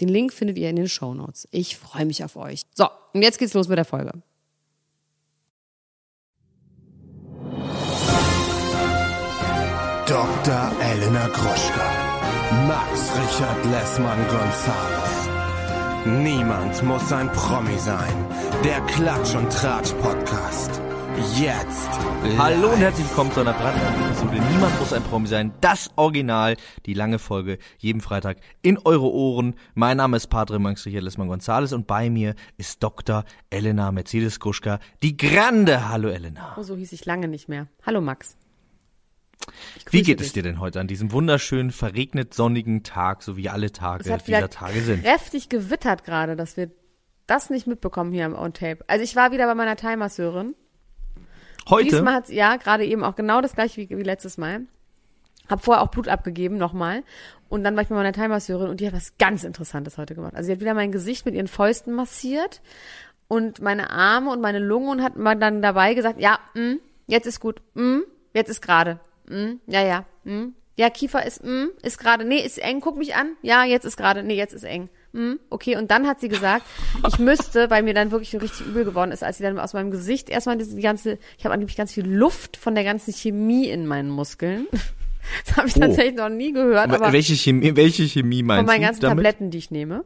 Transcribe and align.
Den 0.00 0.08
Link 0.08 0.32
findet 0.32 0.58
ihr 0.58 0.70
in 0.70 0.76
den 0.76 0.88
Show 0.88 1.14
Notes. 1.14 1.46
Ich 1.50 1.76
freue 1.76 2.06
mich 2.06 2.24
auf 2.24 2.36
euch. 2.36 2.62
So, 2.74 2.88
und 3.12 3.22
jetzt 3.22 3.38
geht's 3.38 3.54
los 3.54 3.68
mit 3.68 3.78
der 3.78 3.84
Folge. 3.84 4.12
Dr. 10.06 10.72
Elena 10.80 11.28
Gruschka. 11.28 12.10
Max 12.66 13.12
Richard 13.14 13.64
Lessmann 13.66 14.18
Gonzales. 14.28 15.28
Niemand 16.04 16.82
muss 16.82 17.12
ein 17.12 17.30
Promi 17.32 17.78
sein. 17.78 18.26
Der 18.64 18.80
Klatsch 18.86 19.34
und 19.36 19.52
Tratsch 19.52 19.92
Podcast. 20.00 20.80
Jetzt. 21.16 21.88
Hallo 22.38 22.72
und 22.72 22.78
herzlich 22.78 23.06
willkommen 23.08 23.32
zu 23.32 23.40
einer 23.40 23.52
brandneuen 23.52 24.06
Episode. 24.06 24.40
Niemand 24.52 24.78
muss 24.78 24.92
ein 24.92 25.02
Promi 25.02 25.26
sein. 25.26 25.52
Das 25.60 25.90
Original, 25.96 26.56
die 26.86 26.94
lange 26.94 27.18
Folge, 27.18 27.58
jeden 27.78 28.00
Freitag 28.00 28.38
in 28.62 28.78
eure 28.78 29.10
Ohren. 29.10 29.54
Mein 29.74 29.96
Name 29.96 30.16
ist 30.16 30.28
Padre 30.28 30.58
Max 30.58 30.86
Richard 30.86 31.02
Lessmann 31.02 31.28
Gonzales 31.28 31.72
und 31.72 31.86
bei 31.86 32.10
mir 32.10 32.34
ist 32.58 32.82
Dr. 32.82 33.24
Elena 33.50 33.90
Mercedes 33.92 34.38
Gruschka, 34.38 34.78
die 35.02 35.16
Grande. 35.16 35.88
Hallo 35.88 36.08
Elena. 36.08 36.56
Oh, 36.56 36.62
so 36.62 36.76
hieß 36.76 36.92
ich 36.92 37.04
lange 37.04 37.28
nicht 37.28 37.48
mehr. 37.48 37.66
Hallo 37.84 38.00
Max. 38.00 38.36
Wie 39.90 40.02
geht 40.02 40.20
dich. 40.20 40.28
es 40.28 40.32
dir 40.32 40.42
denn 40.42 40.60
heute 40.60 40.80
an 40.80 40.86
diesem 40.86 41.12
wunderschönen, 41.12 41.72
verregnet 41.72 42.34
sonnigen 42.34 42.82
Tag, 42.82 43.22
so 43.22 43.36
wie 43.36 43.48
alle 43.48 43.72
Tage 43.72 44.04
dieser 44.04 44.50
Tage 44.50 44.80
sind? 44.80 45.02
Kräftig 45.02 45.48
gewittert 45.48 46.04
gerade, 46.04 46.36
dass 46.36 46.56
wir 46.56 46.70
das 47.26 47.48
nicht 47.48 47.66
mitbekommen 47.66 48.12
hier 48.12 48.26
am 48.26 48.34
On-Tape. 48.34 48.84
Also 48.88 49.04
ich 49.04 49.16
war 49.16 49.32
wieder 49.32 49.46
bei 49.46 49.54
meiner 49.54 49.76
Thai-Masseurin. 49.76 50.54
Heute? 51.68 51.90
Diesmal 51.90 52.14
hat's, 52.14 52.30
ja, 52.30 52.56
gerade 52.56 52.84
eben 52.84 53.04
auch 53.04 53.16
genau 53.16 53.40
das 53.40 53.54
gleiche 53.54 53.80
wie, 53.80 53.90
wie 53.90 54.02
letztes 54.02 54.38
Mal. 54.38 54.62
Hab 55.48 55.64
vorher 55.64 55.82
auch 55.82 55.88
Blut 55.88 56.08
abgegeben, 56.08 56.58
nochmal. 56.58 57.02
Und 57.48 57.64
dann 57.64 57.74
war 57.74 57.82
ich 57.82 57.88
bei 57.88 57.96
meiner 57.96 58.12
Thai-Masseurin 58.12 58.68
und 58.68 58.80
die 58.80 58.86
hat 58.86 58.94
was 58.94 59.18
ganz 59.18 59.42
Interessantes 59.42 59.98
heute 59.98 60.14
gemacht. 60.14 60.34
Also 60.34 60.46
sie 60.46 60.52
hat 60.52 60.60
wieder 60.60 60.74
mein 60.74 60.92
Gesicht 60.92 61.26
mit 61.26 61.34
ihren 61.34 61.48
Fäusten 61.48 61.92
massiert 61.92 62.62
und 63.26 63.60
meine 63.60 63.90
Arme 63.90 64.30
und 64.30 64.40
meine 64.40 64.60
Lunge 64.60 64.90
und 64.90 65.02
hat 65.02 65.16
mal 65.16 65.36
dann 65.36 65.60
dabei 65.60 65.94
gesagt, 65.94 66.20
ja, 66.20 66.38
mh, 66.54 66.76
jetzt 67.06 67.26
ist 67.26 67.40
gut, 67.40 67.60
mh, 67.74 68.02
jetzt 68.32 68.48
ist 68.48 68.62
gerade, 68.62 69.00
mh, 69.28 69.54
ja, 69.66 69.82
ja, 69.82 70.04
mh, 70.24 70.48
ja, 70.76 70.90
Kiefer 70.90 71.26
ist, 71.26 71.44
mh, 71.44 71.68
ist 71.82 71.98
gerade, 71.98 72.24
nee, 72.24 72.38
ist 72.38 72.58
eng, 72.58 72.80
guck 72.80 72.96
mich 72.96 73.16
an, 73.16 73.36
ja, 73.42 73.64
jetzt 73.64 73.84
ist 73.84 73.96
gerade, 73.96 74.22
nee, 74.22 74.36
jetzt 74.36 74.54
ist 74.54 74.64
eng 74.64 74.88
hm, 75.12 75.40
okay. 75.50 75.76
Und 75.76 75.90
dann 75.90 76.06
hat 76.06 76.20
sie 76.20 76.28
gesagt, 76.28 76.64
ich 77.08 77.18
müsste, 77.18 77.68
weil 77.68 77.82
mir 77.82 77.94
dann 77.94 78.10
wirklich 78.10 78.34
richtig 78.40 78.66
übel 78.66 78.84
geworden 78.84 79.10
ist, 79.10 79.24
als 79.24 79.38
sie 79.38 79.42
dann 79.42 79.58
aus 79.58 79.72
meinem 79.72 79.90
Gesicht 79.90 80.30
erstmal 80.30 80.56
die 80.56 80.80
ganze, 80.80 81.18
ich 81.36 81.44
habe 81.44 81.52
angeblich 81.52 81.76
ganz 81.76 81.92
viel 81.92 82.06
Luft 82.06 82.56
von 82.56 82.74
der 82.74 82.84
ganzen 82.84 83.12
Chemie 83.12 83.68
in 83.68 83.86
meinen 83.86 84.10
Muskeln. 84.10 84.66
Das 85.44 85.58
habe 85.58 85.68
ich 85.68 85.76
oh. 85.76 85.80
tatsächlich 85.80 86.16
noch 86.16 86.30
nie 86.30 86.50
gehört. 86.50 86.90
Aber 86.90 87.12
welche 87.12 87.34
Chemie, 87.34 87.76
welche 87.76 88.04
Chemie 88.04 88.42
meinst 88.42 88.62
du? 88.62 88.64
Von 88.64 88.66
meinen 88.66 88.82
ganzen 88.82 89.00
damit? 89.02 89.16
Tabletten, 89.18 89.50
die 89.50 89.58
ich 89.58 89.70
nehme. 89.70 90.04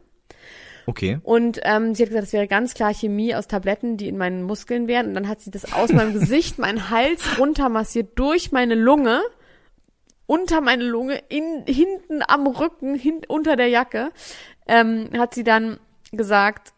Okay. 0.86 1.18
Und 1.22 1.60
ähm, 1.62 1.94
sie 1.94 2.02
hat 2.02 2.10
gesagt, 2.10 2.26
das 2.26 2.32
wäre 2.32 2.46
ganz 2.46 2.74
klar 2.74 2.92
Chemie 2.92 3.34
aus 3.34 3.46
Tabletten, 3.46 3.96
die 3.96 4.08
in 4.08 4.18
meinen 4.18 4.42
Muskeln 4.42 4.86
wären. 4.88 5.06
Und 5.08 5.14
dann 5.14 5.28
hat 5.28 5.40
sie 5.40 5.50
das 5.50 5.72
aus 5.72 5.92
meinem 5.92 6.12
Gesicht, 6.18 6.58
meinen 6.58 6.90
Hals 6.90 7.38
runter 7.38 7.68
massiert 7.68 8.18
durch 8.18 8.52
meine 8.52 8.74
Lunge, 8.74 9.22
unter 10.26 10.60
meine 10.60 10.84
Lunge, 10.84 11.22
in, 11.28 11.64
hinten 11.66 12.22
am 12.26 12.46
Rücken, 12.46 12.94
hin, 12.94 13.20
unter 13.28 13.56
der 13.56 13.68
Jacke 13.68 14.10
ähm, 14.66 15.10
hat 15.16 15.34
sie 15.34 15.44
dann 15.44 15.78
gesagt, 16.12 16.74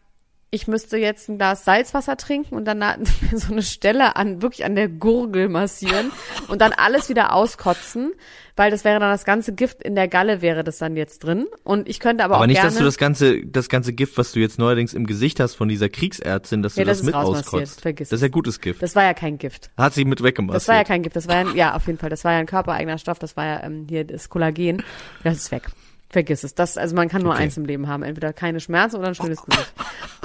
ich 0.49 0.67
müsste 0.67 0.97
jetzt 0.97 1.27
ein 1.27 1.37
Glas 1.37 1.65
Salzwasser 1.65 2.15
trinken 2.15 2.55
und 2.55 2.65
dann 2.65 2.81
so 3.33 3.51
eine 3.51 3.61
Stelle 3.61 4.15
an, 4.15 4.41
wirklich 4.41 4.63
an 4.65 4.75
der 4.75 4.87
Gurgel 4.87 5.49
massieren 5.49 6.11
und 6.47 6.61
dann 6.61 6.71
alles 6.71 7.09
wieder 7.09 7.33
auskotzen, 7.33 8.13
weil 8.55 8.71
das 8.71 8.85
wäre 8.85 8.99
dann 8.99 9.11
das 9.11 9.25
ganze 9.25 9.53
Gift 9.53 9.83
in 9.83 9.95
der 9.95 10.07
Galle 10.07 10.41
wäre 10.41 10.63
das 10.63 10.77
dann 10.77 10.95
jetzt 10.95 11.19
drin 11.19 11.47
und 11.63 11.89
ich 11.89 11.99
könnte 11.99 12.23
aber, 12.23 12.35
aber 12.35 12.43
auch 12.43 12.47
nicht, 12.47 12.55
gerne, 12.55 12.69
dass 12.69 12.77
du 12.77 12.85
das 12.85 12.97
ganze, 12.97 13.45
das 13.45 13.67
ganze 13.67 13.91
Gift, 13.91 14.17
was 14.17 14.31
du 14.31 14.39
jetzt 14.39 14.57
neuerdings 14.57 14.93
im 14.93 15.05
Gesicht 15.05 15.41
hast 15.41 15.55
von 15.55 15.67
dieser 15.67 15.89
Kriegsärztin, 15.89 16.63
dass 16.63 16.77
ja, 16.77 16.83
du 16.83 16.87
das, 16.87 16.99
das 16.99 17.05
mit 17.05 17.15
auskotzt. 17.15 17.81
Vergiss 17.81 18.09
das 18.09 18.17
ist 18.17 18.23
ja 18.23 18.29
gutes 18.29 18.61
Gift. 18.61 18.81
Das 18.81 18.95
war 18.95 19.03
ja 19.03 19.13
kein 19.13 19.37
Gift. 19.37 19.69
Hat 19.75 19.93
sie 19.93 20.05
mit 20.05 20.23
weggemacht. 20.23 20.55
Das 20.55 20.67
war 20.69 20.75
ja 20.75 20.85
kein 20.85 21.03
Gift, 21.03 21.17
das 21.17 21.27
war 21.27 21.45
ja, 21.45 21.53
ja, 21.53 21.75
auf 21.75 21.87
jeden 21.87 21.99
Fall, 21.99 22.09
das 22.09 22.23
war 22.23 22.31
ja 22.31 22.39
ein 22.39 22.45
körpereigener 22.45 22.97
Stoff, 22.97 23.19
das 23.19 23.35
war 23.35 23.45
ja 23.45 23.63
ähm, 23.63 23.85
hier 23.89 24.05
das 24.05 24.29
Kollagen, 24.29 24.81
das 25.23 25.37
ist 25.37 25.51
weg. 25.51 25.63
Vergiss 26.09 26.43
es. 26.43 26.55
Das, 26.55 26.77
also 26.77 26.95
man 26.95 27.09
kann 27.09 27.21
nur 27.21 27.33
okay. 27.33 27.43
eins 27.43 27.57
im 27.57 27.65
Leben 27.65 27.87
haben. 27.87 28.03
Entweder 28.03 28.33
keine 28.33 28.59
Schmerzen 28.59 28.97
oder 28.97 29.09
ein 29.09 29.15
schönes 29.15 29.43
Gesicht. 29.43 29.73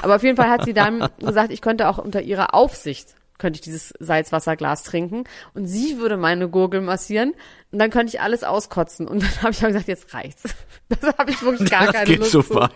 Aber 0.01 0.17
auf 0.17 0.23
jeden 0.23 0.37
Fall 0.37 0.49
hat 0.49 0.65
sie 0.65 0.75
dann 0.75 1.09
gesagt, 1.19 1.53
ich 1.53 1.61
könnte 1.61 1.89
auch 1.89 1.99
unter 1.99 2.23
ihrer 2.23 2.55
Aufsicht 2.55 3.15
könnte 3.43 3.57
ich 3.57 3.63
dieses 3.63 3.93
Salzwasserglas 3.99 4.85
trinken 4.85 5.25
und 5.55 5.67
sie 5.67 5.99
würde 5.99 6.17
meine 6.17 6.49
Gurgel 6.49 6.81
massieren 6.81 7.35
und 7.73 7.81
dann 7.81 7.91
könnte 7.91 8.15
ich 8.15 8.21
alles 8.21 8.45
auskotzen 8.45 9.09
und 9.09 9.21
dann 9.21 9.31
habe 9.43 9.51
ich 9.51 9.59
auch 9.65 9.67
gesagt, 9.67 9.89
jetzt 9.89 10.15
reicht's. 10.15 10.45
Das 10.89 11.17
habe 11.19 11.33
ich 11.33 11.43
wirklich 11.43 11.69
gar 11.69 11.87
das 11.87 11.95
keine 11.95 12.07
geht 12.07 12.19
Lust 12.19 12.31
so 12.31 12.43
zu. 12.43 12.55
weit. 12.55 12.71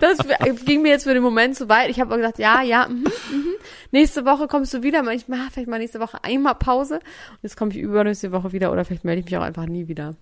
Das 0.00 0.18
ging 0.64 0.82
mir 0.82 0.88
jetzt 0.88 1.04
für 1.04 1.14
den 1.14 1.22
Moment 1.22 1.54
zu 1.54 1.68
weit. 1.68 1.88
Ich 1.88 2.00
habe 2.00 2.16
gesagt, 2.16 2.40
ja, 2.40 2.62
ja, 2.62 2.88
mh, 2.88 3.10
mh. 3.10 3.10
nächste 3.92 4.24
Woche 4.24 4.48
kommst 4.48 4.74
du 4.74 4.82
wieder. 4.82 5.06
Ich 5.12 5.28
mache 5.28 5.50
vielleicht 5.52 5.68
mal 5.68 5.78
nächste 5.78 6.00
Woche 6.00 6.24
einmal 6.24 6.56
Pause 6.56 6.94
und 6.96 7.38
jetzt 7.42 7.56
komme 7.56 7.70
ich 7.70 7.76
übernächste 7.76 8.32
Woche 8.32 8.52
wieder 8.52 8.72
oder 8.72 8.84
vielleicht 8.84 9.04
melde 9.04 9.20
ich 9.20 9.26
mich 9.26 9.36
auch 9.36 9.42
einfach 9.42 9.66
nie 9.66 9.86
wieder. 9.86 10.16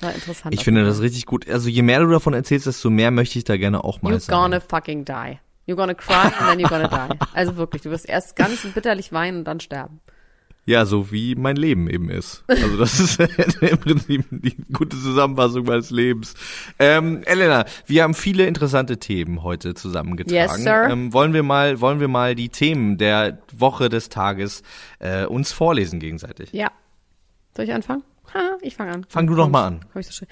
War 0.00 0.14
interessant. 0.14 0.54
Ich 0.54 0.64
finde 0.64 0.84
das 0.84 1.00
richtig 1.00 1.26
gut. 1.26 1.48
Also 1.48 1.68
je 1.68 1.82
mehr 1.82 2.00
du 2.00 2.10
davon 2.10 2.34
erzählst, 2.34 2.66
desto 2.66 2.90
mehr 2.90 3.10
möchte 3.10 3.38
ich 3.38 3.44
da 3.44 3.56
gerne 3.56 3.84
auch 3.84 4.02
mal 4.02 4.12
You're 4.12 4.20
sagen. 4.20 4.42
gonna 4.42 4.60
fucking 4.60 5.04
die. 5.04 5.38
You're 5.66 5.76
gonna 5.76 5.94
cry 5.94 6.14
and 6.14 6.34
then 6.38 6.58
you're 6.58 6.68
gonna 6.68 6.88
die. 7.08 7.18
Also 7.34 7.56
wirklich, 7.56 7.82
du 7.82 7.90
wirst 7.90 8.08
erst 8.08 8.36
ganz 8.36 8.62
bitterlich 8.74 9.12
weinen 9.12 9.38
und 9.38 9.44
dann 9.44 9.60
sterben. 9.60 10.00
Ja, 10.66 10.84
so 10.84 11.10
wie 11.10 11.34
mein 11.34 11.56
Leben 11.56 11.88
eben 11.88 12.10
ist. 12.10 12.44
Also 12.46 12.76
das 12.76 13.00
ist 13.00 13.20
im 13.60 13.78
Prinzip 13.78 14.24
die 14.30 14.56
gute 14.72 14.96
Zusammenfassung 14.96 15.64
meines 15.64 15.90
Lebens. 15.90 16.34
Ähm, 16.78 17.22
Elena, 17.24 17.64
wir 17.86 18.02
haben 18.02 18.14
viele 18.14 18.46
interessante 18.46 18.98
Themen 18.98 19.42
heute 19.42 19.74
zusammengetragen. 19.74 20.34
Yes, 20.34 20.62
sir. 20.62 20.88
Ähm, 20.90 21.12
wollen 21.12 21.32
wir 21.32 21.42
mal, 21.42 21.80
wollen 21.80 21.98
wir 21.98 22.08
mal 22.08 22.34
die 22.34 22.50
Themen 22.50 22.98
der 22.98 23.38
Woche 23.52 23.88
des 23.88 24.10
Tages 24.10 24.62
äh, 24.98 25.24
uns 25.24 25.52
vorlesen 25.52 25.98
gegenseitig? 25.98 26.52
Ja. 26.52 26.70
Soll 27.56 27.64
ich 27.64 27.72
anfangen? 27.72 28.04
Ha, 28.34 28.56
ich 28.60 28.76
fange 28.76 28.92
an. 28.92 29.06
Fang 29.08 29.26
du 29.26 29.34
doch 29.34 29.48
mal 29.48 29.66
an. 29.66 29.84
Hab 29.94 30.00
ich 30.00 30.06
so 30.06 30.26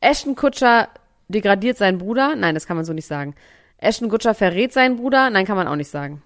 Ashton 0.00 0.34
Kutscher 0.34 0.88
degradiert 1.28 1.76
seinen 1.76 1.98
Bruder. 1.98 2.36
Nein, 2.36 2.54
das 2.54 2.66
kann 2.66 2.76
man 2.76 2.84
so 2.84 2.92
nicht 2.92 3.06
sagen. 3.06 3.34
Ashton 3.78 4.08
Kutscher 4.08 4.34
verrät 4.34 4.72
seinen 4.72 4.96
Bruder. 4.96 5.30
Nein, 5.30 5.46
kann 5.46 5.56
man 5.56 5.68
auch 5.68 5.76
nicht 5.76 5.90
sagen. 5.90 6.22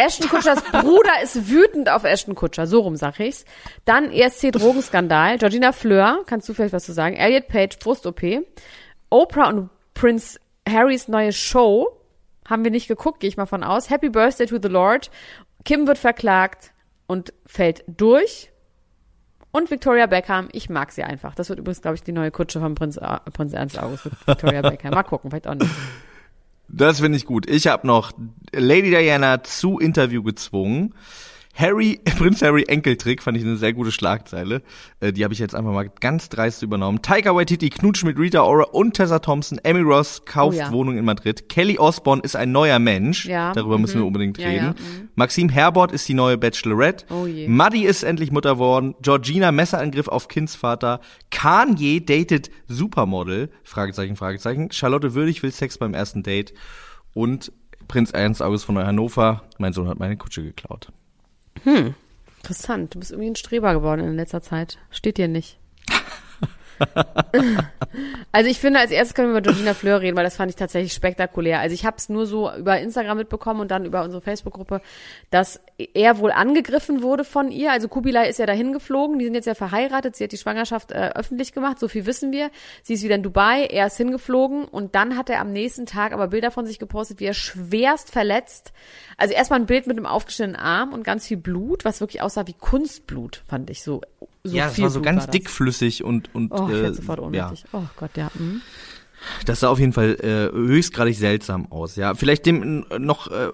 Ashton 0.00 0.28
Kutschers 0.28 0.62
Bruder 0.70 1.20
ist 1.24 1.50
wütend 1.50 1.88
auf 1.88 2.04
Ashton 2.04 2.36
Kutscher. 2.36 2.68
So 2.68 2.82
rum 2.82 2.94
sag 2.94 3.18
ich's. 3.18 3.44
Dann 3.84 4.12
ESC-Drogenskandal. 4.12 5.38
Georgina 5.38 5.72
Fleur, 5.72 6.22
kannst 6.24 6.48
du 6.48 6.54
vielleicht 6.54 6.72
was 6.72 6.84
zu 6.84 6.92
sagen? 6.92 7.16
Elliot 7.16 7.48
Page, 7.48 7.78
Brust-OP. 7.80 8.22
Oprah 9.10 9.48
und 9.48 9.70
Prince 9.94 10.38
Harrys 10.68 11.08
neue 11.08 11.32
Show. 11.32 11.88
Haben 12.48 12.62
wir 12.62 12.70
nicht 12.70 12.86
geguckt, 12.86 13.18
gehe 13.18 13.28
ich 13.28 13.36
mal 13.36 13.46
von 13.46 13.64
aus. 13.64 13.90
Happy 13.90 14.08
Birthday 14.08 14.46
to 14.46 14.58
the 14.62 14.68
Lord. 14.68 15.10
Kim 15.64 15.88
wird 15.88 15.98
verklagt 15.98 16.72
und 17.08 17.32
fällt 17.44 17.82
durch. 17.88 18.52
Und 19.50 19.70
Victoria 19.70 20.06
Beckham, 20.06 20.48
ich 20.52 20.68
mag 20.68 20.92
sie 20.92 21.02
einfach. 21.02 21.34
Das 21.34 21.48
wird 21.48 21.58
übrigens, 21.58 21.80
glaube 21.80 21.96
ich, 21.96 22.02
die 22.02 22.12
neue 22.12 22.30
Kutsche 22.30 22.60
von 22.60 22.74
Prinz, 22.74 22.98
Prinz 23.32 23.52
Ernst 23.52 23.78
August, 23.78 24.10
Victoria 24.26 24.62
Beckham. 24.62 24.92
Mal 24.92 25.02
gucken, 25.02 25.30
vielleicht 25.30 25.48
auch 25.48 25.54
nicht. 25.54 25.70
Das 26.68 27.00
finde 27.00 27.16
ich 27.16 27.24
gut. 27.24 27.48
Ich 27.48 27.66
habe 27.66 27.86
noch 27.86 28.12
Lady 28.52 28.90
Diana 28.90 29.42
zu 29.42 29.78
Interview 29.78 30.22
gezwungen. 30.22 30.94
Harry, 31.58 32.00
Prinz 32.18 32.40
Harry 32.40 32.62
Enkeltrick 32.68 33.20
fand 33.20 33.36
ich 33.36 33.42
eine 33.42 33.56
sehr 33.56 33.72
gute 33.72 33.90
Schlagzeile. 33.90 34.62
Äh, 35.00 35.12
die 35.12 35.24
habe 35.24 35.34
ich 35.34 35.40
jetzt 35.40 35.56
einfach 35.56 35.72
mal 35.72 35.90
ganz 36.00 36.28
dreist 36.28 36.62
übernommen. 36.62 37.02
Taika 37.02 37.34
Waititi 37.34 37.68
knutscht 37.68 38.04
mit 38.04 38.16
Rita 38.16 38.42
Ora 38.42 38.64
und 38.70 38.94
Tessa 38.94 39.18
Thompson. 39.18 39.58
Emmy 39.64 39.80
Ross 39.80 40.22
kauft 40.24 40.56
oh 40.56 40.60
ja. 40.60 40.70
Wohnung 40.70 40.96
in 40.96 41.04
Madrid. 41.04 41.48
Kelly 41.48 41.76
Osborne 41.76 42.22
ist 42.22 42.36
ein 42.36 42.52
neuer 42.52 42.78
Mensch. 42.78 43.26
Ja. 43.26 43.52
Darüber 43.52 43.76
mhm. 43.76 43.82
müssen 43.82 43.98
wir 43.98 44.06
unbedingt 44.06 44.38
reden. 44.38 44.54
Ja, 44.54 44.62
ja. 44.62 44.70
Mhm. 44.70 45.08
Maxim 45.16 45.48
Herbert 45.48 45.90
ist 45.90 46.08
die 46.08 46.14
neue 46.14 46.38
Bachelorette. 46.38 47.06
Oh 47.10 47.26
je. 47.26 47.48
Maddie 47.48 47.86
ist 47.86 48.04
endlich 48.04 48.30
Mutter 48.30 48.58
worden. 48.58 48.94
Georgina 49.02 49.50
Messerangriff 49.50 50.06
auf 50.06 50.28
Kindsvater. 50.28 51.00
Kanye 51.32 52.00
datet 52.00 52.50
Supermodel. 52.68 53.50
Fragezeichen, 53.64 54.14
Fragezeichen. 54.14 54.70
Charlotte 54.70 55.14
Würdig 55.14 55.42
will 55.42 55.50
Sex 55.50 55.76
beim 55.76 55.92
ersten 55.92 56.22
Date. 56.22 56.54
Und 57.14 57.50
Prinz 57.88 58.12
Ernst 58.12 58.42
August 58.42 58.64
von 58.64 58.78
Hannover. 58.78 59.42
Mein 59.58 59.72
Sohn 59.72 59.88
hat 59.88 59.98
meine 59.98 60.16
Kutsche 60.16 60.44
geklaut. 60.44 60.92
Interessant. 62.38 62.94
Du 62.94 63.00
bist 63.00 63.10
irgendwie 63.10 63.30
ein 63.30 63.36
Streber 63.36 63.74
geworden 63.74 64.00
in 64.00 64.16
letzter 64.16 64.42
Zeit. 64.42 64.78
Steht 64.90 65.18
dir 65.18 65.28
nicht. 65.28 65.58
also 68.32 68.50
ich 68.50 68.58
finde, 68.58 68.80
als 68.80 68.90
erstes 68.90 69.14
können 69.14 69.28
wir 69.28 69.38
über 69.38 69.42
Georgina 69.42 69.74
Fleur 69.74 70.00
reden, 70.00 70.16
weil 70.16 70.24
das 70.24 70.36
fand 70.36 70.50
ich 70.50 70.56
tatsächlich 70.56 70.92
spektakulär. 70.92 71.60
Also 71.60 71.74
ich 71.74 71.84
habe 71.84 71.96
es 71.96 72.08
nur 72.08 72.26
so 72.26 72.52
über 72.52 72.78
Instagram 72.78 73.18
mitbekommen 73.18 73.60
und 73.60 73.70
dann 73.70 73.84
über 73.84 74.02
unsere 74.02 74.22
Facebook-Gruppe, 74.22 74.80
dass 75.30 75.60
er 75.94 76.18
wohl 76.18 76.32
angegriffen 76.32 77.02
wurde 77.02 77.24
von 77.24 77.50
ihr. 77.50 77.72
Also 77.72 77.88
Kubilai 77.88 78.28
ist 78.28 78.38
ja 78.38 78.46
dahin 78.46 78.72
geflogen, 78.72 79.18
die 79.18 79.24
sind 79.24 79.34
jetzt 79.34 79.46
ja 79.46 79.54
verheiratet, 79.54 80.16
sie 80.16 80.24
hat 80.24 80.32
die 80.32 80.38
Schwangerschaft 80.38 80.92
äh, 80.92 81.12
öffentlich 81.14 81.52
gemacht, 81.52 81.78
so 81.78 81.88
viel 81.88 82.06
wissen 82.06 82.32
wir. 82.32 82.50
Sie 82.82 82.94
ist 82.94 83.02
wieder 83.02 83.16
in 83.16 83.22
Dubai, 83.22 83.64
er 83.64 83.86
ist 83.86 83.96
hingeflogen 83.96 84.64
und 84.64 84.94
dann 84.94 85.16
hat 85.16 85.30
er 85.30 85.40
am 85.40 85.52
nächsten 85.52 85.86
Tag 85.86 86.12
aber 86.12 86.28
Bilder 86.28 86.50
von 86.50 86.66
sich 86.66 86.78
gepostet, 86.78 87.20
wie 87.20 87.26
er 87.26 87.34
schwerst 87.34 88.10
verletzt. 88.10 88.72
Also 89.16 89.34
erstmal 89.34 89.60
ein 89.60 89.66
Bild 89.66 89.86
mit 89.86 89.96
einem 89.96 90.06
aufgeschnittenen 90.06 90.56
Arm 90.60 90.92
und 90.92 91.02
ganz 91.02 91.26
viel 91.26 91.36
Blut, 91.36 91.84
was 91.84 92.00
wirklich 92.00 92.22
aussah 92.22 92.46
wie 92.46 92.54
Kunstblut, 92.54 93.42
fand 93.46 93.70
ich 93.70 93.82
so. 93.82 94.00
So 94.44 94.56
ja, 94.56 94.66
es 94.68 94.80
war 94.80 94.90
so 94.90 95.00
Blut 95.00 95.04
ganz 95.06 95.26
das. 95.26 95.32
dickflüssig 95.32 96.04
und 96.04 96.34
und 96.34 96.52
Oh, 96.52 96.68
ich 96.68 96.74
äh, 96.74 96.94
sofort 96.94 97.18
ja, 97.18 97.24
ohnmächtig. 97.24 97.64
Oh 97.72 97.82
Gott, 97.96 98.16
ja. 98.16 98.30
Mhm. 98.34 98.60
das 99.46 99.60
sah 99.60 99.68
auf 99.68 99.78
jeden 99.78 99.92
Fall 99.92 100.16
äh, 100.20 100.54
höchstgradig 100.54 101.16
seltsam 101.16 101.70
aus. 101.70 101.96
Ja, 101.96 102.14
vielleicht 102.14 102.46
dem 102.46 102.86
noch 102.98 103.30
äh, 103.30 103.50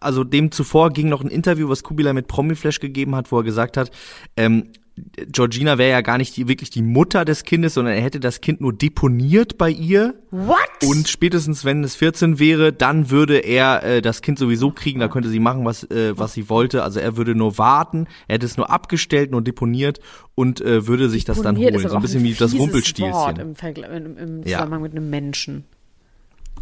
also 0.00 0.22
dem 0.22 0.50
zuvor 0.50 0.90
ging 0.90 1.08
noch 1.08 1.22
ein 1.22 1.28
Interview, 1.30 1.68
was 1.68 1.82
Kubilai 1.82 2.12
mit 2.12 2.28
Promiflash 2.28 2.78
gegeben 2.80 3.14
hat, 3.16 3.32
wo 3.32 3.38
er 3.38 3.42
gesagt 3.44 3.76
hat, 3.76 3.90
ähm, 4.36 4.70
Georgina 4.96 5.76
wäre 5.76 5.90
ja 5.90 6.00
gar 6.02 6.18
nicht 6.18 6.36
die, 6.36 6.46
wirklich 6.46 6.70
die 6.70 6.82
Mutter 6.82 7.24
des 7.24 7.42
Kindes, 7.42 7.74
sondern 7.74 7.94
er 7.94 8.00
hätte 8.00 8.20
das 8.20 8.40
Kind 8.40 8.60
nur 8.60 8.72
deponiert 8.72 9.58
bei 9.58 9.68
ihr. 9.70 10.14
What? 10.30 10.56
Und 10.86 11.08
spätestens, 11.08 11.64
wenn 11.64 11.82
es 11.82 11.96
14 11.96 12.38
wäre, 12.38 12.72
dann 12.72 13.10
würde 13.10 13.38
er 13.38 13.82
äh, 13.82 14.02
das 14.02 14.22
Kind 14.22 14.38
sowieso 14.38 14.70
kriegen, 14.70 15.00
da 15.00 15.08
könnte 15.08 15.28
sie 15.28 15.40
machen, 15.40 15.64
was, 15.64 15.82
äh, 15.90 16.16
was 16.16 16.32
sie 16.34 16.48
wollte. 16.48 16.84
Also 16.84 17.00
er 17.00 17.16
würde 17.16 17.34
nur 17.34 17.58
warten, 17.58 18.06
er 18.28 18.34
hätte 18.36 18.46
es 18.46 18.56
nur 18.56 18.70
abgestellt, 18.70 19.32
nur 19.32 19.42
deponiert 19.42 19.98
und 20.36 20.60
äh, 20.60 20.86
würde 20.86 21.08
sich 21.08 21.24
das 21.24 21.42
dann 21.42 21.56
Deponiert 21.56 21.74
holen. 21.82 21.88
So 21.90 21.96
ein 21.96 22.02
bisschen 22.02 22.22
wie 22.22 22.34
das 22.34 22.54
Rumpelstilzchen. 22.54 23.36
im, 23.40 23.54
Vergl- 23.54 23.88
im, 23.88 24.16
im 24.16 24.38
Ja. 24.46 24.58
Zusammenhang 24.58 24.82
mit 24.82 24.92
einem 24.92 25.10
Menschen. 25.10 25.64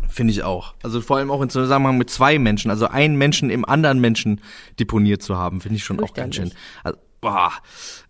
Finde 0.09 0.33
ich 0.33 0.43
auch. 0.43 0.75
Also 0.83 1.01
vor 1.03 1.19
allem 1.19 1.31
auch 1.31 1.41
im 1.43 1.49
Zusammenhang 1.51 1.99
mit 1.99 2.09
zwei 2.11 2.39
Menschen, 2.39 2.71
also 2.71 2.87
einen 2.87 3.17
Menschen 3.17 3.51
im 3.51 3.67
anderen 3.67 4.01
Menschen 4.01 4.41
deponiert 4.81 5.23
zu 5.23 5.37
haben, 5.37 5.61
finde 5.61 5.77
ich 5.77 5.85
schon 5.85 6.01
auch 6.01 6.13
ganz 6.15 6.37
schön. 6.37 6.51
Also, 6.83 6.99
boah. 7.23 7.53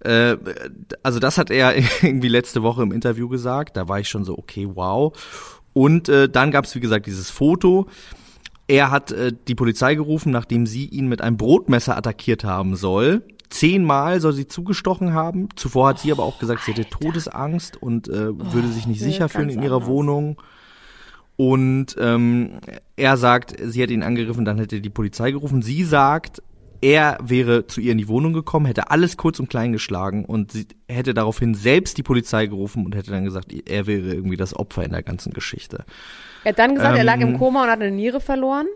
Äh, 0.01 0.37
also 1.05 1.21
das 1.21 1.39
hat 1.39 1.53
er 1.53 1.77
irgendwie 2.03 2.29
letzte 2.29 2.65
Woche 2.65 2.83
im 2.83 2.91
Interview 2.91 3.29
gesagt. 3.29 3.77
Da 3.77 3.89
war 3.89 4.01
ich 4.01 4.09
schon 4.09 4.25
so, 4.25 4.37
okay, 4.37 4.69
wow. 4.75 5.13
Und 5.73 6.09
äh, 6.09 6.29
dann 6.29 6.51
gab 6.51 6.65
es, 6.65 6.75
wie 6.75 6.81
gesagt, 6.81 7.07
dieses 7.07 7.31
Foto. 7.31 7.87
Er 8.67 8.91
hat 8.91 9.13
äh, 9.13 9.33
die 9.47 9.55
Polizei 9.55 9.95
gerufen, 9.95 10.33
nachdem 10.33 10.67
sie 10.67 10.87
ihn 10.87 11.09
mit 11.09 11.21
einem 11.23 11.37
Brotmesser 11.37 11.97
attackiert 11.97 12.43
haben 12.43 12.75
soll. 12.75 13.23
Zehnmal 13.51 14.21
soll 14.21 14.33
sie 14.33 14.49
zugestochen 14.49 15.13
haben. 15.13 15.49
Zuvor 15.57 15.89
hat 15.89 15.99
sie 15.99 16.11
aber 16.11 16.23
auch 16.23 16.39
gesagt, 16.39 16.63
sie 16.65 16.73
hätte 16.73 16.89
Todesangst 16.89 17.81
und 17.81 18.09
äh, 18.09 18.37
würde 18.37 18.69
sich 18.69 18.87
nicht 18.87 19.03
nee, 19.03 19.09
sicher 19.09 19.29
fühlen 19.29 19.51
in 19.51 19.63
ihrer 19.63 19.77
anders. 19.77 19.91
Wohnung. 19.91 20.43
Und 21.37 21.97
ähm, 21.99 22.61
er 22.97 23.17
sagt, 23.17 23.57
sie 23.63 23.83
hätte 23.83 23.93
ihn 23.93 24.03
angegriffen, 24.03 24.45
dann 24.45 24.59
hätte 24.59 24.81
die 24.81 24.91
Polizei 24.91 25.33
gerufen. 25.33 25.61
Sie 25.61 25.85
sagt, 25.85 26.43
er 26.83 27.17
wäre 27.23 27.67
zu 27.69 27.81
ihr 27.81 27.93
in 27.93 27.99
die 27.99 28.09
Wohnung 28.09 28.33
gekommen, 28.33 28.67
hätte 28.67 28.91
alles 28.91 29.17
kurz 29.17 29.39
und 29.39 29.49
klein 29.49 29.73
geschlagen 29.73 30.25
und 30.25 30.51
sie 30.51 30.67
hätte 30.89 31.15
daraufhin 31.15 31.55
selbst 31.55 31.97
die 31.97 32.03
Polizei 32.03 32.47
gerufen 32.47 32.85
und 32.85 32.97
hätte 32.97 33.13
dann 33.13 33.25
gesagt, 33.25 33.53
er 33.53 33.87
wäre 33.87 34.13
irgendwie 34.13 34.37
das 34.37 34.55
Opfer 34.55 34.85
in 34.85 34.91
der 34.91 35.05
ganzen 35.05 35.33
Geschichte. 35.33 35.85
Er 36.45 36.51
hat 36.51 36.59
dann 36.59 36.75
gesagt, 36.75 36.99
er 36.99 37.05
lag 37.05 37.21
im 37.21 37.31
Ähm, 37.31 37.39
Koma 37.39 37.63
und 37.63 37.71
hat 37.71 37.81
eine 37.81 37.93
Niere 37.93 38.21
verloren. 38.21 38.67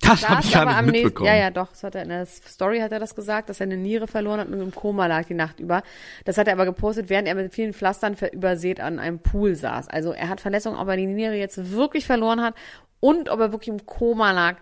Das 0.00 0.28
habe 0.28 0.42
ich 0.42 0.52
gar 0.52 0.62
aber 0.62 0.70
nicht 0.70 0.78
am 0.78 0.84
nächsten, 0.84 1.04
mitbekommen. 1.06 1.26
ja, 1.26 1.36
ja, 1.36 1.50
doch, 1.50 1.70
das 1.70 1.82
hat 1.82 1.94
er 1.94 2.02
in 2.02 2.10
der 2.10 2.26
Story 2.26 2.80
hat 2.80 2.92
er 2.92 3.00
das 3.00 3.14
gesagt, 3.14 3.48
dass 3.48 3.60
er 3.60 3.64
eine 3.64 3.78
Niere 3.78 4.06
verloren 4.06 4.40
hat 4.40 4.48
und 4.48 4.60
im 4.60 4.72
Koma 4.72 5.06
lag 5.06 5.24
die 5.24 5.34
Nacht 5.34 5.58
über. 5.58 5.82
Das 6.24 6.38
hat 6.38 6.46
er 6.46 6.52
aber 6.52 6.66
gepostet, 6.66 7.08
während 7.08 7.26
er 7.26 7.34
mit 7.34 7.52
vielen 7.52 7.72
Pflastern 7.72 8.14
übersät 8.32 8.80
an 8.80 8.98
einem 8.98 9.18
Pool 9.18 9.54
saß. 9.54 9.88
Also 9.88 10.12
er 10.12 10.28
hat 10.28 10.40
Verletzungen, 10.40 10.78
ob 10.78 10.86
er 10.88 10.96
die 10.96 11.06
Niere 11.06 11.34
jetzt 11.34 11.72
wirklich 11.72 12.06
verloren 12.06 12.42
hat 12.42 12.54
und 13.00 13.30
ob 13.30 13.40
er 13.40 13.52
wirklich 13.52 13.68
im 13.68 13.86
Koma 13.86 14.32
lag, 14.32 14.58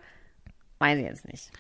weiß 0.79 0.99
ich 0.99 1.05
jetzt 1.05 1.29
nicht. 1.29 1.51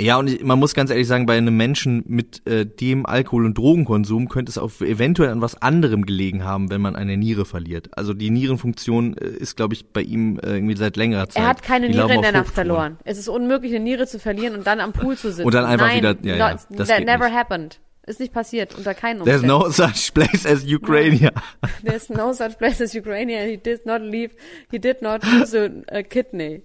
Ja, 0.00 0.16
und 0.18 0.28
ich, 0.30 0.42
man 0.42 0.58
muss 0.58 0.74
ganz 0.74 0.90
ehrlich 0.90 1.06
sagen, 1.06 1.26
bei 1.26 1.36
einem 1.36 1.56
Menschen 1.56 2.02
mit 2.06 2.46
äh, 2.46 2.64
dem 2.66 3.04
Alkohol- 3.06 3.44
und 3.44 3.58
Drogenkonsum 3.58 4.28
könnte 4.28 4.50
es 4.50 4.56
auch 4.58 4.70
eventuell 4.80 5.28
an 5.30 5.40
was 5.40 5.60
anderem 5.60 6.06
gelegen 6.06 6.42
haben, 6.44 6.70
wenn 6.70 6.80
man 6.80 6.96
eine 6.96 7.16
Niere 7.16 7.44
verliert. 7.44 7.90
Also 7.96 8.14
die 8.14 8.30
Nierenfunktion 8.30 9.16
äh, 9.16 9.28
ist, 9.28 9.56
glaube 9.56 9.74
ich, 9.74 9.86
bei 9.92 10.00
ihm 10.02 10.38
äh, 10.38 10.54
irgendwie 10.54 10.76
seit 10.76 10.96
längerer 10.96 11.28
Zeit. 11.28 11.42
Er 11.42 11.48
hat 11.48 11.62
keine 11.62 11.88
Die 11.88 11.94
Niere 11.94 12.14
in 12.14 12.22
der 12.22 12.32
Nacht 12.32 12.48
verloren. 12.54 12.96
Es 13.04 13.18
ist 13.18 13.28
unmöglich, 13.28 13.72
eine 13.74 13.84
Niere 13.84 14.06
zu 14.06 14.18
verlieren 14.18 14.54
und 14.56 14.66
dann 14.66 14.80
am 14.80 14.92
Pool 14.92 15.16
zu 15.16 15.30
sitzen. 15.30 15.44
Und 15.46 15.54
dann 15.54 15.64
einfach 15.66 15.86
Nein, 15.88 15.98
wieder- 15.98 16.16
ja, 16.22 16.36
ja, 16.36 16.54
no, 16.54 16.60
das 16.76 16.88
that 16.88 17.04
never 17.04 17.26
nicht. 17.28 17.36
happened. 17.36 17.80
Ist 18.06 18.18
nicht 18.18 18.32
passiert, 18.32 18.74
unter 18.76 18.94
keinen 18.94 19.22
There's 19.24 19.42
Umständen. 19.42 19.64
no 19.64 19.70
such 19.70 20.14
place 20.14 20.46
as 20.46 20.64
Ukraine. 20.64 21.30
There's 21.84 22.08
no 22.08 22.32
such 22.32 22.56
place 22.58 22.80
as 22.80 22.94
Ukraine. 22.94 23.46
He 23.46 23.56
did 23.58 23.84
not 23.84 24.00
leave. 24.00 24.30
He 24.70 24.78
did 24.78 25.02
not 25.02 25.20
lose 25.24 25.54
a, 25.56 25.68
a 25.94 26.02
kidney. 26.02 26.62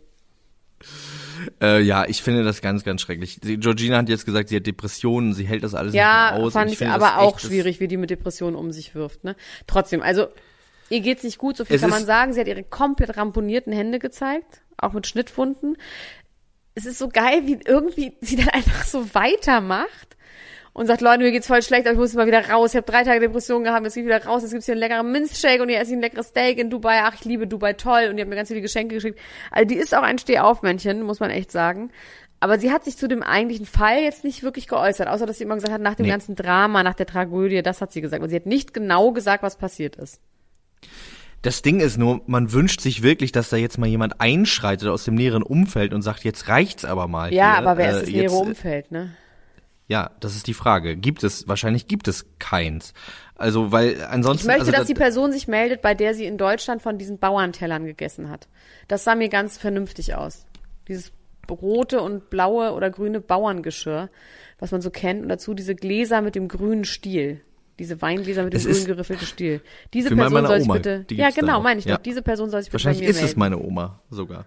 Äh, 1.61 1.81
ja, 1.81 2.05
ich 2.05 2.21
finde 2.21 2.43
das 2.43 2.61
ganz, 2.61 2.83
ganz 2.83 3.01
schrecklich. 3.01 3.39
Sie, 3.41 3.57
Georgina 3.57 3.97
hat 3.97 4.09
jetzt 4.09 4.25
gesagt, 4.25 4.49
sie 4.49 4.57
hat 4.57 4.65
Depressionen, 4.67 5.33
sie 5.33 5.45
hält 5.45 5.63
das 5.63 5.73
alles 5.73 5.93
Ja, 5.93 6.31
nicht 6.31 6.37
mehr 6.37 6.45
aus. 6.45 6.53
fand 6.53 6.65
Und 6.67 6.71
ich, 6.73 6.77
finde 6.77 6.93
aber 6.93 7.19
auch 7.19 7.39
schwierig, 7.39 7.79
wie 7.79 7.87
die 7.87 7.97
mit 7.97 8.09
Depressionen 8.09 8.55
um 8.55 8.71
sich 8.71 8.95
wirft. 8.95 9.23
Ne? 9.23 9.35
Trotzdem, 9.67 10.01
also 10.01 10.27
ihr 10.89 11.01
geht's 11.01 11.23
nicht 11.23 11.37
gut, 11.37 11.57
so 11.57 11.65
viel 11.65 11.75
Es 11.75 11.81
kann 11.81 11.89
man 11.89 12.05
sagen. 12.05 12.33
Sie 12.33 12.39
hat 12.39 12.47
ihre 12.47 12.63
komplett 12.63 13.17
ramponierten 13.17 13.73
Hände 13.73 13.99
gezeigt, 13.99 14.61
auch 14.77 14.93
mit 14.93 15.07
Schnittwunden. 15.07 15.77
Es 16.73 16.85
ist 16.85 16.97
so 16.97 17.07
geil, 17.07 17.43
wie 17.45 17.59
irgendwie 17.65 18.17
sie 18.21 18.35
dann 18.35 18.49
einfach 18.53 18.85
so 18.85 19.13
weitermacht 19.13 20.14
und 20.75 20.87
sagt, 20.87 20.99
Leute, 21.01 21.23
mir 21.23 21.31
geht's 21.31 21.47
voll 21.47 21.61
schlecht, 21.63 21.85
aber 21.87 21.93
ich 21.93 21.97
muss 21.99 22.13
mal 22.13 22.27
wieder 22.27 22.47
raus. 22.49 22.71
Ich 22.71 22.75
habe 22.75 22.85
drei 22.85 23.03
Tage 23.03 23.21
Depression 23.21 23.63
gehabt, 23.63 23.83
jetzt 23.85 23.93
gehe 23.95 24.03
ich 24.03 24.07
wieder 24.09 24.23
raus, 24.25 24.41
jetzt 24.43 24.51
gibt's 24.51 24.65
hier 24.65 24.73
einen 24.73 24.81
leckeren 24.81 25.09
Minzshake 25.11 25.61
und 25.61 25.69
hier 25.69 25.79
esse 25.79 25.91
ich 25.91 25.97
ein 25.97 26.01
leckeres 26.01 26.27
Steak 26.27 26.57
in 26.59 26.69
Dubai. 26.69 26.99
Ach, 27.03 27.15
ich 27.15 27.23
liebe 27.25 27.47
Dubai, 27.47 27.73
toll. 27.73 28.07
Und 28.09 28.17
die 28.17 28.21
hat 28.21 28.27
mir 28.29 28.35
ganz 28.35 28.49
viele 28.49 28.61
Geschenke 28.61 28.93
geschickt. 28.95 29.17
Also 29.51 29.65
die 29.67 29.75
ist 29.75 29.95
auch 29.95 30.03
ein 30.03 30.17
Stehaufmännchen, 30.19 31.01
muss 31.01 31.19
man 31.21 31.29
echt 31.31 31.51
sagen. 31.51 31.91
Aber 32.41 32.59
sie 32.59 32.71
hat 32.71 32.83
sich 32.83 32.97
zu 32.97 33.07
dem 33.07 33.23
eigentlichen 33.23 33.65
Fall 33.65 34.03
jetzt 34.03 34.23
nicht 34.25 34.43
wirklich 34.43 34.67
geäußert, 34.67 35.07
außer 35.07 35.25
dass 35.25 35.37
sie 35.37 35.45
immer 35.45 35.55
gesagt 35.55 35.73
hat, 35.73 35.81
nach 35.81 35.95
dem 35.95 36.03
Nee. 36.05 36.11
ganzen 36.11 36.35
Drama, 36.35 36.83
nach 36.83 36.93
der 36.93 37.05
Tragödie, 37.07 37.63
das 37.63 37.79
hat 37.81 37.91
sie 37.93 38.01
gesagt. 38.01 38.21
Und 38.21 38.29
sie 38.29 38.35
hat 38.35 38.45
nicht 38.45 38.73
genau 38.73 39.13
gesagt, 39.13 39.41
was 39.43 39.55
passiert 39.57 39.95
ist. 39.95 40.19
Das 41.41 41.61
Ding 41.61 41.79
ist 41.79 41.97
nur, 41.97 42.21
man 42.27 42.51
wünscht 42.51 42.81
sich 42.81 43.03
wirklich, 43.03 43.31
dass 43.31 43.49
da 43.49 43.55
jetzt 43.57 43.77
mal 43.77 43.87
jemand 43.87 44.19
einschreitet 44.19 44.89
aus 44.89 45.05
dem 45.05 45.15
näheren 45.15 45.43
Umfeld 45.43 45.93
und 45.93 46.01
sagt, 46.01 46.23
jetzt 46.23 46.47
reicht's 46.49 46.83
aber 46.85 47.07
mal. 47.07 47.33
Ja, 47.33 47.57
hier. 47.57 47.57
aber 47.67 47.77
wer 47.77 47.85
Äh, 47.85 47.89
ist 47.91 48.01
das 48.01 48.09
jetzt, 48.09 48.17
nähere 48.31 48.35
Umfeld, 48.35 48.91
ne? 48.91 49.11
Ja, 49.87 50.11
das 50.19 50.35
ist 50.35 50.47
die 50.47 50.53
Frage. 50.55 50.95
Gibt 50.95 51.23
es, 51.23 51.47
wahrscheinlich 51.47 51.87
gibt 51.87 52.07
es 52.07 52.25
keins. 52.39 52.93
Also, 53.35 53.71
weil 53.71 53.91
Ich 53.93 54.03
ansonsten. 54.07 54.47
möchte, 54.47 54.61
also, 54.61 54.71
dass 54.71 54.81
da- 54.81 54.87
die 54.87 54.93
Person 54.95 55.31
sich 55.31 55.47
meldet, 55.47 55.81
bei 55.81 55.93
der 55.93 56.13
sie 56.15 56.25
in 56.25 56.37
Deutschland 56.37 56.81
von 56.81 56.97
diesen 56.97 57.19
Bauerntellern 57.19 57.85
gegessen 57.85 58.29
hat. 58.29 58.47
Das 58.87 59.03
sah 59.03 59.13
mir 59.15 59.29
ganz 59.29 59.57
vernünftig 59.57 60.15
aus. 60.15 60.45
Dieses 60.87 61.11
rote 61.49 62.01
und 62.01 62.31
blaue 62.31 62.71
oder 62.73 62.89
grüne 62.89 63.19
Bauerngeschirr, 63.21 64.09
was 64.57 64.71
man 64.71 64.81
so 64.81 64.89
kennt, 64.89 65.21
und 65.21 65.29
dazu 65.29 65.53
diese 65.53 65.75
Gläser 65.75 66.21
mit 66.21 66.33
dem 66.33 66.47
grünen 66.47 66.85
Stiel. 66.85 67.41
Diese 67.77 68.01
Weingläser 68.01 68.43
mit 68.43 68.53
dem 68.53 68.57
Es 68.57 68.65
grünen 68.65 68.85
geriffelten 68.85 69.27
Stiel. 69.27 69.61
Diese 69.93 70.07
für 70.09 70.15
meine 70.15 70.29
Person 70.31 70.47
soll 70.47 70.59
sich 70.59 70.65
Oma, 70.69 70.73
bitte. 70.75 71.05
Ja, 71.11 71.29
genau, 71.29 71.61
meine 71.61 71.79
ich 71.79 71.85
Ja. 71.85 71.97
doch. 71.97 72.03
Diese 72.03 72.21
Person 72.23 72.49
soll 72.49 72.61
sich 72.63 72.71
bitte 72.71 72.85
Wahrscheinlich 72.85 73.07
ist 73.07 73.17
es 73.17 73.21
melden. 73.35 73.39
meine 73.39 73.59
Oma 73.59 73.99
sogar. 74.09 74.45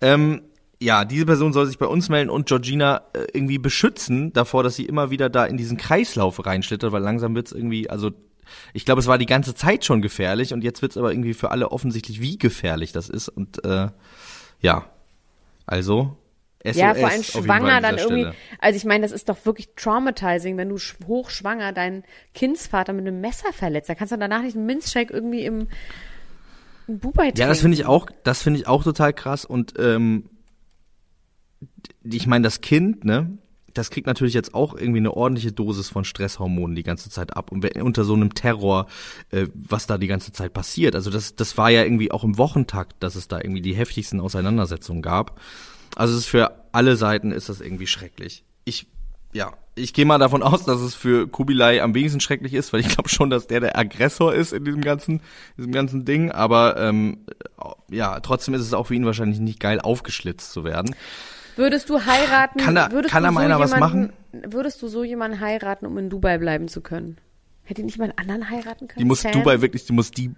Ähm, 0.00 0.42
ja, 0.80 1.04
diese 1.04 1.26
Person 1.26 1.52
soll 1.52 1.66
sich 1.66 1.78
bei 1.78 1.86
uns 1.86 2.08
melden 2.08 2.30
und 2.30 2.46
Georgina 2.46 3.02
äh, 3.12 3.26
irgendwie 3.32 3.58
beschützen 3.58 4.32
davor, 4.32 4.62
dass 4.62 4.76
sie 4.76 4.84
immer 4.86 5.10
wieder 5.10 5.30
da 5.30 5.44
in 5.46 5.56
diesen 5.56 5.76
Kreislauf 5.76 6.44
reinschlittert, 6.44 6.92
weil 6.92 7.02
langsam 7.02 7.34
wird's 7.34 7.52
irgendwie, 7.52 7.88
also 7.88 8.10
ich 8.74 8.84
glaube, 8.84 9.00
es 9.00 9.06
war 9.06 9.16
die 9.18 9.26
ganze 9.26 9.54
Zeit 9.54 9.84
schon 9.84 10.02
gefährlich 10.02 10.52
und 10.52 10.62
jetzt 10.62 10.82
wird's 10.82 10.96
aber 10.96 11.12
irgendwie 11.12 11.32
für 11.34 11.50
alle 11.50 11.70
offensichtlich, 11.72 12.20
wie 12.20 12.36
gefährlich 12.38 12.92
das 12.92 13.08
ist 13.08 13.28
und 13.28 13.64
äh, 13.64 13.88
ja, 14.60 14.90
also 15.66 16.16
SOS 16.64 16.76
Ja, 16.76 16.94
vor 16.94 17.08
allem 17.08 17.22
schwanger 17.22 17.74
an 17.74 17.82
dann 17.82 17.98
irgendwie. 17.98 18.20
Stelle. 18.22 18.34
Also 18.58 18.76
ich 18.78 18.84
meine, 18.84 19.02
das 19.02 19.12
ist 19.12 19.28
doch 19.28 19.44
wirklich 19.44 19.70
traumatizing, 19.76 20.56
wenn 20.56 20.68
du 20.70 20.76
sch- 20.76 20.94
hochschwanger 21.06 21.72
deinen 21.72 22.04
Kindsvater 22.34 22.92
mit 22.94 23.06
einem 23.06 23.20
Messer 23.20 23.52
verletzt. 23.52 23.88
Da 23.90 23.94
kannst 23.94 24.12
du 24.12 24.18
danach 24.18 24.42
nicht 24.42 24.56
einen 24.56 24.64
Minzshake 24.66 25.12
irgendwie 25.12 25.44
im, 25.44 25.68
im 26.88 26.98
Bubai 26.98 27.24
trinken. 27.24 27.40
Ja, 27.40 27.48
das 27.48 27.60
finde 27.60 27.76
ich 27.76 27.84
auch, 27.86 28.06
das 28.24 28.42
finde 28.42 28.60
ich 28.60 28.66
auch 28.66 28.82
total 28.82 29.12
krass 29.12 29.44
und 29.44 29.74
ähm, 29.78 30.24
ich 32.02 32.26
meine, 32.26 32.42
das 32.42 32.60
Kind, 32.60 33.04
ne, 33.04 33.38
das 33.72 33.90
kriegt 33.90 34.06
natürlich 34.06 34.34
jetzt 34.34 34.54
auch 34.54 34.74
irgendwie 34.74 35.00
eine 35.00 35.12
ordentliche 35.12 35.52
Dosis 35.52 35.88
von 35.88 36.04
Stresshormonen 36.04 36.76
die 36.76 36.84
ganze 36.84 37.10
Zeit 37.10 37.36
ab 37.36 37.50
und 37.50 37.64
unter 37.76 38.04
so 38.04 38.14
einem 38.14 38.34
Terror, 38.34 38.86
äh, 39.30 39.48
was 39.54 39.86
da 39.86 39.98
die 39.98 40.06
ganze 40.06 40.32
Zeit 40.32 40.52
passiert. 40.52 40.94
Also 40.94 41.10
das, 41.10 41.34
das 41.34 41.58
war 41.58 41.70
ja 41.70 41.82
irgendwie 41.82 42.12
auch 42.12 42.24
im 42.24 42.38
Wochentakt, 42.38 43.02
dass 43.02 43.16
es 43.16 43.28
da 43.28 43.38
irgendwie 43.38 43.62
die 43.62 43.74
heftigsten 43.74 44.20
Auseinandersetzungen 44.20 45.02
gab. 45.02 45.40
Also 45.96 46.14
es 46.14 46.20
ist 46.20 46.26
für 46.26 46.64
alle 46.72 46.96
Seiten 46.96 47.32
ist 47.32 47.48
das 47.48 47.60
irgendwie 47.60 47.86
schrecklich. 47.86 48.44
Ich 48.64 48.86
ja, 49.34 49.52
ich 49.74 49.92
gehe 49.92 50.04
mal 50.04 50.18
davon 50.18 50.44
aus, 50.44 50.64
dass 50.64 50.80
es 50.80 50.94
für 50.94 51.26
Kubilai 51.26 51.82
am 51.82 51.94
wenigsten 51.94 52.20
schrecklich 52.20 52.54
ist, 52.54 52.72
weil 52.72 52.80
ich 52.80 52.88
glaube 52.88 53.08
schon, 53.08 53.30
dass 53.30 53.48
der 53.48 53.60
der 53.60 53.76
Aggressor 53.76 54.32
ist 54.32 54.52
in 54.52 54.64
diesem 54.64 54.80
ganzen, 54.80 55.20
diesem 55.58 55.72
ganzen 55.72 56.04
Ding. 56.04 56.30
Aber 56.30 56.78
ähm, 56.78 57.26
ja, 57.90 58.20
trotzdem 58.20 58.54
ist 58.54 58.62
es 58.62 58.72
auch 58.72 58.86
für 58.86 58.94
ihn 58.94 59.04
wahrscheinlich 59.04 59.40
nicht 59.40 59.58
geil, 59.58 59.80
aufgeschlitzt 59.80 60.52
zu 60.52 60.62
werden. 60.62 60.94
Würdest 61.56 61.88
du 61.88 62.04
heiraten? 62.04 62.58
Kann 62.60 62.74
da- 62.74 62.90
würdest 62.90 63.12
kann 63.12 63.22
du 63.22 63.28
da 63.28 63.32
mal 63.32 63.44
einer 63.44 63.60
was 63.60 63.72
jemanden, 63.72 64.12
Würdest 64.32 64.82
du 64.82 64.88
so 64.88 65.04
jemanden 65.04 65.40
heiraten, 65.40 65.86
um 65.86 65.96
in 65.98 66.10
Dubai 66.10 66.38
bleiben 66.38 66.68
zu 66.68 66.80
können? 66.80 67.18
Hätte 67.62 67.82
nicht 67.82 67.96
jemand 67.96 68.18
anderen 68.18 68.50
heiraten 68.50 68.88
können? 68.88 68.98
Die 68.98 69.04
muss 69.04 69.22
Sam? 69.22 69.32
Dubai 69.32 69.60
wirklich, 69.62 69.86
die 69.86 69.92
muss 69.92 70.10
die, 70.10 70.32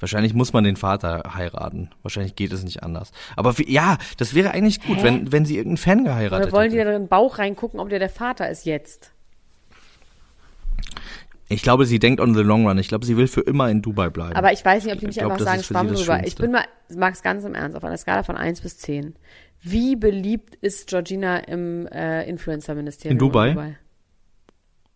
wahrscheinlich 0.00 0.32
muss 0.34 0.52
man 0.52 0.64
den 0.64 0.76
Vater 0.76 1.32
heiraten. 1.34 1.90
Wahrscheinlich 2.02 2.36
geht 2.36 2.52
es 2.52 2.62
nicht 2.62 2.82
anders. 2.82 3.10
Aber 3.36 3.58
wie, 3.58 3.70
ja, 3.70 3.98
das 4.16 4.32
wäre 4.34 4.52
eigentlich 4.52 4.80
gut, 4.80 4.98
Hä? 4.98 5.02
wenn, 5.04 5.32
wenn 5.32 5.44
sie 5.44 5.56
irgendeinen 5.56 5.76
Fan 5.78 6.04
geheiratet 6.04 6.46
Oder 6.48 6.56
wollen 6.56 6.70
die 6.70 6.78
hätte. 6.78 6.90
da 6.90 6.96
in 6.96 7.02
den 7.02 7.08
Bauch 7.08 7.38
reingucken, 7.38 7.80
ob 7.80 7.88
der 7.90 7.98
der 7.98 8.08
Vater 8.08 8.48
ist 8.48 8.64
jetzt? 8.64 9.12
Ich 11.48 11.62
glaube, 11.62 11.84
sie 11.84 11.98
denkt 11.98 12.18
on 12.20 12.34
the 12.34 12.40
long 12.40 12.66
run. 12.66 12.78
Ich 12.78 12.88
glaube, 12.88 13.04
sie 13.04 13.16
will 13.18 13.26
für 13.26 13.42
immer 13.42 13.68
in 13.68 13.82
Dubai 13.82 14.08
bleiben. 14.08 14.34
Aber 14.34 14.52
ich 14.52 14.64
weiß 14.64 14.84
nicht, 14.84 14.94
ob 14.94 15.00
die 15.00 15.04
Ich 15.06 15.16
nicht 15.16 15.18
glaub, 15.18 15.32
einfach 15.32 15.44
sagen, 15.44 15.62
schwamm 15.62 15.88
drüber. 15.88 16.24
Ich 16.24 16.36
bin 16.36 16.50
mal, 16.52 16.64
Max 16.94 17.20
ganz 17.22 17.44
im 17.44 17.54
Ernst, 17.54 17.76
auf 17.76 17.84
einer 17.84 17.98
Skala 17.98 18.22
von 18.22 18.36
1 18.38 18.62
bis 18.62 18.78
10. 18.78 19.14
Wie 19.62 19.94
beliebt 19.96 20.56
ist 20.56 20.88
Georgina 20.88 21.38
im 21.38 21.86
äh, 21.86 22.28
Influencer-Ministerium? 22.28 23.12
In 23.12 23.18
Dubai? 23.18 23.76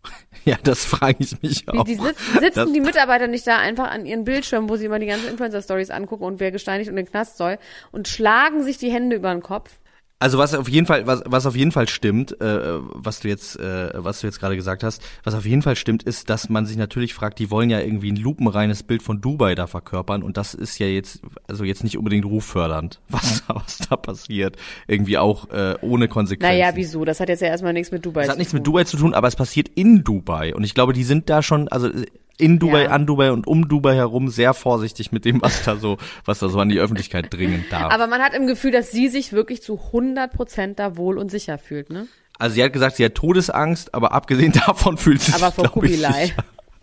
ja, 0.45 0.57
das 0.63 0.85
frage 0.85 1.17
ich 1.19 1.41
mich 1.41 1.65
Die, 1.65 1.67
auch. 1.69 1.83
die 1.85 1.95
sitzen, 1.95 2.39
sitzen 2.39 2.55
Das- 2.55 2.71
die 2.73 2.79
Mitarbeiter 2.81 3.27
nicht 3.27 3.45
da 3.47 3.57
einfach 3.59 3.89
an 3.89 4.05
ihren 4.05 4.23
Bildschirmen, 4.23 4.69
wo 4.69 4.75
sie 4.75 4.85
immer 4.85 4.99
die 4.99 5.05
ganzen 5.07 5.29
Influencer-Stories 5.29 5.89
angucken 5.89 6.23
und 6.23 6.39
wer 6.39 6.51
gesteinigt 6.51 6.89
und 6.89 6.97
in 6.97 7.05
den 7.05 7.11
Knast 7.11 7.37
soll 7.37 7.57
und 7.91 8.07
schlagen 8.07 8.63
sich 8.63 8.77
die 8.77 8.91
Hände 8.91 9.15
über 9.15 9.31
den 9.33 9.41
Kopf? 9.41 9.79
Also 10.19 10.39
was 10.39 10.55
auf 10.55 10.67
jeden 10.67 10.87
Fall, 10.87 11.05
was, 11.05 11.21
was 11.27 11.45
auf 11.45 11.55
jeden 11.55 11.71
Fall 11.71 11.87
stimmt, 11.87 12.41
äh, 12.41 12.79
was 12.81 13.19
du 13.19 13.27
jetzt, 13.27 13.59
äh, 13.59 13.91
was 13.93 14.21
du 14.21 14.27
jetzt 14.27 14.39
gerade 14.39 14.55
gesagt 14.55 14.83
hast, 14.83 14.99
was 15.23 15.35
auf 15.35 15.45
jeden 15.45 15.61
Fall 15.61 15.75
stimmt, 15.75 16.01
ist, 16.01 16.31
dass 16.31 16.49
man 16.49 16.65
sich 16.65 16.75
natürlich 16.75 17.13
fragt, 17.13 17.37
die 17.37 17.51
wollen 17.51 17.69
ja 17.69 17.79
irgendwie 17.81 18.11
ein 18.11 18.15
lupenreines 18.15 18.81
Bild 18.81 19.03
von 19.03 19.21
Dubai 19.21 19.53
da 19.53 19.67
verkörpern 19.67 20.23
und 20.23 20.35
das 20.35 20.55
ist 20.55 20.79
ja 20.79 20.87
jetzt, 20.87 21.21
also 21.47 21.63
jetzt 21.63 21.83
nicht 21.83 21.99
unbedingt 21.99 22.25
ruffördernd, 22.25 22.99
was, 23.09 23.43
da- 23.47 23.55
was 23.55 23.77
da 23.89 23.95
passiert, 23.95 24.55
irgendwie 24.87 25.19
auch 25.19 25.51
äh, 25.51 25.75
ohne 25.81 26.07
Konsequenzen. 26.07 26.51
Naja, 26.57 26.71
wieso? 26.75 27.05
Das 27.05 27.19
hat 27.19 27.29
jetzt 27.29 27.41
ja 27.41 27.49
erstmal 27.49 27.73
nichts 27.73 27.91
mit 27.91 28.03
Dubai 28.03 28.21
Es 28.21 28.25
zu 28.25 28.31
hat 28.31 28.37
nichts 28.39 28.51
tun. 28.51 28.57
mit 28.61 28.67
Dubai 28.67 28.83
zu 28.85 28.97
tun, 28.97 29.13
aber 29.13 29.27
es 29.27 29.35
passiert 29.35 29.69
in 29.75 30.03
Dubai 30.03 30.55
und 30.55 30.63
ich 30.63 30.73
glaube, 30.73 30.93
die 30.93 31.03
sind 31.03 31.29
da 31.29 31.43
schon, 31.43 31.67
also 31.67 31.91
in 32.37 32.59
Dubai, 32.59 32.83
Ja. 32.83 32.89
an 32.91 33.05
Dubai 33.05 33.31
und 33.31 33.47
um 33.47 33.67
Dubai 33.67 33.95
herum 33.95 34.29
sehr 34.29 34.53
vorsichtig 34.53 35.11
mit 35.11 35.25
dem, 35.25 35.41
was 35.41 35.63
da 35.63 35.75
so, 35.75 35.97
was 36.25 36.39
da 36.39 36.49
so 36.49 36.59
an 36.59 36.69
die 36.69 36.79
Öffentlichkeit 36.79 37.33
dringen 37.33 37.65
darf. 37.69 37.91
Aber 37.93 38.07
man 38.07 38.21
hat 38.21 38.33
im 38.35 38.45
Gefühl, 38.47 38.71
dass 38.71 38.91
sie 38.91 39.07
sich 39.07 39.33
wirklich 39.33 39.61
zu 39.63 39.79
100 39.87 40.31
Prozent 40.33 40.79
da 40.79 40.97
wohl 40.97 41.17
und 41.17 41.31
sicher 41.31 41.57
fühlt, 41.57 41.89
ne? 41.89 42.07
Also 42.39 42.53
sie 42.55 42.63
hat 42.63 42.71
gesagt, 42.73 42.97
sie 42.97 43.05
hat 43.05 43.15
Todesangst, 43.15 43.93
aber 43.95 44.11
abgesehen 44.11 44.51
davon 44.67 44.97
fühlt 44.97 45.21
sie 45.21 45.33
Aber 45.33 45.47
sich, 45.47 45.55
vor 45.55 45.63
glaub 45.63 45.83
ich, 45.83 45.91
Kubilai. 45.91 46.33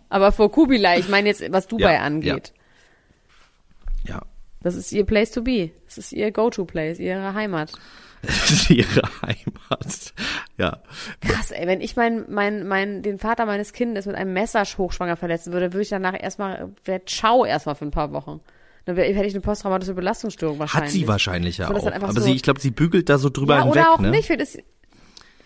Aber 0.09 0.31
vor 0.33 0.51
Kubilai, 0.51 0.99
ich 0.99 1.07
meine 1.09 1.29
jetzt, 1.29 1.43
was 1.51 1.67
Dubai 1.67 1.93
Ja, 1.93 2.01
angeht. 2.01 2.51
Ja. 4.07 4.21
Das 4.61 4.75
ist 4.75 4.91
ihr 4.91 5.05
Place 5.05 5.31
to 5.31 5.41
be. 5.41 5.71
Das 5.85 5.97
ist 5.97 6.11
ihr 6.11 6.31
Go-to-Place, 6.31 6.99
ihre 6.99 7.33
Heimat. 7.33 7.71
Das 8.23 8.51
ist 8.51 8.69
ihre 8.69 9.01
Heimat. 9.21 10.13
Ja. 10.57 10.79
Krass, 11.21 11.51
ey, 11.51 11.67
wenn 11.67 11.81
ich 11.81 11.95
mein, 11.95 12.25
mein, 12.29 12.67
mein, 12.67 13.01
den 13.03 13.19
Vater 13.19 13.45
meines 13.45 13.71
Kindes 13.73 14.05
mit 14.05 14.15
einem 14.15 14.33
Messer 14.33 14.63
hochschwanger 14.63 15.15
verletzen 15.15 15.53
würde, 15.53 15.73
würde 15.73 15.83
ich 15.83 15.89
danach 15.89 16.19
erstmal, 16.19 16.69
wäre 16.85 17.03
ciao 17.05 17.45
erstmal 17.45 17.75
für 17.75 17.85
ein 17.85 17.91
paar 17.91 18.11
Wochen. 18.13 18.39
Dann 18.85 18.95
hätte 18.97 19.25
ich 19.25 19.33
eine 19.33 19.41
posttraumatische 19.41 19.95
Belastungsstörung 19.95 20.59
wahrscheinlich. 20.59 20.89
Hat 20.91 20.93
sie 20.93 21.07
wahrscheinlich 21.07 21.57
ja 21.57 21.69
auch. 21.71 21.83
halt 21.85 21.95
Aber 21.95 22.13
so- 22.13 22.21
sie, 22.21 22.33
ich 22.33 22.43
glaube, 22.43 22.59
sie 22.59 22.69
bügelt 22.71 23.09
da 23.09 23.17
so 23.17 23.29
drüber 23.29 23.55
Ja, 23.55 23.63
hinweg, 23.63 23.81
oder 23.81 23.91
auch 23.93 23.99
ne? 23.99 24.11
nicht. 24.11 24.27
Vielleicht 24.27 24.55
ist, 24.55 24.63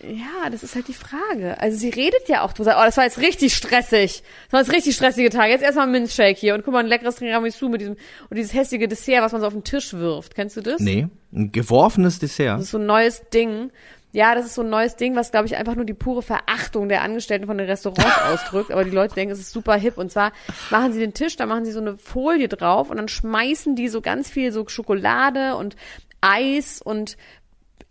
ja, 0.02 0.48
das 0.50 0.62
ist 0.62 0.74
halt 0.74 0.88
die 0.88 0.94
Frage. 0.94 1.60
Also 1.60 1.76
sie 1.76 1.90
redet 1.90 2.28
ja 2.28 2.42
auch, 2.42 2.52
du 2.52 2.64
sagst, 2.64 2.78
oh, 2.80 2.84
das 2.84 2.96
war 2.96 3.04
jetzt 3.04 3.18
richtig 3.18 3.54
stressig. 3.54 4.22
Das 4.44 4.52
war 4.52 4.60
jetzt 4.60 4.72
richtig 4.72 4.94
stressige 4.94 5.30
Tage. 5.30 5.52
Jetzt 5.52 5.62
erstmal 5.62 5.86
ein 5.86 5.92
Minzshake 5.92 6.38
hier 6.38 6.54
und 6.54 6.64
guck 6.64 6.72
mal, 6.72 6.80
ein 6.80 6.86
leckeres 6.86 7.16
Tiramisu 7.16 7.68
mit 7.68 7.82
diesem, 7.82 7.96
und 8.30 8.36
dieses 8.36 8.54
hässliche 8.54 8.88
Dessert, 8.88 9.22
was 9.22 9.32
man 9.32 9.40
so 9.40 9.46
auf 9.46 9.52
den 9.52 9.64
Tisch 9.64 9.92
wirft. 9.92 10.34
Kennst 10.34 10.56
du 10.56 10.62
das? 10.62 10.80
Nee, 10.80 11.08
ein 11.32 11.52
geworfenes 11.52 12.18
Dessert. 12.18 12.58
Das 12.58 12.64
ist 12.64 12.70
so 12.70 12.78
ein 12.78 12.86
neues 12.86 13.28
Ding. 13.30 13.70
Ja, 14.12 14.34
das 14.34 14.46
ist 14.46 14.54
so 14.54 14.62
ein 14.62 14.70
neues 14.70 14.96
Ding, 14.96 15.14
was, 15.14 15.30
glaube 15.30 15.46
ich, 15.46 15.56
einfach 15.56 15.76
nur 15.76 15.84
die 15.84 15.94
pure 15.94 16.22
Verachtung 16.22 16.88
der 16.88 17.02
Angestellten 17.02 17.46
von 17.46 17.58
den 17.58 17.68
Restaurants 17.68 18.18
ausdrückt. 18.32 18.72
Aber 18.72 18.84
die 18.84 18.90
Leute 18.90 19.14
denken, 19.14 19.32
es 19.32 19.38
ist 19.38 19.52
super 19.52 19.76
hip. 19.76 19.98
Und 19.98 20.10
zwar 20.10 20.32
machen 20.70 20.92
sie 20.92 20.98
den 20.98 21.14
Tisch, 21.14 21.36
da 21.36 21.46
machen 21.46 21.64
sie 21.64 21.72
so 21.72 21.80
eine 21.80 21.96
Folie 21.98 22.48
drauf 22.48 22.90
und 22.90 22.96
dann 22.96 23.08
schmeißen 23.08 23.76
die 23.76 23.88
so 23.88 24.00
ganz 24.00 24.28
viel 24.28 24.50
so 24.50 24.66
Schokolade 24.66 25.56
und 25.56 25.76
Eis 26.20 26.82
und 26.82 27.16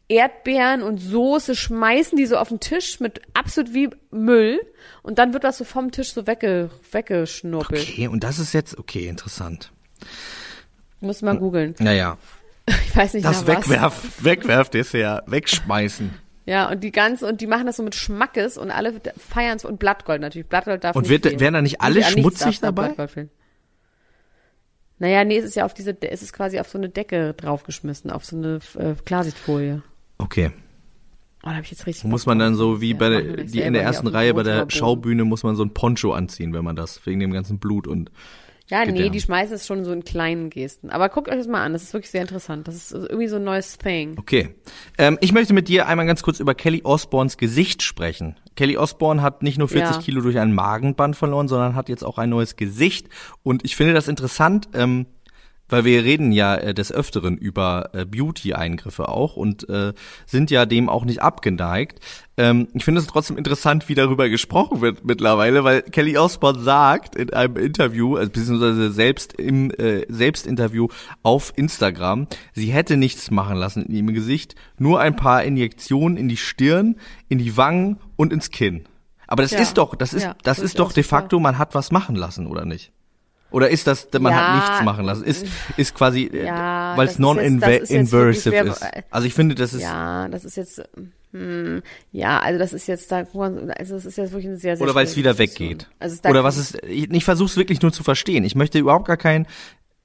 Erdbeeren 0.10 0.82
und 0.82 0.98
Soße, 0.98 1.56
schmeißen 1.56 2.18
die 2.18 2.26
so 2.26 2.36
auf 2.38 2.50
den 2.50 2.60
Tisch 2.60 3.00
mit 3.00 3.22
absolut 3.34 3.74
wie 3.74 3.90
Müll. 4.12 4.60
Und 5.04 5.20
dann 5.20 5.34
wird 5.34 5.44
das 5.44 5.58
so 5.60 5.64
vom 5.64 5.92
Tisch 5.92 6.12
so 6.14 6.26
wegge 6.28 6.70
weggeschnuppelt. 6.92 7.82
Okay, 7.82 8.08
und 8.08 8.24
das 8.24 8.40
ist 8.40 8.54
jetzt, 8.54 8.78
okay, 8.78 9.08
interessant. 9.08 9.72
Muss 11.00 11.22
mal 11.22 11.38
googeln. 11.38 11.76
Naja, 11.80 12.18
Ich 12.68 12.96
weiß 12.96 13.14
nicht 13.14 13.26
das 13.26 13.46
nach 13.46 13.48
was. 13.58 13.70
Wegwerf, 13.70 14.24
Wegwerfdessert, 14.24 15.24
wegschmeißen. 15.32 16.12
Ja, 16.46 16.70
und 16.70 16.84
die 16.84 16.92
ganze, 16.92 17.28
und 17.28 17.42
die 17.42 17.48
machen 17.48 17.68
das 17.68 17.78
so 17.78 17.84
mit 17.84 17.94
Schmackes 17.96 18.58
und 18.58 18.72
alle 18.72 19.00
feiern 19.18 19.58
es 19.58 19.66
und 19.66 19.78
Blattgold 19.80 20.22
natürlich. 20.22 20.48
Blattgold 20.48 20.84
darf 20.84 20.96
Und 20.96 21.04
nicht 21.04 21.12
wird- 21.12 21.26
fehlen. 21.28 21.40
werden 21.40 21.54
da 21.54 21.62
nicht 21.62 21.82
alle 21.82 22.04
an 22.06 22.14
nichts 22.16 22.40
schmutzig 22.42 22.60
dabei? 22.60 22.96
Naja, 24.98 25.24
nee, 25.24 25.38
es 25.38 25.46
ist 25.46 25.56
ja 25.56 25.66
auf 25.66 25.74
diese, 25.74 25.96
es 26.02 26.22
ist 26.22 26.34
quasi 26.34 26.60
auf 26.60 26.68
so 26.68 26.78
eine 26.78 26.90
Decke 26.90 27.34
draufgeschmissen, 27.34 28.12
auf 28.12 28.26
so 28.26 28.36
eine 28.36 28.60
äh, 28.78 28.96
Klarsichtfolie. 29.06 29.82
Okay. 30.20 30.52
Oh, 31.44 31.48
da 31.50 31.56
hab 31.56 31.64
ich 31.64 31.72
jetzt 31.72 31.88
richtig 31.88 32.04
Muss 32.04 32.26
man 32.26 32.38
dann 32.38 32.56
so 32.56 32.82
wie 32.82 32.94
bei 32.94 33.10
der, 33.10 33.22
die 33.46 33.62
in 33.62 33.74
der 33.74 33.82
ersten 33.84 34.08
Reihe 34.08 34.34
bei 34.34 34.44
der. 34.44 34.68
Schaubühne 34.70 35.24
muss 35.24 35.44
man 35.44 35.56
so 35.56 35.64
ein 35.64 35.74
Poncho 35.74 36.12
anziehen, 36.12 36.54
wenn 36.54 36.64
man 36.66 36.76
das, 36.76 37.06
wegen 37.06 37.20
dem 37.22 37.32
ganzen 37.32 37.60
Blut 37.60 37.88
und 37.88 38.12
Ja, 38.68 38.82
nee, 38.82 38.92
Gedärm. 38.92 39.14
die 39.14 39.22
schmeißen 39.22 39.56
es 39.56 39.66
schon 39.66 39.86
so 39.86 39.94
in 39.94 40.04
kleinen 40.04 40.50
Gesten. 40.50 40.90
Aber 40.90 41.08
guckt 41.08 41.30
euch 41.30 41.38
das 41.38 41.48
mal 41.48 41.64
an, 41.64 41.72
das 41.72 41.84
ist 41.84 41.94
wirklich 41.94 42.12
sehr 42.12 42.22
interessant. 42.22 42.68
Das 42.68 42.76
ist 42.76 42.92
irgendwie 42.92 43.28
so 43.30 43.38
ein 43.38 43.46
neues 43.46 43.78
Thing. 43.78 44.16
Okay. 44.20 44.50
Ähm, 44.98 45.18
ich 45.22 45.32
möchte 45.32 45.54
mit 45.54 45.70
dir 45.70 45.88
einmal 45.88 46.06
ganz 46.06 46.24
kurz 46.24 46.42
über 46.42 46.54
Kelly 46.56 46.82
Osborns 46.84 47.38
Gesicht 47.38 47.84
sprechen. 47.84 48.36
Kelly 48.58 48.76
Osborne 48.76 49.22
hat 49.22 49.42
nicht 49.42 49.58
nur 49.58 49.70
40 49.70 49.96
Ja. 49.96 50.02
Kilo 50.02 50.20
durch 50.20 50.38
ein 50.38 50.54
Magenband 50.54 51.16
verloren, 51.16 51.48
sondern 51.48 51.74
hat 51.74 51.88
jetzt 51.88 52.04
auch 52.04 52.18
ein 52.18 52.30
neues 52.30 52.58
Gesicht. 52.58 53.08
Und 53.44 53.64
ich 53.64 53.78
finde 53.78 53.94
das 53.94 54.10
interessant, 54.10 54.68
ähm, 54.74 55.06
weil 55.70 55.86
wir 55.86 56.04
reden 56.04 56.32
ja 56.32 56.56
äh, 56.56 56.74
des 56.74 56.92
Öfteren 56.92 57.38
über 57.38 57.90
äh, 57.94 58.06
Beauty-Eingriffe 58.06 59.08
auch 59.08 59.36
und 59.36 59.70
äh, 59.70 59.94
sind 60.26 60.52
ja 60.52 60.66
dem 60.66 60.90
auch 60.90 61.06
nicht 61.06 61.22
abgeneigt. 61.22 62.00
Ähm, 62.38 62.68
ich 62.74 62.84
finde 62.84 63.02
es 63.02 63.08
trotzdem 63.08 63.38
interessant, 63.38 63.88
wie 63.90 63.96
darüber 63.96 64.30
gesprochen 64.30 64.82
wird 64.82 65.06
mittlerweile, 65.06 65.64
weil 65.64 65.82
Kelly 65.82 66.18
Osbourne 66.18 66.60
sagt 66.60 67.16
in 67.16 67.32
einem 67.34 67.58
Interview, 67.58 68.16
also 68.16 68.32
beziehungsweise 68.32 68.92
selbst 68.92 69.34
im 69.34 69.72
äh, 69.72 70.06
Selbstinterview 70.10 70.88
auf 71.24 71.54
Instagram, 71.56 72.28
sie 72.54 72.72
hätte 72.72 72.98
nichts 72.98 73.32
machen 73.32 73.58
lassen 73.58 73.84
in 73.86 73.92
ihrem 73.96 74.14
Gesicht, 74.14 74.56
nur 74.78 75.00
ein 75.00 75.16
paar 75.16 75.44
Injektionen 75.44 76.18
in 76.18 76.30
die 76.30 76.38
Stirn, 76.38 76.96
in 77.28 77.38
die 77.40 77.58
Wangen 77.58 77.98
und 78.16 78.34
ins 78.34 78.52
Kinn. 78.52 78.86
Aber 79.28 79.44
das 79.44 79.52
Ja. 79.52 79.60
ist 79.60 79.78
doch, 79.78 79.96
das 79.96 80.14
ist, 80.14 80.24
Ja, 80.24 80.36
das 80.44 80.58
ist 80.60 80.80
doch 80.80 80.92
de 80.92 81.04
facto, 81.04 81.40
man 81.40 81.60
hat 81.60 81.76
was 81.76 81.92
machen 81.92 82.16
lassen, 82.16 82.48
oder 82.48 82.66
nicht? 82.66 82.92
Oder 83.52 83.70
ist 83.70 83.88
das, 83.88 84.08
man 84.20 84.32
Ja, 84.32 84.38
hat 84.48 84.56
nichts 84.56 84.84
machen 84.84 85.06
lassen? 85.06 85.24
Ist, 85.24 85.46
ist 85.76 85.96
quasi, 85.96 86.26
äh, 86.26 86.46
Ja, 86.46 86.94
weil 86.96 87.06
es 87.06 87.12
ist 87.12 87.16
ist 87.16 87.20
non-inversive 87.20 88.12
wirklich 88.12 88.38
ist. 88.38 88.44
schwer- 88.46 89.04
Also 89.10 89.28
ich 89.28 89.34
finde, 89.34 89.56
das 89.56 89.74
ist, 89.74 89.82
Ja, 89.82 90.28
das 90.28 90.46
ist 90.46 90.56
jetzt, 90.58 90.82
hm, 91.32 91.82
ja, 92.12 92.40
also 92.40 92.60
das 92.60 92.74
ist 92.74 92.88
jetzt 92.88 93.12
da, 93.12 93.24
also 93.34 93.96
das 93.96 94.06
ist 94.06 94.18
jetzt 94.18 94.32
wirklich 94.32 94.48
eine 94.48 94.58
sehr, 94.58 94.78
sehr 94.78 94.84
oder 94.84 94.94
weil 94.96 95.06
es 95.06 95.16
wieder 95.18 95.34
Diskussion. 95.34 95.70
weggeht. 95.72 95.90
Also 96.00 96.18
Oder 96.30 96.44
was 96.44 96.58
ist, 96.58 96.78
ich, 96.84 97.10
ich 97.12 97.26
versuche 97.26 97.50
es 97.50 97.58
wirklich 97.58 97.82
nur 97.82 97.92
zu 97.92 98.04
verstehen. 98.04 98.44
Ich 98.44 98.56
möchte 98.56 98.78
überhaupt 98.78 99.08
gar 99.08 99.18
kein, 99.18 99.48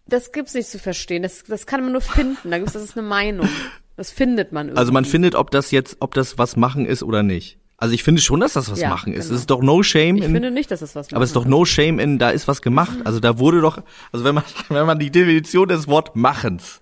Das 0.07 0.33
gibt's 0.33 0.55
nicht 0.55 0.69
zu 0.69 0.79
verstehen. 0.79 1.23
Das, 1.23 1.45
das 1.45 1.67
kann 1.67 1.83
man 1.83 1.93
nur 1.93 2.01
finden. 2.03 2.51
Da 2.51 2.59
gibt's, 2.59 2.73
das 2.75 2.83
ist 2.83 2.97
eine 2.97 3.07
Meinung. 3.07 3.49
Das 3.97 4.11
findet 4.11 4.53
man 4.53 4.67
irgendwie. 4.69 4.79
also 4.81 4.93
man 4.93 5.05
findet, 5.05 5.35
ob 5.35 5.51
das 5.51 5.71
jetzt, 5.71 5.97
ob 6.01 6.15
das 6.15 6.37
was 6.39 6.57
machen 6.57 6.85
ist 6.87 7.03
oder 7.03 7.23
nicht. 7.23 7.59
Also 7.77 7.95
ich 7.95 8.03
finde 8.05 8.21
schon, 8.23 8.41
dass 8.41 8.53
das 8.55 8.71
was 8.71 8.81
Ja, 8.81 8.89
machen 8.89 9.13
ist. 9.13 9.25
genau. 9.25 9.35
Es 9.35 9.41
ist 9.41 9.51
doch 9.51 9.61
no 9.63 9.83
shame 9.83 10.17
ich 10.17 10.25
in, 10.25 10.33
finde 10.33 10.51
nicht, 10.51 10.71
dass 10.71 10.81
das 10.81 10.95
was 10.95 11.13
aber 11.13 11.23
es 11.25 11.31
ist 11.31 11.37
doch 11.37 11.43
machen 11.43 11.51
no 11.51 11.65
shame 11.65 11.99
in, 11.99 12.19
da 12.19 12.31
ist 12.31 12.47
was 12.49 12.63
gemacht. 12.63 12.97
Also 13.05 13.21
da 13.21 13.39
wurde 13.39 13.61
doch, 13.61 13.83
also 14.13 14.25
wenn 14.25 14.35
man, 14.37 14.45
wenn 14.69 14.87
man 14.87 14.99
die 14.99 15.11
Definition 15.11 15.69
des 15.69 15.89
Wort 15.89 16.15
machens 16.17 16.81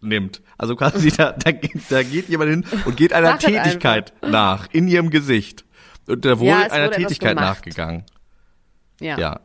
nimmt, 0.00 0.40
also 0.56 0.76
quasi 0.76 1.10
da, 1.10 1.32
da, 1.32 1.50
geht, 1.50 1.80
da 1.90 2.02
geht 2.02 2.28
jemand 2.28 2.50
hin 2.50 2.64
und 2.84 2.96
geht 2.96 3.12
einer 3.12 3.30
Mach 3.32 3.38
es 3.38 3.44
Tätigkeit 3.44 4.12
nach 4.22 4.68
in 4.72 4.86
ihrem 4.88 5.10
Gesicht. 5.10 5.64
Und 6.06 6.24
da 6.24 6.38
wurde 6.38 6.50
Ja, 6.50 6.70
einer 6.70 6.86
wurde 6.86 6.96
Tätigkeit 6.96 7.34
nachgegangen. 7.36 8.04
Ja. 9.00 9.18
ja. 9.18 9.18
Ja. 9.18 9.40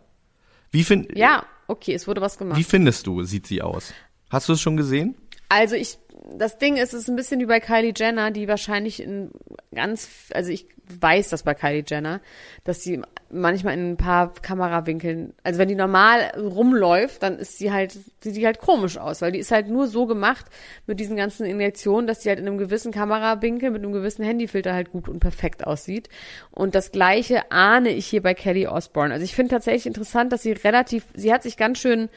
Wie, 0.72 0.84
find, 0.84 1.16
Ja, 1.18 1.44
okay, 1.68 1.94
es 1.94 2.08
wurde 2.08 2.22
was 2.22 2.38
gemacht. 2.38 2.58
wie 2.58 2.64
findest 2.64 3.06
du, 3.08 3.24
sieht 3.24 3.48
sie 3.48 3.62
aus? 3.62 3.94
Hast 4.30 4.48
du 4.50 4.54
es 4.54 4.62
schon 4.62 4.78
gesehen? 4.78 5.16
Also 5.50 5.76
ich, 5.76 5.98
das 6.32 6.58
Ding 6.58 6.78
ist, 6.78 6.94
es 6.94 7.02
ist 7.02 7.10
ein 7.10 7.16
bisschen 7.16 7.40
wie 7.42 7.46
bei 7.46 7.60
Kylie 7.60 7.94
Jenner, 7.96 8.32
die 8.32 8.48
wahrscheinlich 8.48 9.02
in 9.02 9.32
ganz, 9.74 10.10
also 10.34 10.52
ich 10.52 10.68
weiß 11.00 11.30
das 11.30 11.44
bei 11.44 11.54
Kylie 11.54 11.84
Jenner, 11.86 12.22
dass 12.64 12.82
sie 12.82 13.02
manchmal 13.30 13.74
in 13.74 13.92
ein 13.92 13.98
paar 13.98 14.34
Kamerawinkeln, 14.34 15.34
also 15.44 15.60
wenn 15.60 15.68
die 15.68 15.76
normal 15.76 16.32
rumläuft, 16.38 17.24
dann 17.24 17.40
ist 17.40 17.58
sie 17.58 17.72
halt, 17.72 17.98
sieht 18.22 18.36
die 18.36 18.46
halt 18.46 18.60
komisch 18.60 18.98
aus, 18.98 19.22
weil 19.22 19.32
die 19.32 19.40
ist 19.40 19.52
halt 19.52 19.68
nur 19.68 19.88
so 19.88 20.06
gemacht 20.06 20.46
mit 20.88 21.00
diesen 21.00 21.18
ganzen 21.18 21.46
Injektionen, 21.46 22.08
dass 22.08 22.22
sie 22.24 22.30
halt 22.30 22.40
in 22.40 22.48
einem 22.48 22.58
gewissen 22.58 22.92
Kamerawinkel 22.92 23.72
mit 23.72 23.84
einem 23.84 23.92
gewissen 23.92 24.24
Handyfilter 24.24 24.74
halt 24.74 24.92
gut 24.92 25.10
und 25.10 25.20
perfekt 25.20 25.66
aussieht. 25.66 26.10
Und 26.52 26.76
das 26.76 26.92
Gleiche 26.92 27.52
ahne 27.52 27.90
ich 27.90 28.06
hier 28.06 28.22
bei 28.22 28.34
Kelly 28.34 28.68
Osbourne. 28.68 29.14
Also 29.14 29.26
ich 29.26 29.36
finde 29.36 29.52
tatsächlich 29.52 29.88
interessant, 29.88 30.32
dass 30.32 30.44
sie 30.44 30.54
relativ, 30.54 31.06
sie 31.16 31.34
hat 31.34 31.44
sich 31.44 31.58
ganz 31.58 31.80
schön, 31.80 32.10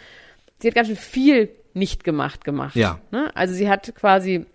sie 0.61 0.69
hat 0.69 0.75
ganz 0.75 0.89
schön 0.89 0.97
viel 0.97 1.49
nicht 1.77 2.03
gemacht 2.05 2.45
gemacht. 2.45 2.75
Ja. 2.75 2.99
Ne? 3.13 3.31
Also 3.35 3.55
sie 3.55 3.69
hat 3.69 3.95
quasi 3.95 4.47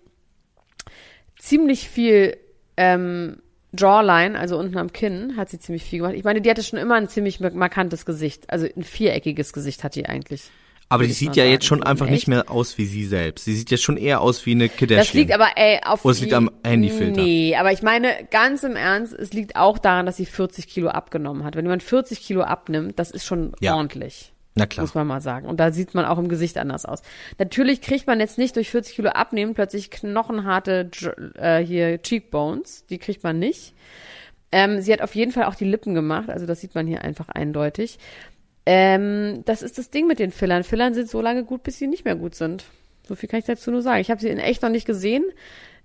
ziemlich 1.38 1.88
viel 1.88 2.36
ähm, 2.76 3.38
Jawline, 3.76 4.38
also 4.38 4.58
unten 4.58 4.76
am 4.76 4.92
Kinn, 4.92 5.36
hat 5.36 5.48
sie 5.48 5.58
ziemlich 5.58 5.84
viel 5.84 6.00
gemacht. 6.00 6.14
Ich 6.14 6.24
meine, 6.24 6.40
die 6.42 6.50
hatte 6.50 6.62
schon 6.62 6.78
immer 6.78 6.96
ein 6.96 7.08
ziemlich 7.08 7.40
markantes 7.40 8.04
Gesicht. 8.04 8.50
Also 8.50 8.66
ein 8.76 8.82
viereckiges 8.82 9.52
Gesicht 9.52 9.82
hat 9.82 9.94
die 9.94 10.06
eigentlich. 10.06 10.50
Aber 10.90 11.04
die 11.06 11.12
sieht 11.12 11.36
ja 11.36 11.46
jetzt 11.46 11.64
schon 11.64 11.82
einfach 11.82 12.06
nicht 12.10 12.28
mehr 12.28 12.50
aus 12.50 12.76
wie 12.76 12.84
sie 12.84 13.06
selbst. 13.06 13.46
Sie 13.46 13.54
sieht 13.54 13.70
jetzt 13.70 13.82
schon 13.82 13.96
eher 13.96 14.20
aus 14.20 14.44
wie 14.44 14.50
eine 14.50 14.68
Kardashian. 14.68 14.98
Das 14.98 15.14
liegt 15.14 15.32
aber, 15.32 15.48
ey, 15.56 15.80
auf 15.82 16.04
Oder 16.04 16.12
es 16.12 16.20
liegt 16.20 16.34
am 16.34 16.50
Handyfilter. 16.64 17.22
Nee, 17.22 17.56
aber 17.56 17.72
ich 17.72 17.80
meine, 17.80 18.28
ganz 18.30 18.62
im 18.62 18.76
Ernst, 18.76 19.14
es 19.14 19.32
liegt 19.32 19.56
auch 19.56 19.78
daran, 19.78 20.04
dass 20.04 20.18
sie 20.18 20.26
40 20.26 20.68
Kilo 20.68 20.88
abgenommen 20.88 21.44
hat. 21.44 21.56
Wenn 21.56 21.64
jemand 21.64 21.82
40 21.82 22.20
Kilo 22.20 22.42
abnimmt, 22.42 22.98
das 22.98 23.10
ist 23.10 23.24
schon 23.24 23.54
Ja. 23.60 23.74
ordentlich. 23.74 24.31
Na 24.54 24.66
klar. 24.66 24.84
Muss 24.84 24.94
man 24.94 25.06
mal 25.06 25.20
sagen. 25.20 25.46
Und 25.46 25.60
da 25.60 25.70
sieht 25.72 25.94
man 25.94 26.04
auch 26.04 26.18
im 26.18 26.28
Gesicht 26.28 26.58
anders 26.58 26.84
aus. 26.84 27.02
Natürlich 27.38 27.80
kriegt 27.80 28.06
man 28.06 28.20
jetzt 28.20 28.38
nicht 28.38 28.56
durch 28.56 28.70
40 28.70 28.96
Kilo 28.96 29.10
abnehmen 29.10 29.54
plötzlich 29.54 29.90
knochenharte 29.90 30.90
äh, 31.36 31.58
hier 31.58 32.02
Cheekbones. 32.02 32.86
Die 32.86 32.98
kriegt 32.98 33.22
man 33.22 33.38
nicht. 33.38 33.74
Ähm, 34.50 34.82
sie 34.82 34.92
hat 34.92 35.00
auf 35.00 35.14
jeden 35.14 35.32
Fall 35.32 35.44
auch 35.44 35.54
die 35.54 35.64
Lippen 35.64 35.94
gemacht. 35.94 36.28
Also 36.28 36.44
das 36.44 36.60
sieht 36.60 36.74
man 36.74 36.86
hier 36.86 37.02
einfach 37.02 37.30
eindeutig. 37.30 37.98
Ähm, 38.66 39.42
das 39.46 39.62
ist 39.62 39.78
das 39.78 39.90
Ding 39.90 40.06
mit 40.06 40.18
den 40.18 40.30
Fillern. 40.30 40.64
Fillern 40.64 40.94
sind 40.94 41.08
so 41.08 41.20
lange 41.22 41.44
gut, 41.44 41.62
bis 41.62 41.78
sie 41.78 41.86
nicht 41.86 42.04
mehr 42.04 42.14
gut 42.14 42.34
sind. 42.34 42.64
So 43.08 43.14
viel 43.14 43.28
kann 43.28 43.40
ich 43.40 43.46
dazu 43.46 43.70
nur 43.70 43.82
sagen. 43.82 44.00
Ich 44.00 44.10
habe 44.10 44.20
sie 44.20 44.28
in 44.28 44.38
echt 44.38 44.62
noch 44.62 44.68
nicht 44.68 44.86
gesehen. 44.86 45.24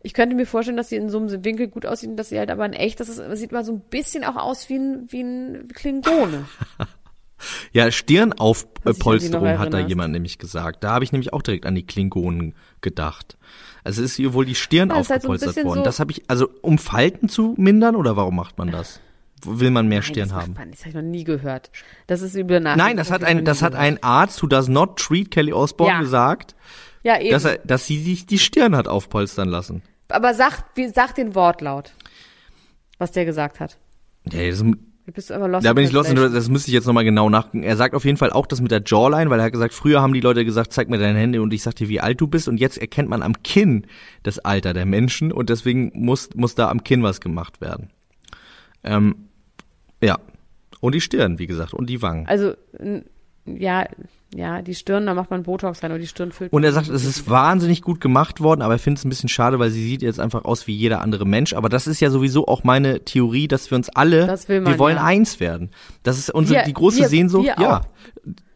Ich 0.04 0.14
könnte 0.14 0.36
mir 0.36 0.46
vorstellen, 0.46 0.78
dass 0.78 0.90
sie 0.90 0.96
in 0.96 1.10
so 1.10 1.18
einem 1.18 1.44
Winkel 1.44 1.70
gut 1.70 1.86
aussieht, 1.86 2.10
und 2.10 2.18
dass 2.18 2.30
sie 2.30 2.38
halt 2.38 2.52
aber 2.52 2.66
in 2.66 2.74
echt, 2.74 3.00
das, 3.00 3.10
ist, 3.10 3.18
das 3.20 3.40
sieht 3.40 3.52
mal 3.52 3.66
so 3.66 3.74
ein 3.74 3.80
bisschen 3.80 4.24
auch 4.24 4.36
aus 4.36 4.70
wie 4.70 4.78
ein, 4.78 5.12
wie 5.12 5.22
ein 5.22 5.70
Klingone. 5.74 6.46
Ja, 7.72 7.92
Stirnaufpolsterung 7.92 9.44
noch 9.52 9.60
hat 9.60 9.74
da 9.74 9.80
jemand 9.80 10.14
nämlich 10.14 10.38
gesagt. 10.38 10.84
Da 10.84 10.92
habe 10.92 11.04
ich 11.04 11.12
nämlich 11.12 11.34
auch 11.34 11.42
direkt 11.42 11.66
an 11.66 11.76
die 11.76 11.86
Klingonen 11.86 12.56
gedacht. 12.82 13.38
Also 13.84 14.02
ist 14.04 14.18
ihr 14.20 14.34
wohl 14.34 14.46
die 14.46 14.52
Ja, 14.54 14.58
Stirn 14.58 14.90
ist 14.90 15.10
halt 15.10 15.22
so 15.22 15.30
aufgepolstert 15.30 15.66
worden. 15.66 15.80
so- 15.80 15.84
Das 15.86 16.00
habe 16.00 16.12
ich, 16.12 16.24
also 16.28 16.50
um 16.62 16.78
Falten 16.78 17.30
zu 17.30 17.54
mindern 17.58 17.96
oder 17.96 18.16
warum 18.18 18.36
macht 18.36 18.58
man 18.58 18.72
das? 18.72 19.00
Will 19.46 19.70
man 19.70 19.88
mehr 19.88 20.00
Nein, 20.00 20.04
Stirn 20.04 20.30
das 20.30 20.38
haben? 20.38 20.54
man. 20.54 20.72
Das 20.72 20.80
habe 20.82 20.90
ich 20.90 20.96
noch 20.96 21.02
nie 21.04 21.24
gehört. 21.24 21.70
Das 22.08 22.22
ist 22.22 22.36
übel 22.36 22.60
nach. 22.60 22.76
Nein, 22.76 22.98
das 22.98 23.12
hat 23.12 23.24
ein, 23.24 23.46
das 23.46 23.62
hat 23.62 23.76
ein 23.76 24.02
Arzt, 24.02 24.42
who 24.42 24.48
does 24.48 24.68
not 24.68 24.98
treat 24.98 25.30
Kelly 25.32 25.54
Osbourne 25.54 25.94
Ja. 25.94 26.00
gesagt, 26.00 26.56
Ja, 27.04 27.20
eben. 27.20 27.30
dass 27.32 27.46
er, 27.46 27.60
dass 27.60 27.86
sie 27.86 28.02
sich 28.02 28.26
die 28.26 28.40
Stirn 28.40 28.76
hat 28.76 28.88
aufpolstern 28.88 29.48
lassen. 29.48 29.84
aber 30.10 30.34
sag, 30.34 30.64
wie, 30.76 30.88
sag 30.88 31.14
den 31.16 31.36
Wortlaut. 31.36 31.94
Was 32.98 33.12
der 33.12 33.26
gesagt 33.26 33.60
hat. 33.60 33.78
Ja, 34.32 34.50
das, 34.50 34.64
Du 35.08 35.14
bist 35.14 35.32
aber 35.32 35.48
lost. 35.48 35.66
da 35.66 35.70
in 35.70 35.76
bin 35.76 35.86
ich 35.86 35.94
los, 35.94 36.06
translation. 36.06 36.36
das 36.36 36.50
müsste 36.50 36.70
ich 36.70 36.74
jetzt 36.74 36.86
nochmal 36.86 37.06
genau 37.06 37.30
nachgucken. 37.30 37.64
Er 37.64 37.78
sagt 37.78 37.96
auf 37.96 38.04
jeden 38.04 38.18
Fall 38.18 38.30
auch 38.30 38.46
das 38.46 38.60
mit 38.60 38.72
der 38.72 38.82
Jawline, 38.86 39.30
weil 39.30 39.40
er 39.40 39.46
hat 39.46 39.54
gesagt, 39.54 39.74
früher 39.74 40.02
haben 40.02 40.12
die 40.12 40.20
Leute 40.20 40.44
gesagt, 40.44 40.74
zeig 40.74 40.90
mir 40.90 40.98
deine 40.98 41.18
Hände 41.18 41.42
und 41.42 41.54
ich 41.54 41.64
sag 41.64 41.76
dir, 41.76 41.88
wie 41.88 42.02
alt 42.02 42.20
du 42.20 42.28
bist 42.28 42.50
und 42.50 42.58
jetzt 42.58 42.78
erkennt 42.78 43.08
man 43.08 43.24
am 43.24 43.42
Kinn 43.42 43.88
das 44.24 44.38
Alter 44.40 44.74
der 44.74 44.86
Menschen 44.86 45.32
und 45.32 45.50
deswegen 45.50 45.94
muss, 45.96 46.30
muss 46.36 46.56
da 46.56 46.70
am 46.70 46.84
Kinn 46.84 47.04
was 47.04 47.22
gemacht 47.22 47.62
werden. 47.62 47.90
Ähm, 48.84 49.30
ja. 50.04 50.20
Und 50.82 50.94
die 50.94 51.02
Stirn, 51.02 51.40
wie 51.40 51.48
gesagt, 51.48 51.74
und 51.74 51.90
die 51.90 52.02
Wangen. 52.02 52.28
Also, 52.28 52.54
ja, 53.46 53.88
ja, 54.36 54.62
die 54.62 54.76
Stirn, 54.76 55.06
da 55.06 55.14
macht 55.14 55.32
man 55.32 55.44
Botox 55.44 55.82
rein, 55.84 55.92
aber 55.92 56.00
die 56.00 56.08
Stirn 56.08 56.32
füllt. 56.32 56.52
Und 56.52 56.64
er 56.64 56.74
sagt, 56.74 56.90
es 56.90 57.06
ist 57.06 57.30
wahnsinnig 57.30 57.82
gut 57.82 58.02
gemacht 58.02 58.42
worden, 58.42 58.62
aber 58.62 58.74
er 58.74 58.80
findet 58.80 59.00
es 59.00 59.06
ein 59.06 59.10
bisschen 59.10 59.30
schade, 59.30 59.58
weil 59.60 59.70
sie 59.70 59.84
sieht 59.84 60.02
jetzt 60.02 60.20
einfach 60.20 60.44
aus 60.46 60.68
wie 60.68 60.74
jeder 60.76 61.02
andere 61.02 61.26
Mensch. 61.26 61.54
Aber 61.54 61.70
das 61.70 61.88
ist 61.88 62.00
ja 62.02 62.10
sowieso 62.10 62.46
auch 62.48 62.64
meine 62.64 63.06
Theorie, 63.06 63.48
dass 63.48 63.72
wir 63.72 63.78
uns 63.78 63.90
alle, 63.90 64.28
man, 64.28 64.66
wir 64.66 64.80
wollen 64.80 64.98
ja. 64.98 65.04
eins 65.04 65.40
werden. 65.40 65.70
Das 66.04 66.18
ist 66.18 66.30
unsere, 66.30 66.60
Wir- 66.60 66.66
die 66.66 66.74
große 66.74 67.00
wir- 67.00 67.08
Sehnsucht. 67.10 67.48
ja. 67.48 67.78
auch. 67.80 67.82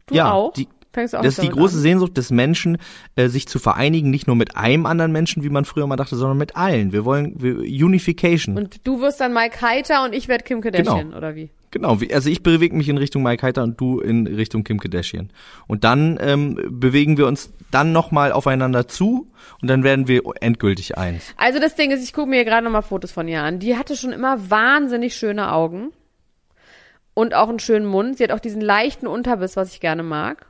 Du 0.07 0.15
ja, 0.15 0.31
auch? 0.31 0.51
Die, 0.53 0.67
Fängst 0.93 1.13
du 1.13 1.19
auch 1.19 1.23
das 1.23 1.37
ist 1.37 1.43
die 1.43 1.47
große 1.49 1.77
an? 1.77 1.81
Sehnsucht 1.83 2.17
des 2.17 2.31
Menschen, 2.31 2.77
äh, 3.15 3.29
sich 3.29 3.47
zu 3.47 3.59
vereinigen, 3.59 4.09
nicht 4.09 4.27
nur 4.27 4.35
mit 4.35 4.57
einem 4.57 4.85
anderen 4.85 5.13
Menschen, 5.13 5.41
wie 5.41 5.49
man 5.49 5.63
früher 5.63 5.87
mal 5.87 5.95
dachte, 5.95 6.17
sondern 6.17 6.37
mit 6.37 6.57
allen. 6.57 6.91
Wir 6.91 7.05
wollen 7.05 7.35
wir, 7.41 7.59
Unification. 7.59 8.57
Und 8.57 8.85
du 8.85 8.99
wirst 8.99 9.21
dann 9.21 9.33
Mike 9.33 9.61
Heiter 9.61 10.03
und 10.03 10.13
ich 10.13 10.27
werde 10.27 10.43
Kim 10.43 10.59
Kardashian, 10.59 11.05
Genau. 11.07 11.17
oder 11.17 11.33
wie? 11.35 11.49
Genau, 11.71 11.97
also 12.11 12.29
ich 12.29 12.43
bewege 12.43 12.75
mich 12.75 12.89
in 12.89 12.97
Richtung 12.97 13.23
Mike 13.23 13.45
Heiter 13.45 13.63
und 13.63 13.79
du 13.79 13.99
in 14.01 14.27
Richtung 14.27 14.65
Kim 14.65 14.79
Kardashian. 14.79 15.29
Und 15.67 15.85
dann 15.85 16.17
ähm, 16.21 16.59
bewegen 16.69 17.17
wir 17.17 17.27
uns 17.27 17.53
dann 17.71 17.93
nochmal 17.93 18.33
aufeinander 18.33 18.89
zu 18.89 19.31
und 19.61 19.69
dann 19.69 19.83
werden 19.83 20.09
wir 20.09 20.21
endgültig 20.41 20.97
eins. 20.97 21.33
Also 21.37 21.59
das 21.59 21.75
Ding 21.75 21.91
ist, 21.91 22.03
ich 22.03 22.11
gucke 22.11 22.29
mir 22.29 22.35
hier 22.35 22.45
gerade 22.45 22.65
nochmal 22.65 22.81
Fotos 22.81 23.11
von 23.11 23.27
ihr 23.29 23.41
an. 23.41 23.59
Die 23.59 23.77
hatte 23.77 23.95
schon 23.95 24.11
immer 24.11 24.49
wahnsinnig 24.49 25.15
schöne 25.15 25.51
Augen. 25.53 25.91
Und 27.13 27.33
auch 27.33 27.49
einen 27.49 27.59
schönen 27.59 27.85
Mund. 27.85 28.17
Sie 28.17 28.23
hat 28.23 28.31
auch 28.31 28.39
diesen 28.39 28.61
leichten 28.61 29.07
Unterbiss, 29.07 29.55
was 29.55 29.73
ich 29.73 29.79
gerne 29.79 30.03
mag. 30.03 30.45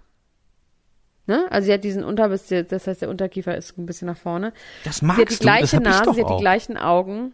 Ne? 1.27 1.45
Also 1.51 1.67
sie 1.67 1.73
hat 1.73 1.83
diesen 1.83 2.03
Unterbiss, 2.03 2.47
das 2.47 2.87
heißt, 2.87 3.01
der 3.03 3.09
Unterkiefer 3.09 3.55
ist 3.55 3.77
ein 3.77 3.85
bisschen 3.85 4.07
nach 4.07 4.17
vorne. 4.17 4.53
Das 4.83 4.97
Sie 4.97 5.01
hat 5.01 5.01
die 5.01 5.05
magst 5.05 5.19
du, 5.19 5.25
das 5.25 5.39
gleiche 5.39 5.75
hab 5.77 5.83
ich 5.83 5.89
Nase, 5.89 6.03
doch 6.03 6.13
sie 6.15 6.21
hat 6.21 6.29
die 6.29 6.33
auch. 6.33 6.39
gleichen 6.41 6.77
Augen. 6.77 7.33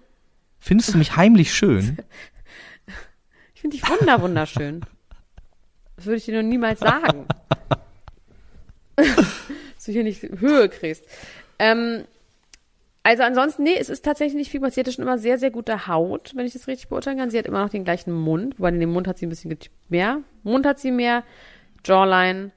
Findest 0.60 0.94
du 0.94 0.98
mich 0.98 1.16
heimlich 1.16 1.54
schön? 1.54 1.98
Ich 3.74 3.82
finde 3.82 3.98
dich 3.98 4.02
wunder 4.02 4.22
wunderschön. 4.22 4.82
Das 5.96 6.06
würde 6.06 6.18
ich 6.18 6.26
dir 6.26 6.42
noch 6.42 6.48
niemals 6.48 6.80
sagen. 6.80 7.26
Dass 8.96 9.86
du 9.86 9.92
hier 9.92 10.04
nicht 10.04 10.24
Höhe 10.24 10.70
kriegst. 10.70 11.04
Ähm, 11.60 12.06
also 13.04 13.24
ansonsten, 13.24 13.64
nee, 13.64 13.76
es 13.78 13.90
ist 13.90 14.06
tatsächlich 14.06 14.36
nicht 14.36 14.52
viel. 14.52 14.62
Sie 14.72 14.80
hatte 14.80 14.92
schon 14.92 15.04
immer 15.04 15.18
sehr, 15.18 15.38
sehr 15.38 15.52
gute 15.52 15.88
Haut, 15.88 16.34
wenn 16.36 16.46
ich 16.46 16.54
das 16.54 16.68
richtig 16.68 16.90
beurteilen 16.90 17.18
kann. 17.18 17.30
Sie 17.30 17.38
hat 17.38 17.46
immer 17.46 17.64
noch 17.64 17.70
den 17.70 17.84
gleichen 17.84 18.12
Mund, 18.12 18.60
wobei 18.60 18.70
in 18.70 18.80
dem 18.80 18.92
Mund 18.92 19.08
hat 19.08 19.18
sie 19.18 19.26
ein 19.26 19.30
bisschen 19.30 19.58
mehr. 19.90 20.22
Mund 20.44 20.66
hat 20.66 20.80
sie 20.80 20.92
mehr, 20.92 21.24
Jawline, 21.86 22.52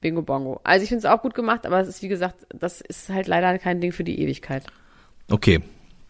Bingo 0.00 0.22
Bongo. 0.22 0.60
Also 0.64 0.82
ich 0.82 0.88
finde 0.88 1.06
es 1.06 1.12
auch 1.12 1.22
gut 1.22 1.34
gemacht, 1.34 1.64
aber 1.64 1.80
es 1.80 1.88
ist, 1.88 2.02
wie 2.02 2.08
gesagt, 2.08 2.46
das 2.50 2.80
ist 2.80 3.08
halt 3.08 3.26
leider 3.26 3.58
kein 3.58 3.80
Ding 3.80 3.92
für 3.92 4.04
die 4.04 4.20
Ewigkeit. 4.20 4.64
Okay. 5.30 5.62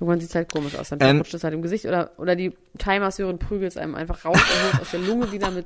Irgendwann 0.04 0.20
sieht 0.20 0.28
es 0.28 0.34
halt 0.34 0.52
komisch 0.52 0.76
aus. 0.76 0.90
Dann 0.90 1.00
Ähm, 1.00 1.16
rutscht 1.18 1.32
es 1.32 1.44
halt 1.44 1.54
im 1.54 1.62
Gesicht 1.62 1.86
oder, 1.86 2.10
oder 2.18 2.36
die 2.36 2.52
Thai-Masseurin 2.76 3.38
prügelt 3.38 3.72
es 3.72 3.78
einem 3.78 3.94
einfach 3.94 4.24
raus 4.26 4.36
und 4.36 4.72
holt 4.72 4.82
aus 4.82 4.90
der 4.90 5.00
Lunge 5.00 5.32
wieder 5.32 5.50
mit 5.50 5.64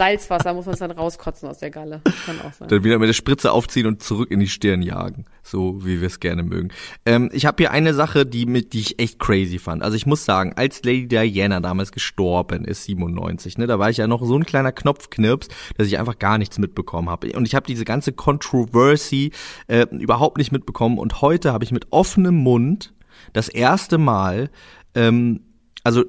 Salzwasser, 0.00 0.54
muss 0.54 0.66
man 0.66 0.72
es 0.72 0.78
dann 0.78 0.90
rauskotzen 0.90 1.48
aus 1.48 1.58
der 1.58 1.70
Galle. 1.70 2.00
Kann 2.24 2.40
auch 2.40 2.52
sein. 2.54 2.68
Dann 2.68 2.84
wieder 2.84 2.98
mit 2.98 3.08
der 3.08 3.12
Spritze 3.12 3.52
aufziehen 3.52 3.86
und 3.86 4.02
zurück 4.02 4.30
in 4.30 4.40
die 4.40 4.48
Stirn 4.48 4.80
jagen. 4.80 5.26
So 5.42 5.84
wie 5.84 6.00
wir 6.00 6.06
es 6.06 6.20
gerne 6.20 6.42
mögen. 6.42 6.68
Ähm, 7.04 7.28
ich 7.32 7.44
habe 7.44 7.56
hier 7.58 7.70
eine 7.70 7.92
Sache, 7.92 8.24
die, 8.24 8.46
mit, 8.46 8.72
die 8.72 8.80
ich 8.80 8.98
echt 8.98 9.18
crazy 9.18 9.58
fand. 9.58 9.82
Also 9.82 9.96
ich 9.96 10.06
muss 10.06 10.24
sagen, 10.24 10.54
als 10.56 10.82
Lady 10.84 11.06
Diana 11.06 11.60
damals 11.60 11.92
gestorben 11.92 12.64
ist, 12.64 12.84
97, 12.84 13.58
ne, 13.58 13.66
da 13.66 13.78
war 13.78 13.90
ich 13.90 13.96
ja 13.96 14.06
noch 14.06 14.24
so 14.24 14.36
ein 14.36 14.46
kleiner 14.46 14.72
Knopfknirps, 14.72 15.48
dass 15.76 15.86
ich 15.86 15.98
einfach 15.98 16.18
gar 16.18 16.38
nichts 16.38 16.58
mitbekommen 16.58 17.10
habe. 17.10 17.32
Und 17.32 17.46
ich 17.46 17.54
habe 17.54 17.66
diese 17.66 17.84
ganze 17.84 18.12
Controversy 18.12 19.32
äh, 19.66 19.86
überhaupt 19.90 20.38
nicht 20.38 20.52
mitbekommen. 20.52 20.98
Und 20.98 21.20
heute 21.20 21.52
habe 21.52 21.64
ich 21.64 21.72
mit 21.72 21.88
offenem 21.90 22.36
Mund 22.36 22.92
das 23.32 23.48
erste 23.48 23.98
Mal, 23.98 24.50
ähm, 24.94 25.40
also 25.84 26.04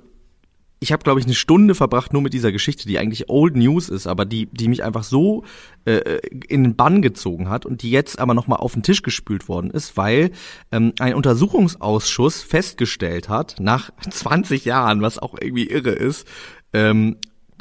ich 0.84 0.92
habe, 0.92 1.04
glaube 1.04 1.20
ich, 1.20 1.28
eine 1.28 1.36
Stunde 1.36 1.76
verbracht 1.76 2.12
nur 2.12 2.24
mit 2.24 2.34
dieser 2.34 2.52
Geschichte, 2.52 2.88
die 2.88 2.98
eigentlich 2.98 3.30
Old 3.30 3.56
News 3.56 3.88
ist, 3.88 4.08
aber 4.08 4.26
die, 4.26 4.48
die 4.48 4.68
mich 4.68 4.84
einfach 4.84 5.04
so 5.04 5.44
äh, 5.86 6.20
in 6.48 6.64
den 6.64 6.76
Bann 6.76 7.04
gezogen 7.04 7.50
hat 7.50 7.68
und 7.68 7.84
die 7.84 7.92
jetzt 7.92 8.18
aber 8.18 8.34
nochmal 8.34 8.58
auf 8.58 8.74
den 8.74 8.82
Tisch 8.82 9.04
gespült 9.04 9.48
worden 9.48 9.70
ist, 9.70 9.96
weil 9.96 10.32
ähm, 10.72 10.94
ein 10.98 11.14
Untersuchungsausschuss 11.14 12.42
festgestellt 12.42 13.30
hat, 13.30 13.58
nach 13.60 13.92
20 14.10 14.66
Jahren, 14.66 15.04
was 15.04 15.20
auch 15.20 15.36
irgendwie 15.40 15.68
irre 15.68 15.92
ist, 15.92 16.28
ähm, 16.74 17.18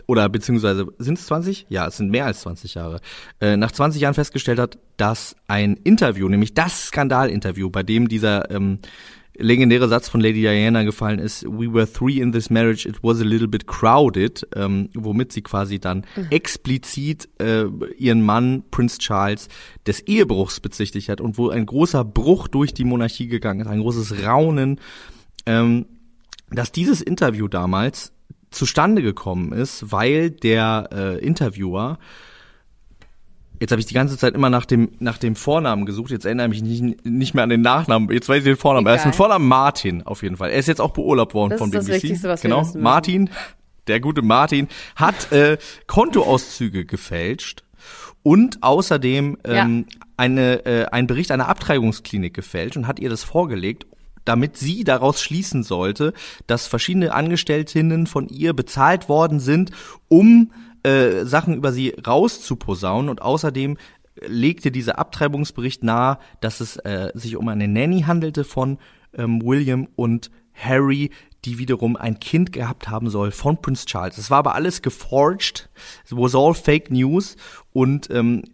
oder 0.06 0.28
beziehungsweise 0.30 0.86
sind 0.98 1.18
es 1.18 1.26
20? 1.26 1.66
Ja, 1.68 1.86
es 1.86 1.98
sind 1.98 2.10
mehr 2.10 2.24
als 2.24 2.40
20 2.40 2.74
Jahre. 2.74 3.00
Äh, 3.38 3.58
nach 3.58 3.70
20 3.70 4.00
Jahren 4.00 4.14
festgestellt 4.14 4.58
hat, 4.58 4.78
dass 4.96 5.36
ein 5.46 5.76
Interview, 5.76 6.26
nämlich 6.26 6.54
das 6.54 6.86
Skandalinterview, 6.86 7.68
bei 7.68 7.82
dem 7.82 8.08
dieser 8.08 8.50
ähm, 8.50 8.78
legendäre 9.40 9.88
Satz 9.88 10.08
von 10.08 10.20
Lady 10.20 10.42
Diana 10.42 10.82
gefallen 10.82 11.18
ist, 11.18 11.44
we 11.44 11.72
were 11.72 11.90
three 11.90 12.20
in 12.20 12.32
this 12.32 12.50
marriage, 12.50 12.88
it 12.88 13.02
was 13.02 13.20
a 13.20 13.24
little 13.24 13.48
bit 13.48 13.66
crowded, 13.66 14.46
ähm, 14.54 14.88
womit 14.94 15.32
sie 15.32 15.42
quasi 15.42 15.78
dann 15.78 16.04
explizit 16.30 17.28
äh, 17.40 17.64
ihren 17.96 18.22
Mann, 18.22 18.62
Prince 18.70 18.98
Charles, 18.98 19.48
des 19.86 20.00
Ehebruchs 20.00 20.60
bezichtigt 20.60 21.08
hat 21.08 21.20
und 21.20 21.38
wo 21.38 21.48
ein 21.48 21.66
großer 21.66 22.04
Bruch 22.04 22.48
durch 22.48 22.74
die 22.74 22.84
Monarchie 22.84 23.26
gegangen 23.26 23.60
ist, 23.60 23.66
ein 23.66 23.80
großes 23.80 24.24
Raunen, 24.24 24.80
ähm, 25.46 25.86
dass 26.50 26.72
dieses 26.72 27.00
Interview 27.00 27.48
damals 27.48 28.12
zustande 28.50 29.02
gekommen 29.02 29.52
ist, 29.52 29.92
weil 29.92 30.30
der 30.30 30.88
äh, 30.92 31.24
Interviewer 31.24 31.98
Jetzt 33.60 33.72
habe 33.72 33.80
ich 33.80 33.86
die 33.86 33.94
ganze 33.94 34.16
Zeit 34.16 34.34
immer 34.34 34.48
nach 34.48 34.64
dem 34.64 34.92
nach 35.00 35.18
dem 35.18 35.36
Vornamen 35.36 35.84
gesucht. 35.84 36.10
Jetzt 36.10 36.24
erinnere 36.24 36.46
ich 36.46 36.62
mich 36.62 36.80
nicht, 36.80 37.04
nicht 37.04 37.34
mehr 37.34 37.44
an 37.44 37.50
den 37.50 37.60
Nachnamen. 37.60 38.10
Jetzt 38.10 38.28
weiß 38.28 38.38
ich 38.38 38.44
den 38.44 38.56
Vornamen. 38.56 38.86
Er 38.86 38.94
ist 38.94 39.00
Egal. 39.02 39.08
mit 39.08 39.16
Vornamen 39.16 39.46
Martin 39.46 40.02
auf 40.02 40.22
jeden 40.22 40.38
Fall. 40.38 40.50
Er 40.50 40.58
ist 40.58 40.66
jetzt 40.66 40.80
auch 40.80 40.92
beurlaubt 40.92 41.34
worden 41.34 41.50
Das 41.50 41.58
von 41.58 41.68
ist 41.68 41.74
das 41.76 41.84
BBC. 41.84 42.02
Wichtigste, 42.02 42.28
was 42.28 42.42
wir 42.42 42.48
genau. 42.48 42.62
müssen. 42.62 42.80
Martin, 42.80 43.30
der 43.86 44.00
gute 44.00 44.22
Martin, 44.22 44.68
hat 44.96 45.30
äh, 45.30 45.58
Kontoauszüge 45.86 46.86
gefälscht 46.86 47.62
und 48.22 48.62
außerdem 48.62 49.36
ähm, 49.44 49.84
eine 50.16 50.64
äh, 50.64 50.86
einen 50.86 51.06
Bericht 51.06 51.30
einer 51.30 51.48
Abtreibungsklinik 51.48 52.32
gefälscht 52.32 52.78
und 52.78 52.86
hat 52.86 52.98
ihr 52.98 53.10
das 53.10 53.24
vorgelegt 53.24 53.86
damit 54.24 54.56
sie 54.56 54.84
daraus 54.84 55.22
schließen 55.22 55.62
sollte, 55.62 56.12
dass 56.46 56.66
verschiedene 56.66 57.14
Angestelltinnen 57.14 58.06
von 58.06 58.28
ihr 58.28 58.52
bezahlt 58.52 59.08
worden 59.08 59.40
sind, 59.40 59.70
um 60.08 60.52
äh, 60.82 61.24
Sachen 61.24 61.54
über 61.54 61.72
sie 61.72 61.94
rauszuposaunen 62.06 63.08
und 63.08 63.22
außerdem 63.22 63.76
legte 64.26 64.70
dieser 64.70 64.98
Abtreibungsbericht 64.98 65.82
nahe, 65.82 66.18
dass 66.40 66.60
es 66.60 66.76
äh, 66.76 67.10
sich 67.14 67.36
um 67.36 67.48
eine 67.48 67.68
Nanny 67.68 68.02
handelte 68.02 68.44
von 68.44 68.78
ähm, 69.14 69.40
William 69.42 69.88
und 69.96 70.30
Harry, 70.54 71.10
die 71.44 71.58
wiederum 71.58 71.96
ein 71.96 72.20
Kind 72.20 72.52
gehabt 72.52 72.88
haben 72.88 73.08
soll 73.08 73.30
von 73.30 73.60
Prince 73.62 73.86
Charles. 73.86 74.18
Es 74.18 74.30
war 74.30 74.38
aber 74.38 74.54
alles 74.54 74.82
geforged, 74.82 75.70
it 76.04 76.16
was 76.16 76.34
all 76.34 76.54
fake 76.54 76.90
news 76.90 77.36
und 77.72 78.10
ähm, 78.10 78.44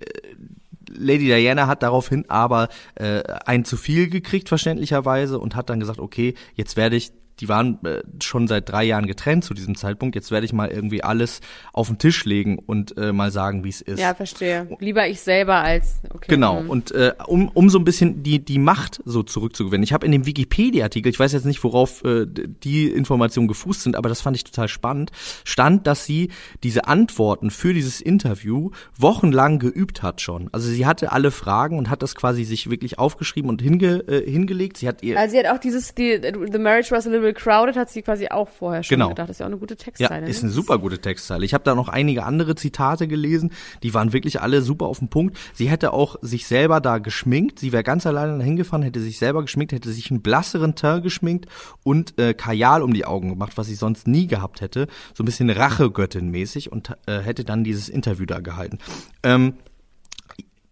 Lady 0.89 1.27
Diana 1.27 1.67
hat 1.67 1.83
daraufhin 1.83 2.25
aber 2.29 2.69
äh, 2.95 3.23
ein 3.45 3.65
zu 3.65 3.77
viel 3.77 4.09
gekriegt, 4.09 4.49
verständlicherweise, 4.49 5.39
und 5.39 5.57
hat 5.57 5.69
dann 5.69 5.81
gesagt, 5.81 5.99
okay, 5.99 6.35
jetzt 6.55 6.77
werde 6.77 6.97
ich 6.97 7.12
die 7.40 7.49
waren 7.49 7.85
äh, 7.85 8.03
schon 8.22 8.49
seit 8.49 8.68
drei 8.68 8.85
Jahren 8.85 9.07
getrennt 9.07 9.44
zu 9.44 9.55
diesem 9.55 9.77
Zeitpunkt. 9.77 10.14
Jetzt 10.14 10.31
werde 10.31 10.46
ich 10.46 10.53
mal 10.53 10.70
irgendwie 10.70 11.03
alles 11.03 11.40
auf 11.72 11.88
den 11.88 11.99
Tisch 11.99 12.25
legen 12.25 12.59
und 12.59 12.96
äh, 12.96 13.12
mal 13.12 13.31
sagen, 13.31 13.64
wie 13.64 13.68
es 13.68 13.81
ist. 13.83 14.01
Ja, 14.01 14.14
verstehe. 14.14 14.68
Lieber 14.81 15.07
ich 15.07 15.20
selber 15.20 15.57
als 15.57 16.01
okay. 16.11 16.27
Genau. 16.29 16.62
Mhm. 16.62 16.70
Und 16.70 16.92
äh, 16.92 17.12
um, 17.27 17.49
um 17.49 17.68
so 17.68 17.79
ein 17.79 17.85
bisschen 17.85 18.22
die 18.22 18.44
die 18.44 18.59
Macht 18.59 19.03
so 19.05 19.22
zurückzugewinnen. 19.22 19.83
Ich 19.85 19.92
habe 19.92 20.07
in 20.07 20.12
dem 20.12 20.25
Wikipedia-Artikel, 20.25 21.11
ich 21.11 21.18
weiß 21.18 21.33
jetzt 21.33 21.44
nicht, 21.44 21.62
worauf 21.62 22.05
äh, 22.05 22.27
die 22.27 22.88
Informationen 22.88 23.49
gefußt 23.49 23.83
sind, 23.83 23.96
aber 23.96 24.09
das 24.09 24.20
fand 24.20 24.37
ich 24.37 24.44
total 24.44 24.68
spannend, 24.68 25.11
stand, 25.44 25.87
dass 25.87 26.07
sie 26.07 26.31
diese 26.62 26.87
Antworten 26.87 27.51
für 27.51 27.75
dieses 27.75 28.01
Interview 28.01 28.70
wochenlang 28.96 29.59
geübt 29.59 30.03
hat 30.03 30.20
schon. 30.20 30.49
Also 30.53 30.68
sie 30.68 30.87
hatte 30.87 31.12
alle 31.12 31.31
Fragen 31.31 31.79
und 31.79 31.90
hat 31.90 32.03
das 32.03 32.14
quasi 32.14 32.44
sich 32.44 32.70
wirklich 32.70 32.99
aufgeschrieben 32.99 33.51
und 33.51 33.61
hinge, 33.61 34.05
äh, 34.09 34.29
hingelegt. 34.29 34.79
Sie 34.79 34.88
hat 34.88 35.03
ihr 35.03 35.18
also 35.18 35.33
sie 35.33 35.38
hat 35.38 35.55
auch 35.55 35.61
dieses 35.61 35.94
die, 35.94 36.20
The 36.22 36.59
Marriage 36.59 36.90
was 36.90 37.07
a 37.07 37.11
little 37.11 37.26
Little 37.27 37.35
Crowded 37.35 37.77
hat 37.77 37.91
sie 37.91 38.03
quasi 38.03 38.29
auch 38.29 38.49
vorher 38.49 38.83
schon 38.83 38.97
genau. 38.97 39.09
gedacht. 39.09 39.29
Das 39.29 39.37
ist 39.37 39.41
ja 39.41 39.47
auch 39.47 39.51
eine 39.51 39.59
gute 39.59 39.77
Textzeile. 39.77 40.25
Ja, 40.25 40.31
ist 40.31 40.43
eine 40.43 40.49
ne? 40.49 40.55
super 40.55 40.79
gute 40.79 41.01
Textzeile. 41.01 41.45
Ich 41.45 41.55
habe 41.55 41.65
da 41.65 41.75
noch 41.75 41.89
einige 41.89 42.25
andere 42.25 42.55
Zitate 42.55 43.09
gelesen, 43.09 43.53
die 43.83 43.95
waren 43.95 44.12
wirklich 44.12 44.41
alle 44.41 44.62
super 44.62 44.87
auf 44.87 45.01
den 45.01 45.09
Punkt. 45.09 45.37
Sie 45.55 45.69
hätte 45.69 45.93
auch 45.93 46.17
sich 46.23 46.47
selber 46.47 46.81
da 46.81 46.99
geschminkt. 46.99 47.59
Sie 47.59 47.73
wäre 47.73 47.83
ganz 47.83 48.07
alleine 48.07 48.39
dahin 48.39 48.57
gefahren, 48.57 48.83
hätte 48.83 49.01
sich 49.01 49.19
selber 49.19 49.43
geschminkt, 49.43 49.73
hätte 49.73 49.91
sich 49.91 50.11
einen 50.11 50.23
blasseren 50.23 50.75
Teint 50.75 51.03
geschminkt 51.03 51.47
und 51.83 52.19
äh, 52.19 52.33
Kajal 52.33 52.83
um 52.83 52.95
die 52.95 53.05
Augen 53.05 53.31
gemacht, 53.31 53.53
was 53.57 53.67
sie 53.67 53.75
sonst 53.75 54.07
nie 54.07 54.29
gehabt 54.29 54.61
hätte. 54.61 54.87
So 55.15 55.25
ein 55.25 55.27
bisschen 55.27 55.51
Rachegöttin-mäßig 55.51 56.69
und 56.69 56.93
äh, 57.07 57.19
hätte 57.19 57.45
dann 57.45 57.65
dieses 57.65 57.89
Interview 57.89 58.25
da 58.25 58.39
gehalten. 58.39 58.79
Ähm, 59.25 59.55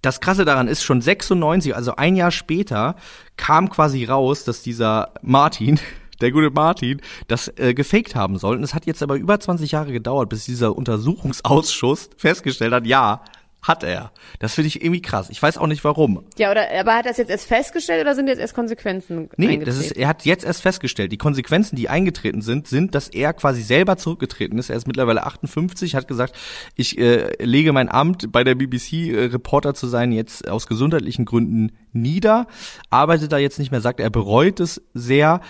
das 0.02 0.20
Krasse 0.20 0.44
daran 0.44 0.68
ist, 0.68 0.82
schon 0.82 1.00
96, 1.00 1.74
also 1.74 1.96
ein 1.96 2.14
Jahr 2.14 2.30
später, 2.30 2.94
kam 3.36 3.70
quasi 3.70 4.04
raus, 4.04 4.44
dass 4.44 4.62
dieser 4.62 5.14
Martin, 5.22 5.80
der 6.20 6.30
gute 6.30 6.50
Martin, 6.50 7.00
das 7.28 7.48
äh, 7.56 7.74
gefaked 7.74 8.14
haben 8.14 8.38
soll. 8.38 8.56
Und 8.56 8.62
es 8.62 8.74
hat 8.74 8.86
jetzt 8.86 9.02
aber 9.02 9.16
über 9.16 9.38
20 9.38 9.72
Jahre 9.72 9.92
gedauert, 9.92 10.28
bis 10.28 10.44
dieser 10.44 10.76
Untersuchungsausschuss 10.76 12.10
festgestellt 12.16 12.72
hat, 12.72 12.86
ja, 12.86 13.22
hat 13.66 13.82
er. 13.82 14.12
Das 14.38 14.54
finde 14.54 14.68
ich 14.68 14.82
irgendwie 14.82 15.00
krass. 15.00 15.30
Ich 15.30 15.42
weiß 15.42 15.58
auch 15.58 15.66
nicht 15.66 15.82
warum. 15.84 16.24
Ja, 16.36 16.50
oder 16.50 16.66
aber 16.78 16.94
hat 16.96 17.06
er 17.06 17.10
das 17.10 17.16
jetzt 17.16 17.30
erst 17.30 17.46
festgestellt 17.46 18.02
oder 18.02 18.14
sind 18.14 18.28
jetzt 18.28 18.38
erst 18.38 18.54
Konsequenzen? 18.54 19.30
Nee, 19.36 19.56
das 19.58 19.78
ist, 19.78 19.92
er 19.92 20.08
hat 20.08 20.24
jetzt 20.24 20.44
erst 20.44 20.62
festgestellt. 20.62 21.12
Die 21.12 21.16
Konsequenzen, 21.16 21.74
die 21.74 21.88
eingetreten 21.88 22.42
sind, 22.42 22.68
sind, 22.68 22.94
dass 22.94 23.08
er 23.08 23.32
quasi 23.32 23.62
selber 23.62 23.96
zurückgetreten 23.96 24.58
ist. 24.58 24.68
Er 24.68 24.76
ist 24.76 24.86
mittlerweile 24.86 25.24
58, 25.24 25.94
hat 25.94 26.06
gesagt, 26.06 26.36
ich 26.76 26.98
äh, 26.98 27.42
lege 27.42 27.72
mein 27.72 27.88
Amt 27.88 28.30
bei 28.30 28.44
der 28.44 28.54
BBC 28.54 28.92
äh, 28.92 29.24
Reporter 29.26 29.74
zu 29.74 29.86
sein 29.86 30.12
jetzt 30.12 30.46
aus 30.46 30.66
gesundheitlichen 30.66 31.24
Gründen 31.24 31.72
nieder, 31.92 32.46
arbeitet 32.90 33.32
da 33.32 33.38
jetzt 33.38 33.58
nicht 33.58 33.70
mehr, 33.70 33.80
sagt, 33.80 33.98
er 34.00 34.10
bereut 34.10 34.60
es 34.60 34.82
sehr, 34.92 35.40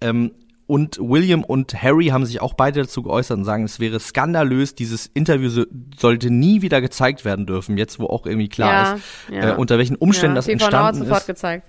ähm, 0.00 0.32
und 0.68 0.98
William 1.00 1.44
und 1.44 1.82
Harry 1.82 2.08
haben 2.08 2.26
sich 2.26 2.42
auch 2.42 2.52
beide 2.52 2.82
dazu 2.82 3.02
geäußert 3.02 3.38
und 3.38 3.44
sagen, 3.44 3.64
es 3.64 3.80
wäre 3.80 3.98
skandalös, 3.98 4.74
dieses 4.74 5.06
Interview 5.06 5.48
so, 5.48 5.64
sollte 5.98 6.30
nie 6.30 6.60
wieder 6.60 6.82
gezeigt 6.82 7.24
werden 7.24 7.46
dürfen, 7.46 7.78
jetzt 7.78 7.98
wo 7.98 8.06
auch 8.06 8.26
irgendwie 8.26 8.50
klar 8.50 8.70
ja, 8.70 8.92
ist, 8.92 9.02
ja. 9.32 9.54
Äh, 9.54 9.56
unter 9.56 9.78
welchen 9.78 9.96
Umständen 9.96 10.32
ja, 10.32 10.40
das 10.40 10.44
TV 10.44 10.52
entstanden 10.64 10.88
ist. 10.88 10.98
TV 10.98 11.08
sofort 11.08 11.26
gezeigt. 11.26 11.66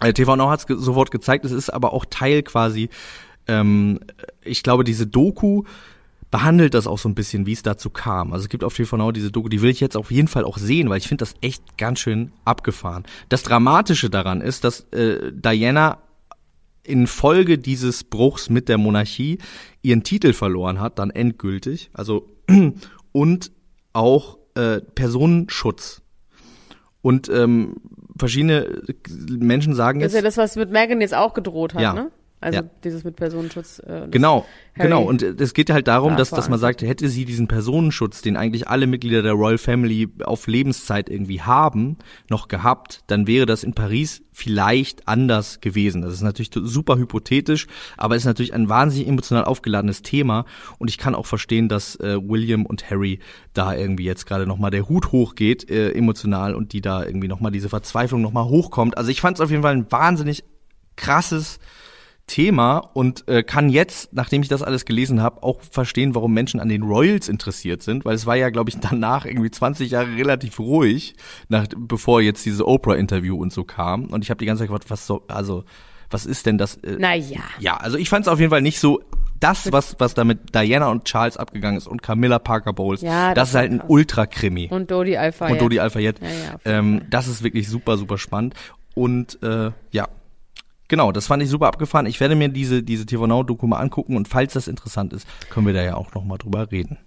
Äh, 0.00 0.12
TV 0.12 0.36
Now 0.36 0.50
hat 0.50 0.60
es 0.60 0.66
ge 0.68 0.76
sofort 0.78 1.10
gezeigt, 1.10 1.44
es 1.44 1.50
ist 1.50 1.68
aber 1.68 1.92
auch 1.92 2.04
Teil 2.08 2.44
quasi, 2.44 2.90
ähm, 3.48 3.98
ich 4.40 4.62
glaube, 4.62 4.84
diese 4.84 5.08
Doku 5.08 5.64
behandelt 6.30 6.74
das 6.74 6.86
auch 6.86 6.98
so 6.98 7.08
ein 7.08 7.16
bisschen, 7.16 7.44
wie 7.46 7.54
es 7.54 7.62
dazu 7.62 7.90
kam. 7.90 8.32
Also 8.32 8.44
es 8.44 8.48
gibt 8.48 8.62
auf 8.62 8.74
TV 8.74 8.96
Now 8.96 9.10
diese 9.10 9.32
Doku, 9.32 9.48
die 9.48 9.62
will 9.62 9.70
ich 9.70 9.80
jetzt 9.80 9.96
auf 9.96 10.12
jeden 10.12 10.28
Fall 10.28 10.44
auch 10.44 10.58
sehen, 10.58 10.90
weil 10.90 10.98
ich 10.98 11.08
finde 11.08 11.22
das 11.22 11.34
echt 11.40 11.76
ganz 11.76 11.98
schön 11.98 12.30
abgefahren. 12.44 13.04
Das 13.30 13.42
Dramatische 13.42 14.10
daran 14.10 14.42
ist, 14.42 14.62
dass 14.62 14.80
äh, 14.92 15.32
Diana 15.32 15.98
infolge 16.86 17.58
dieses 17.58 18.04
Bruchs 18.04 18.50
mit 18.50 18.68
der 18.68 18.78
Monarchie 18.78 19.38
ihren 19.82 20.02
Titel 20.02 20.32
verloren 20.32 20.80
hat, 20.80 20.98
dann 20.98 21.10
endgültig. 21.10 21.90
Also 21.92 22.28
und 23.12 23.52
auch 23.92 24.38
äh, 24.54 24.80
Personenschutz. 24.80 26.02
Und 27.02 27.28
ähm, 27.28 27.76
verschiedene 28.18 28.82
Menschen 29.28 29.74
sagen 29.74 30.00
jetzt. 30.00 30.14
Das 30.14 30.14
ist 30.14 30.22
ja 30.22 30.28
das, 30.28 30.36
was 30.36 30.56
mit 30.56 30.70
Megan 30.70 31.00
jetzt 31.00 31.14
auch 31.14 31.34
gedroht 31.34 31.74
hat, 31.74 31.82
ja. 31.82 31.92
ne? 31.92 32.10
Also 32.46 32.60
ja. 32.60 32.70
dieses 32.84 33.02
mit 33.02 33.16
Personenschutz. 33.16 33.80
Äh, 33.80 34.06
genau, 34.08 34.46
Harry 34.76 34.88
genau. 34.88 35.02
Und 35.02 35.20
es 35.20 35.52
geht 35.52 35.68
halt 35.68 35.88
darum, 35.88 36.16
dass, 36.16 36.30
dass 36.30 36.48
man 36.48 36.60
sagt, 36.60 36.80
hätte 36.80 37.08
sie 37.08 37.24
diesen 37.24 37.48
Personenschutz, 37.48 38.22
den 38.22 38.36
eigentlich 38.36 38.68
alle 38.68 38.86
Mitglieder 38.86 39.22
der 39.22 39.32
Royal 39.32 39.58
Family 39.58 40.08
auf 40.22 40.46
Lebenszeit 40.46 41.10
irgendwie 41.10 41.42
haben, 41.42 41.96
noch 42.30 42.46
gehabt, 42.46 43.02
dann 43.08 43.26
wäre 43.26 43.46
das 43.46 43.64
in 43.64 43.74
Paris 43.74 44.22
vielleicht 44.30 45.08
anders 45.08 45.60
gewesen. 45.60 46.02
Das 46.02 46.12
ist 46.12 46.22
natürlich 46.22 46.52
super 46.54 46.96
hypothetisch, 46.96 47.66
aber 47.96 48.14
ist 48.14 48.26
natürlich 48.26 48.54
ein 48.54 48.68
wahnsinnig 48.68 49.08
emotional 49.08 49.44
aufgeladenes 49.44 50.02
Thema. 50.02 50.44
Und 50.78 50.88
ich 50.88 50.98
kann 50.98 51.16
auch 51.16 51.26
verstehen, 51.26 51.68
dass 51.68 51.96
äh, 51.96 52.16
William 52.22 52.64
und 52.64 52.88
Harry 52.88 53.18
da 53.54 53.74
irgendwie 53.74 54.04
jetzt 54.04 54.24
gerade 54.24 54.46
nochmal 54.46 54.70
der 54.70 54.88
Hut 54.88 55.10
hochgeht, 55.10 55.68
äh, 55.68 55.90
emotional, 55.94 56.54
und 56.54 56.72
die 56.72 56.80
da 56.80 57.04
irgendwie 57.04 57.26
nochmal 57.26 57.50
diese 57.50 57.68
Verzweiflung 57.68 58.22
nochmal 58.22 58.44
hochkommt. 58.44 58.96
Also 58.96 59.10
ich 59.10 59.20
fand 59.20 59.36
es 59.36 59.40
auf 59.40 59.50
jeden 59.50 59.64
Fall 59.64 59.74
ein 59.74 59.90
wahnsinnig 59.90 60.44
krasses 60.94 61.58
Thema 62.26 62.78
und 62.78 63.28
äh, 63.28 63.42
kann 63.42 63.68
jetzt, 63.68 64.12
nachdem 64.12 64.42
ich 64.42 64.48
das 64.48 64.62
alles 64.62 64.84
gelesen 64.84 65.22
habe, 65.22 65.42
auch 65.42 65.60
verstehen, 65.62 66.14
warum 66.14 66.34
Menschen 66.34 66.58
an 66.58 66.68
den 66.68 66.82
Royals 66.82 67.28
interessiert 67.28 67.82
sind, 67.82 68.04
weil 68.04 68.16
es 68.16 68.26
war 68.26 68.36
ja, 68.36 68.50
glaube 68.50 68.70
ich, 68.70 68.76
danach 68.80 69.24
irgendwie 69.24 69.50
20 69.50 69.90
Jahre 69.90 70.08
relativ 70.16 70.58
ruhig, 70.58 71.14
nach, 71.48 71.66
bevor 71.76 72.20
jetzt 72.20 72.44
dieses 72.44 72.60
Oprah-Interview 72.60 73.36
und 73.36 73.52
so 73.52 73.64
kam. 73.64 74.06
Und 74.06 74.24
ich 74.24 74.30
habe 74.30 74.38
die 74.38 74.46
ganze 74.46 74.62
Zeit 74.62 74.68
gefragt, 74.68 74.90
was 74.90 75.06
so, 75.06 75.22
also 75.28 75.64
was 76.10 76.26
ist 76.26 76.46
denn 76.46 76.58
das? 76.58 76.76
Äh, 76.76 76.96
naja. 76.98 77.40
Ja, 77.58 77.76
also 77.76 77.96
ich 77.96 78.08
fand 78.08 78.26
es 78.26 78.28
auf 78.32 78.38
jeden 78.38 78.50
Fall 78.50 78.62
nicht 78.62 78.80
so 78.80 79.02
das, 79.40 79.70
was, 79.72 79.96
was 79.98 80.14
da 80.14 80.24
mit 80.24 80.54
Diana 80.54 80.88
und 80.88 81.04
Charles 81.04 81.36
abgegangen 81.36 81.76
ist 81.76 81.86
und 81.86 82.02
Camilla 82.02 82.38
Parker 82.38 82.72
Bowles, 82.72 83.02
ja, 83.02 83.34
das, 83.34 83.34
das 83.34 83.48
ist 83.50 83.54
halt 83.54 83.72
ein 83.72 83.82
Ultra-Krimi. 83.86 84.68
Und 84.70 84.90
Dodi 84.90 85.16
Alpha. 85.16 85.48
Und 85.48 85.60
Dodi 85.60 85.78
Alpha 85.78 85.98
Jet. 85.98 86.20
Ja, 86.20 86.28
ja, 86.28 86.58
ähm, 86.64 87.02
das 87.10 87.28
ist 87.28 87.42
wirklich 87.42 87.68
super, 87.68 87.98
super 87.98 88.18
spannend. 88.18 88.54
Und 88.94 89.42
äh, 89.42 89.72
ja, 89.90 90.08
Genau, 90.88 91.12
das 91.12 91.26
fand 91.26 91.42
ich 91.42 91.50
super 91.50 91.66
abgefahren. 91.66 92.06
Ich 92.06 92.20
werde 92.20 92.36
mir 92.36 92.48
diese, 92.48 92.82
diese 92.82 93.06
TV 93.06 93.26
Now 93.26 93.42
Doku 93.42 93.66
mal 93.66 93.78
angucken 93.78 94.16
und 94.16 94.28
falls 94.28 94.52
das 94.52 94.68
interessant 94.68 95.12
ist, 95.12 95.26
können 95.50 95.66
wir 95.66 95.74
da 95.74 95.82
ja 95.82 95.96
auch 95.96 96.14
nochmal 96.14 96.38
drüber 96.38 96.70
reden. 96.70 96.98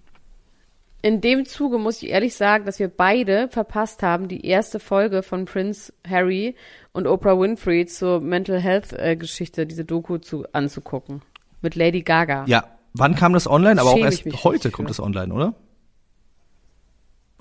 In 1.01 1.21
dem 1.21 1.45
Zuge 1.45 1.77
muss 1.77 2.03
ich 2.03 2.09
ehrlich 2.09 2.35
sagen, 2.35 2.65
dass 2.65 2.77
wir 2.77 2.89
beide 2.89 3.47
verpasst 3.47 4.03
haben, 4.03 4.27
die 4.27 4.45
erste 4.45 4.81
Folge 4.81 5.23
von 5.23 5.45
Prince 5.45 5.93
Harry 6.05 6.55
und 6.91 7.07
Oprah 7.07 7.39
Winfrey 7.39 7.85
zur 7.85 8.19
Mental 8.19 8.59
Health 8.59 8.91
äh, 8.91 9.15
Geschichte, 9.15 9.65
diese 9.65 9.85
Doku 9.85 10.17
zu, 10.17 10.45
anzugucken. 10.51 11.21
Mit 11.61 11.75
Lady 11.75 12.01
Gaga. 12.01 12.43
Ja, 12.47 12.65
wann 12.93 13.15
kam 13.15 13.31
das 13.31 13.47
online? 13.47 13.79
Aber 13.79 13.91
auch 13.91 13.97
erst 13.97 14.25
heute 14.43 14.71
kommt 14.71 14.89
es 14.89 14.99
online, 14.99 15.33
oder? 15.33 15.53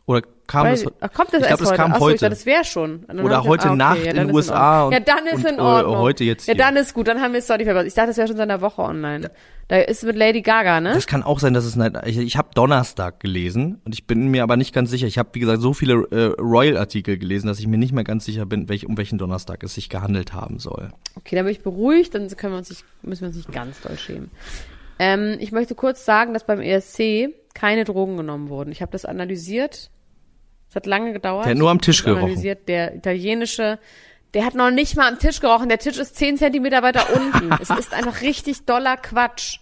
Oder 0.09 0.23
kam 0.47 0.65
Weil, 0.65 0.73
das? 0.73 0.93
Ach, 1.01 1.13
kommt 1.13 1.35
das 1.35 1.43
ich 1.43 1.51
erst 1.51 1.59
glaub, 1.59 1.71
heute? 1.71 1.83
kam 1.83 1.93
Achso, 1.93 2.05
heute. 2.07 2.15
ich 2.15 2.21
dachte, 2.23 2.35
das 2.35 2.47
wäre 2.47 2.65
schon. 2.65 3.05
Oder 3.05 3.45
heute 3.45 3.65
ah, 3.65 3.69
okay, 3.69 3.77
Nacht 3.77 4.05
ja, 4.05 4.11
in 4.13 4.17
den 4.17 4.35
USA. 4.35 4.91
ja, 4.91 5.01
dann 5.01 5.27
ist 5.27 5.45
und, 5.45 5.47
in 5.53 5.61
Ordnung. 5.61 5.97
Uh, 5.97 5.99
heute 5.99 6.25
jetzt 6.25 6.47
hier. 6.47 6.55
Ja, 6.55 6.65
dann 6.65 6.77
ist 6.77 6.95
gut. 6.95 7.09
Dann 7.09 7.21
haben 7.21 7.35
wir 7.35 7.41
es 7.41 7.49
nicht 7.51 7.65
verpasst. 7.65 7.87
Ich 7.89 7.93
dachte, 7.93 8.09
das 8.09 8.17
wäre 8.17 8.27
schon 8.27 8.39
seit 8.39 8.49
einer 8.49 8.63
Woche 8.63 8.81
online. 8.81 9.31
Da 9.69 9.77
ist 9.77 10.05
mit 10.05 10.17
Lady 10.17 10.41
Gaga, 10.41 10.81
ne? 10.81 10.95
Das 10.95 11.07
kann 11.07 11.23
auch 11.23 11.41
sein, 11.41 11.53
dass 11.53 11.67
es 11.67 11.79
eine, 11.79 12.01
ich, 12.07 12.17
ich 12.17 12.39
habe 12.39 12.49
Donnerstag 12.55 13.21
gelesen 13.21 13.83
und 13.85 13.93
ich 13.93 14.07
bin 14.07 14.29
mir 14.29 14.43
aber 14.43 14.57
nicht 14.57 14.75
ganz 14.75 14.89
sicher. 14.89 15.07
Ich 15.07 15.19
habe 15.19 15.29
wie 15.35 15.41
gesagt 15.41 15.61
so 15.61 15.75
viele 15.75 16.09
äh, 16.11 16.41
Royal-Artikel 16.41 17.19
gelesen, 17.19 17.49
dass 17.49 17.59
ich 17.59 17.67
mir 17.67 17.77
nicht 17.77 17.93
mehr 17.93 18.05
ganz 18.05 18.25
sicher 18.25 18.47
bin, 18.47 18.71
welch, 18.71 18.87
um 18.87 18.97
welchen 18.97 19.19
Donnerstag 19.19 19.63
es 19.63 19.75
sich 19.75 19.91
gehandelt 19.91 20.33
haben 20.33 20.59
soll. 20.59 20.91
Okay, 21.17 21.37
dann 21.37 21.45
bin 21.45 21.53
ich 21.53 21.61
beruhigt. 21.61 22.15
Dann 22.15 22.35
können 22.35 22.55
wir 22.55 22.59
uns 22.59 22.71
nicht, 22.71 22.87
müssen 23.03 23.21
wir 23.21 23.29
uns 23.29 23.37
nicht 23.37 23.53
ganz 23.53 23.83
doll 23.83 23.99
schämen. 23.99 24.31
Ähm, 24.99 25.37
ich 25.39 25.53
möchte 25.53 25.75
kurz 25.75 26.07
sagen, 26.07 26.33
dass 26.33 26.47
beim 26.47 26.63
ESC 26.63 27.29
keine 27.53 27.85
Drogen 27.85 28.17
genommen 28.17 28.49
wurden. 28.49 28.73
Ich 28.73 28.81
habe 28.81 28.93
das 28.93 29.05
analysiert 29.05 29.91
es 30.69 30.75
hat 30.75 30.87
lange 30.87 31.13
gedauert. 31.13 31.47
Der 31.47 31.53
hat 31.53 31.59
nur 31.59 31.71
am 31.71 31.81
Tisch 31.81 32.05
gerochen. 32.05 32.43
Der 32.67 32.95
italienische, 32.95 33.79
der 34.35 34.45
hat 34.45 34.55
noch 34.55 34.71
nicht 34.71 34.97
mal 34.97 35.09
am 35.09 35.19
Tisch 35.19 35.41
gerochen. 35.41 35.69
Der 35.69 35.79
Tisch 35.79 35.97
ist 35.97 36.17
zehn 36.17 36.37
Zentimeter 36.37 36.83
weiter 36.83 37.07
unten. 37.15 37.55
es 37.61 37.71
ist 37.71 37.95
einfach 37.95 38.21
richtig 38.21 38.65
doller 38.67 38.97
Quatsch. 38.97 39.59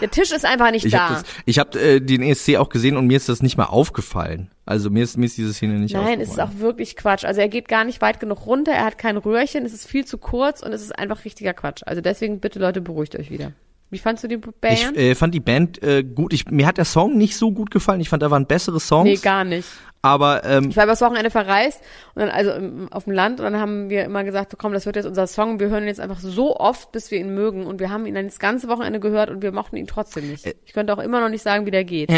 Der 0.00 0.10
Tisch 0.10 0.32
ist 0.32 0.44
einfach 0.44 0.72
nicht 0.72 0.84
ich 0.84 0.92
da. 0.92 1.08
Hab 1.08 1.14
das, 1.20 1.24
ich 1.46 1.58
habe 1.58 1.80
äh, 1.80 2.00
den 2.00 2.22
ESC 2.22 2.56
auch 2.56 2.68
gesehen 2.68 2.96
und 2.96 3.06
mir 3.06 3.16
ist 3.16 3.28
das 3.28 3.40
nicht 3.40 3.56
mal 3.56 3.66
aufgefallen. 3.66 4.50
Also 4.66 4.90
mir 4.90 5.04
ist, 5.04 5.16
mir 5.16 5.26
ist 5.26 5.38
diese 5.38 5.54
Szene 5.54 5.74
nicht 5.74 5.92
Nein, 5.92 6.02
aufgefallen. 6.02 6.18
Nein, 6.18 6.26
es 6.26 6.32
ist 6.32 6.40
auch 6.40 6.58
wirklich 6.60 6.96
Quatsch. 6.96 7.24
Also 7.24 7.40
er 7.40 7.48
geht 7.48 7.68
gar 7.68 7.84
nicht 7.84 8.00
weit 8.00 8.18
genug 8.20 8.46
runter, 8.46 8.72
er 8.72 8.84
hat 8.84 8.98
kein 8.98 9.16
Röhrchen, 9.16 9.64
es 9.64 9.72
ist 9.72 9.86
viel 9.86 10.04
zu 10.04 10.18
kurz 10.18 10.60
und 10.60 10.72
es 10.72 10.82
ist 10.82 10.98
einfach 10.98 11.24
richtiger 11.24 11.54
Quatsch. 11.54 11.82
Also 11.86 12.00
deswegen 12.00 12.40
bitte 12.40 12.58
Leute, 12.58 12.80
beruhigt 12.80 13.16
euch 13.16 13.30
wieder. 13.30 13.52
Wie 13.90 13.98
fandst 13.98 14.22
du 14.22 14.28
die 14.28 14.36
Band? 14.36 14.92
Ich 14.94 14.96
äh, 14.96 15.14
fand 15.16 15.34
die 15.34 15.40
Band 15.40 15.82
äh, 15.82 16.04
gut. 16.04 16.32
Ich, 16.32 16.48
mir 16.48 16.66
hat 16.66 16.78
der 16.78 16.84
Song 16.84 17.16
nicht 17.16 17.36
so 17.36 17.50
gut 17.50 17.72
gefallen. 17.72 18.00
Ich 18.00 18.08
fand, 18.08 18.22
da 18.22 18.30
waren 18.30 18.46
bessere 18.46 18.78
Songs. 18.78 19.04
Nee, 19.04 19.16
gar 19.16 19.44
nicht. 19.44 19.66
Aber 20.02 20.44
ähm, 20.44 20.70
Ich 20.70 20.76
war 20.76 20.84
übers 20.84 21.02
Wochenende 21.02 21.30
verreist 21.30 21.80
und 22.14 22.20
dann 22.20 22.30
also 22.30 22.52
im, 22.52 22.90
auf 22.90 23.04
dem 23.04 23.12
Land 23.12 23.38
und 23.40 23.44
dann 23.44 23.60
haben 23.60 23.90
wir 23.90 24.04
immer 24.04 24.24
gesagt, 24.24 24.54
komm, 24.56 24.72
das 24.72 24.86
wird 24.86 24.96
jetzt 24.96 25.04
unser 25.04 25.26
Song. 25.26 25.60
Wir 25.60 25.68
hören 25.68 25.82
ihn 25.82 25.88
jetzt 25.88 26.00
einfach 26.00 26.20
so 26.20 26.56
oft, 26.56 26.90
bis 26.92 27.10
wir 27.10 27.18
ihn 27.18 27.34
mögen 27.34 27.66
und 27.66 27.80
wir 27.80 27.90
haben 27.90 28.06
ihn 28.06 28.14
dann 28.14 28.26
das 28.26 28.38
ganze 28.38 28.68
Wochenende 28.68 28.98
gehört 28.98 29.28
und 29.28 29.42
wir 29.42 29.52
mochten 29.52 29.76
ihn 29.76 29.86
trotzdem 29.86 30.30
nicht. 30.30 30.46
Ich 30.64 30.72
könnte 30.72 30.94
auch 30.94 30.98
immer 30.98 31.20
noch 31.20 31.28
nicht 31.28 31.42
sagen, 31.42 31.66
wie 31.66 31.70
der 31.70 31.84
geht. 31.84 32.10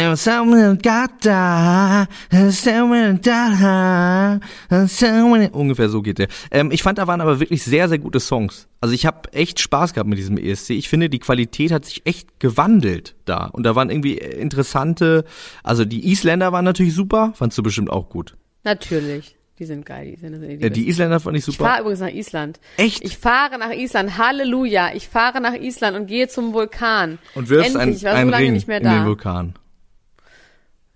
Ungefähr 5.51 5.89
so 5.89 6.01
geht 6.01 6.19
der. 6.19 6.27
Ähm, 6.51 6.71
ich 6.71 6.83
fand, 6.83 6.97
da 6.99 7.07
waren 7.07 7.19
aber 7.19 7.41
wirklich 7.41 7.63
sehr, 7.63 7.89
sehr 7.89 7.99
gute 7.99 8.21
Songs. 8.21 8.67
Also 8.83 8.95
ich 8.95 9.05
habe 9.05 9.31
echt 9.31 9.61
Spaß 9.61 9.93
gehabt 9.93 10.09
mit 10.09 10.17
diesem 10.19 10.37
ESC. 10.37 10.71
Ich 10.71 10.89
finde, 10.89 11.09
die 11.09 11.19
Qualität 11.19 11.71
hat 11.71 11.85
sich 11.85 12.05
echt 12.05 12.37
gewandelt 12.41 13.15
da. 13.23 13.45
Und 13.45 13.63
da 13.63 13.75
waren 13.77 13.89
irgendwie 13.89 14.17
interessante, 14.17 15.23
also 15.63 15.85
die 15.85 16.11
Isländer 16.11 16.51
waren 16.51 16.65
natürlich 16.65 16.93
super, 16.93 17.31
fandst 17.33 17.57
du 17.57 17.63
bestimmt 17.63 17.89
auch 17.89 18.09
gut. 18.09 18.35
Natürlich. 18.65 19.37
Die 19.57 19.63
sind 19.63 19.85
geil, 19.85 20.11
die 20.11 20.19
sind 20.19 20.41
die, 20.41 20.61
Äh, 20.65 20.69
die. 20.69 20.89
Isländer 20.89 21.21
fand 21.21 21.37
ich 21.37 21.47
Ich 21.47 21.55
super. 21.55 21.69
fahre 21.69 21.79
übrigens 21.79 22.01
nach 22.01 22.09
Island. 22.11 22.59
Echt? 22.75 23.05
Ich 23.05 23.17
fahre 23.17 23.57
nach 23.57 23.71
Island. 23.71 24.17
Halleluja. 24.17 24.93
Ich 24.93 25.07
fahre 25.07 25.39
nach 25.39 25.53
Island 25.53 25.95
und 25.95 26.07
gehe 26.07 26.27
zum 26.27 26.51
Vulkan. 26.51 27.19
Und 27.35 27.47
wirfst 27.47 27.67
Endlich. 27.77 27.81
einen, 27.81 27.93
ich 27.95 28.03
war 28.03 28.37
so 28.37 28.43
Ring 28.43 28.51
nicht 28.51 28.67
mehr 28.67 28.79
in 28.79 28.83
den 28.83 28.91
da. 28.91 29.05
Vulkan. 29.05 29.53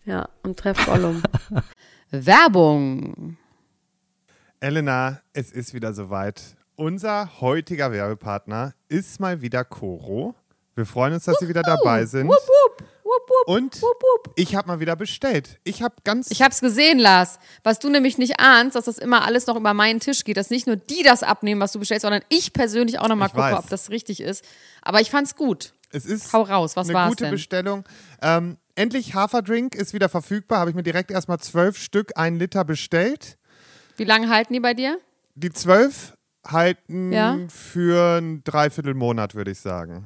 Ja, 0.04 0.28
und 0.44 0.60
treff 0.60 0.86
Gollum. 0.86 1.24
Werbung. 2.12 3.38
Elena, 4.60 5.22
es 5.32 5.54
ist 5.54 5.74
wieder 5.74 5.94
soweit. 5.94 6.57
Unser 6.80 7.42
heutiger 7.42 7.92
Werbepartner 7.92 8.76
ist 8.88 9.20
mal 9.20 9.42
wieder 9.42 9.64
Coro. 9.66 10.36
Wir 10.76 10.86
freuen 10.86 11.14
uns, 11.16 11.26
dass 11.26 11.40
Sie 11.40 11.48
wieder 11.50 11.64
dabei 11.64 12.06
sind. 12.06 12.28
Wupp, 12.28 12.36
wupp, 12.38 12.88
wupp, 13.04 13.30
wupp, 13.30 13.48
Und 13.48 13.82
wupp, 13.82 14.04
wupp. 14.04 14.34
ich 14.36 14.56
habe 14.56 14.68
mal 14.68 14.80
wieder 14.80 14.96
bestellt. 14.96 15.58
Ich 15.64 15.82
habe 15.82 15.96
ganz 16.04 16.30
Ich 16.30 16.44
hab's 16.44 16.62
gesehen, 16.62 17.00
Lars. 17.00 17.40
Was 17.64 17.80
du 17.80 17.90
nämlich 17.90 18.20
nicht 18.20 18.40
ahnst, 18.40 18.76
dass 18.76 18.86
das 18.86 19.00
immer 19.00 19.26
alles 19.26 19.48
noch 19.48 19.56
über 19.56 19.74
meinen 19.74 20.00
Tisch 20.00 20.24
geht, 20.24 20.38
dass 20.38 20.52
nicht 20.52 20.68
nur 20.68 20.76
die 20.76 21.02
das 21.02 21.24
abnehmen, 21.24 21.60
was 21.60 21.72
du 21.72 21.80
bestellst, 21.80 22.04
sondern 22.04 22.22
ich 22.30 22.54
persönlich 22.54 23.00
auch 23.00 23.08
noch 23.08 23.16
mal 23.16 23.26
Ich 23.26 23.32
gucke, 23.32 23.42
weiß. 23.46 23.58
ob 23.58 23.70
das 23.70 23.90
richtig 23.90 24.22
ist. 24.22 24.46
Aber 24.84 25.02
ich 25.02 25.10
fand's 25.10 25.36
gut. 25.36 25.74
es 25.92 26.06
ist 26.06 26.32
Hau 26.32 26.44
raus, 26.44 26.76
was 26.76 26.90
eine 26.92 27.10
gute 27.10 27.24
denn? 27.24 27.32
Bestellung. 27.32 27.86
Ähm, 28.22 28.58
endlich 28.76 29.16
Haferdrink 29.16 29.74
ist 29.74 29.94
wieder 29.96 30.10
verfügbar. 30.10 30.60
Habe 30.60 30.70
ich 30.70 30.76
mir 30.76 30.84
direkt 30.84 31.10
erstmal 31.10 31.40
zwölf 31.40 31.80
Stück, 31.80 32.12
ein 32.18 32.38
Liter 32.38 32.64
bestellt. 32.64 33.40
Wie 33.96 34.04
lange 34.04 34.30
halten 34.30 34.54
die 34.54 34.60
bei 34.60 34.76
dir? 34.76 35.00
Die 35.34 35.52
zwölf 35.52 36.14
halten 36.46 37.12
Ja. 37.12 37.38
für 37.50 38.18
ein 38.20 38.44
Dreiviertelmonat, 38.44 39.36
würde 39.36 39.52
ich 39.52 39.60
sagen. 39.60 40.06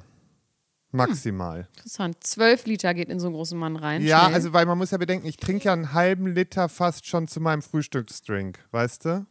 Maximal. 0.93 1.67
Interessant. 1.77 2.17
Zwölf 2.21 2.65
Liter 2.65 2.93
geht 2.93 3.09
in 3.09 3.19
so 3.19 3.27
einen 3.27 3.35
großen 3.35 3.57
Mann 3.57 3.77
rein. 3.77 4.01
Ja, 4.01 4.23
Schnell. 4.23 4.33
also 4.35 4.53
weil 4.53 4.65
man 4.65 4.77
muss 4.77 4.91
ja 4.91 4.97
bedenken, 4.97 5.25
ich 5.25 5.37
trinke 5.37 5.65
ja 5.65 5.73
einen 5.73 5.93
halben 5.93 6.27
Liter 6.27 6.67
fast 6.67 7.07
schon 7.07 7.27
zu 7.29 7.39
meinem 7.39 7.61
Frühstücksdrink, 7.61 8.59
weißt 8.71 9.05
du? 9.05 9.25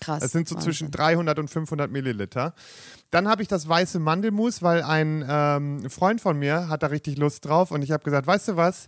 krass. 0.00 0.20
Das 0.20 0.30
sind 0.30 0.46
so 0.46 0.54
Wahnsinn. 0.54 0.72
zwischen 0.72 0.90
300 0.92 1.38
und 1.40 1.48
500 1.50 1.90
Milliliter. 1.90 2.54
Dann 3.10 3.26
habe 3.26 3.42
ich 3.42 3.48
das 3.48 3.68
weiße 3.68 3.98
Mandelmus, 3.98 4.62
weil 4.62 4.84
ein 4.84 5.24
ähm, 5.28 5.90
Freund 5.90 6.20
von 6.20 6.38
mir 6.38 6.68
hat 6.68 6.84
da 6.84 6.86
richtig 6.88 7.18
Lust 7.18 7.44
drauf 7.44 7.72
und 7.72 7.82
ich 7.82 7.90
habe 7.90 8.04
gesagt, 8.04 8.28
weißt 8.28 8.48
du 8.48 8.56
was, 8.56 8.86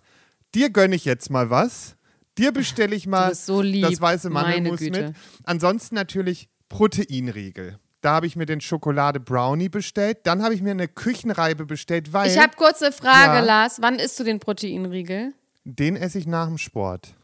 dir 0.55 0.71
gönne 0.71 0.95
ich 0.95 1.05
jetzt 1.05 1.29
mal 1.29 1.51
was. 1.51 1.97
Dir 2.39 2.53
bestelle 2.53 2.95
ich 2.95 3.09
mal 3.09 3.35
so 3.35 3.61
lieb. 3.61 3.85
das 3.85 4.01
weiße 4.01 4.31
Mandelmus 4.31 4.81
mit. 4.81 5.13
Ansonsten 5.43 5.97
natürlich 5.97 6.49
Proteinriegel. 6.73 7.79
Da 8.01 8.15
habe 8.15 8.27
ich 8.27 8.35
mir 8.35 8.47
den 8.47 8.61
Schokolade 8.61 9.21
Brownie 9.21 9.69
bestellt. 9.69 10.19
Dann 10.25 10.43
habe 10.43 10.55
ich 10.55 10.63
mir 10.63 10.73
eine 10.73 10.89
Küchenreibe 10.89 11.67
bestellt, 11.67 12.13
weil 12.13 12.29
Ich 12.31 12.39
habe 12.39 12.57
kurze 12.57 12.91
Frage, 12.91 13.35
Ja. 13.35 13.41
Lars. 13.41 13.79
Wann 13.81 13.97
isst 13.97 14.19
du 14.19 14.25
den 14.25 14.41
Proteinriegel? 14.41 15.33
den 15.65 15.95
esse 15.95 16.19
ich 16.19 16.27
nach 16.27 16.49
dem 16.49 16.59
Sport. 16.59 17.15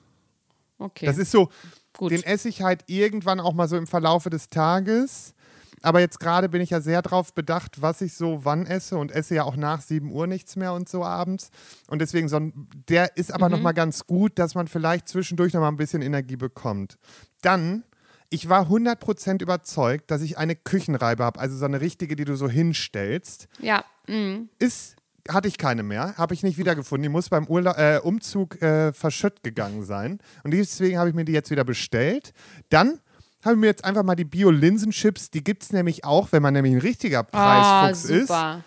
Okay. 0.78 1.06
Das 1.06 1.18
ist 1.18 1.32
so, 1.32 1.48
Gut. 1.96 2.12
den 2.12 2.22
esse 2.22 2.48
ich 2.48 2.62
halt 2.62 2.84
irgendwann 2.86 3.40
auch 3.40 3.52
mal 3.52 3.66
so 3.66 3.76
im 3.76 3.88
Verlaufe 3.88 4.30
des 4.30 4.48
Tages. 4.48 5.34
Aber 5.82 5.98
jetzt 5.98 6.20
gerade 6.20 6.48
bin 6.48 6.60
ich 6.60 6.70
ja 6.70 6.80
sehr 6.80 7.02
drauf 7.02 7.34
bedacht, 7.34 7.82
was 7.82 8.00
ich 8.00 8.14
so 8.14 8.44
wann 8.44 8.64
esse 8.66 8.96
und 8.96 9.10
esse 9.10 9.34
ja 9.34 9.42
auch 9.44 9.56
nach 9.56 9.80
7 9.80 10.12
Uhr 10.12 10.28
nichts 10.28 10.54
mehr 10.54 10.72
und 10.72 10.88
so 10.88 11.02
abends. 11.04 11.50
Und 11.88 12.00
deswegen, 12.00 12.28
so 12.28 12.36
ein, 12.36 12.68
der 12.88 13.16
ist 13.16 13.32
aber 13.34 13.48
noch 13.48 13.60
mal 13.60 13.72
ganz 13.72 14.04
gut, 14.06 14.38
dass 14.38 14.54
man 14.54 14.68
vielleicht 14.68 15.08
zwischendurch 15.08 15.52
noch 15.52 15.60
mal 15.60 15.68
ein 15.68 15.76
bisschen 15.76 16.02
Energie 16.02 16.36
bekommt. 16.36 16.96
Dann, 17.42 17.82
ich 18.30 18.48
war 18.48 18.66
100% 18.68 19.42
überzeugt, 19.42 20.10
dass 20.10 20.22
ich 20.22 20.36
eine 20.38 20.54
Küchenreibe 20.56 21.24
habe, 21.24 21.40
also 21.40 21.56
so 21.56 21.64
eine 21.64 21.80
richtige, 21.80 22.14
die 22.16 22.24
du 22.24 22.36
so 22.36 22.48
hinstellst 22.48 23.48
ja. 23.58 23.84
Mm. 24.06 24.48
ist, 24.58 24.96
hatte 25.28 25.48
ich 25.48 25.58
keine 25.58 25.82
mehr, 25.82 26.14
habe 26.16 26.34
ich 26.34 26.42
nicht 26.42 26.58
wiedergefunden. 26.58 27.02
Die 27.04 27.08
muss 27.08 27.28
beim 27.28 27.46
Urla 27.46 27.96
äh, 27.96 28.00
Umzug 28.00 28.60
äh, 28.62 28.92
verschütt 28.92 29.42
gegangen 29.42 29.82
sein. 29.84 30.18
Und 30.44 30.52
deswegen 30.52 30.98
habe 30.98 31.08
ich 31.10 31.14
mir 31.14 31.24
die 31.24 31.32
jetzt 31.32 31.50
wieder 31.50 31.64
bestellt. 31.64 32.32
Dann 32.70 33.00
habe 33.42 33.54
ich 33.54 33.60
mir 33.60 33.66
jetzt 33.66 33.84
einfach 33.84 34.02
mal 34.02 34.14
die 34.16 34.24
Bio-Linsenchips, 34.24 35.30
die 35.30 35.44
gibt 35.44 35.62
es 35.62 35.72
nämlich 35.72 36.04
auch, 36.04 36.32
wenn 36.32 36.42
man 36.42 36.54
nämlich 36.54 36.74
ein 36.74 36.80
richtiger 36.80 37.20
Ah, 37.32 37.86
Preisfuchs 37.86 38.10
ist. 38.10 38.28
super. 38.28 38.64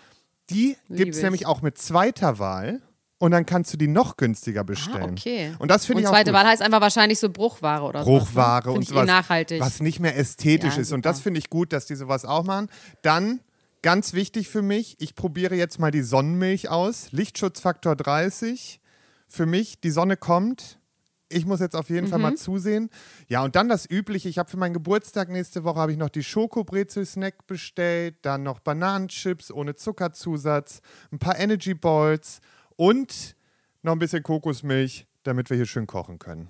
Die 0.50 0.76
gibt 0.88 1.10
es 1.12 1.18
ich. 1.18 1.22
nämlich 1.22 1.46
auch 1.46 1.62
mit 1.62 1.78
zweiter 1.78 2.38
Wahl. 2.38 2.80
Und 3.22 3.30
dann 3.30 3.46
kannst 3.46 3.72
du 3.72 3.76
die 3.76 3.86
noch 3.86 4.16
günstiger 4.16 4.64
bestellen. 4.64 5.10
Ah, 5.10 5.12
okay. 5.12 5.54
Und 5.60 5.70
das 5.70 5.86
finde 5.86 6.02
ich 6.02 6.08
auch 6.08 6.12
zweite 6.12 6.32
gut. 6.32 6.40
Wahl 6.40 6.46
heißt 6.48 6.60
einfach 6.60 6.80
wahrscheinlich 6.80 7.20
so 7.20 7.28
Bruchware 7.30 7.82
oder 7.84 8.02
so. 8.02 8.10
Bruchware 8.10 8.62
Find 8.64 8.76
und 8.78 8.82
eh 8.82 8.86
sowas, 8.86 9.06
nachhaltig. 9.06 9.60
was 9.60 9.80
nicht 9.80 10.00
mehr 10.00 10.16
ästhetisch 10.18 10.74
Ja, 10.74 10.80
ist. 10.80 10.90
Und 10.90 11.06
das 11.06 11.20
finde 11.20 11.38
ich 11.38 11.48
gut, 11.48 11.72
dass 11.72 11.86
die 11.86 11.94
sowas 11.94 12.24
auch 12.24 12.42
machen. 12.42 12.68
Dann, 13.02 13.38
ganz 13.82 14.12
wichtig 14.12 14.48
für 14.48 14.60
mich, 14.62 14.96
ich 14.98 15.14
probiere 15.14 15.54
jetzt 15.54 15.78
mal 15.78 15.92
die 15.92 16.02
Sonnenmilch 16.02 16.68
aus. 16.68 17.12
Lichtschutzfaktor 17.12 17.94
30. 17.94 18.80
Für 19.28 19.46
mich, 19.46 19.80
die 19.80 19.92
Sonne 19.92 20.16
kommt. 20.16 20.80
Ich 21.28 21.46
muss 21.46 21.60
jetzt 21.60 21.76
auf 21.76 21.90
jeden 21.90 22.08
Fall 22.08 22.18
Mhm. 22.18 22.22
mal 22.24 22.34
zusehen. 22.36 22.90
Ja, 23.28 23.44
und 23.44 23.54
dann 23.54 23.68
das 23.68 23.88
Übliche. 23.88 24.28
Ich 24.28 24.38
habe 24.38 24.50
für 24.50 24.56
meinen 24.56 24.74
Geburtstag 24.74 25.28
nächste 25.30 25.62
Woche 25.62 25.78
habe 25.78 25.92
ich 25.92 25.96
noch 25.96 26.08
die 26.10 26.24
Schokobrezel-Snack 26.24 27.46
bestellt, 27.46 28.16
dann 28.22 28.42
noch 28.42 28.58
Bananenchips 28.58 29.52
ohne 29.52 29.76
Zuckerzusatz, 29.76 30.80
ein 31.12 31.20
paar 31.20 31.38
Energy 31.38 31.74
Balls 31.74 32.40
und 32.82 33.36
noch 33.82 33.92
ein 33.92 34.00
bisschen 34.00 34.24
Kokosmilch, 34.24 35.06
damit 35.22 35.50
wir 35.50 35.56
hier 35.56 35.66
schön 35.66 35.86
kochen 35.86 36.18
können. 36.18 36.48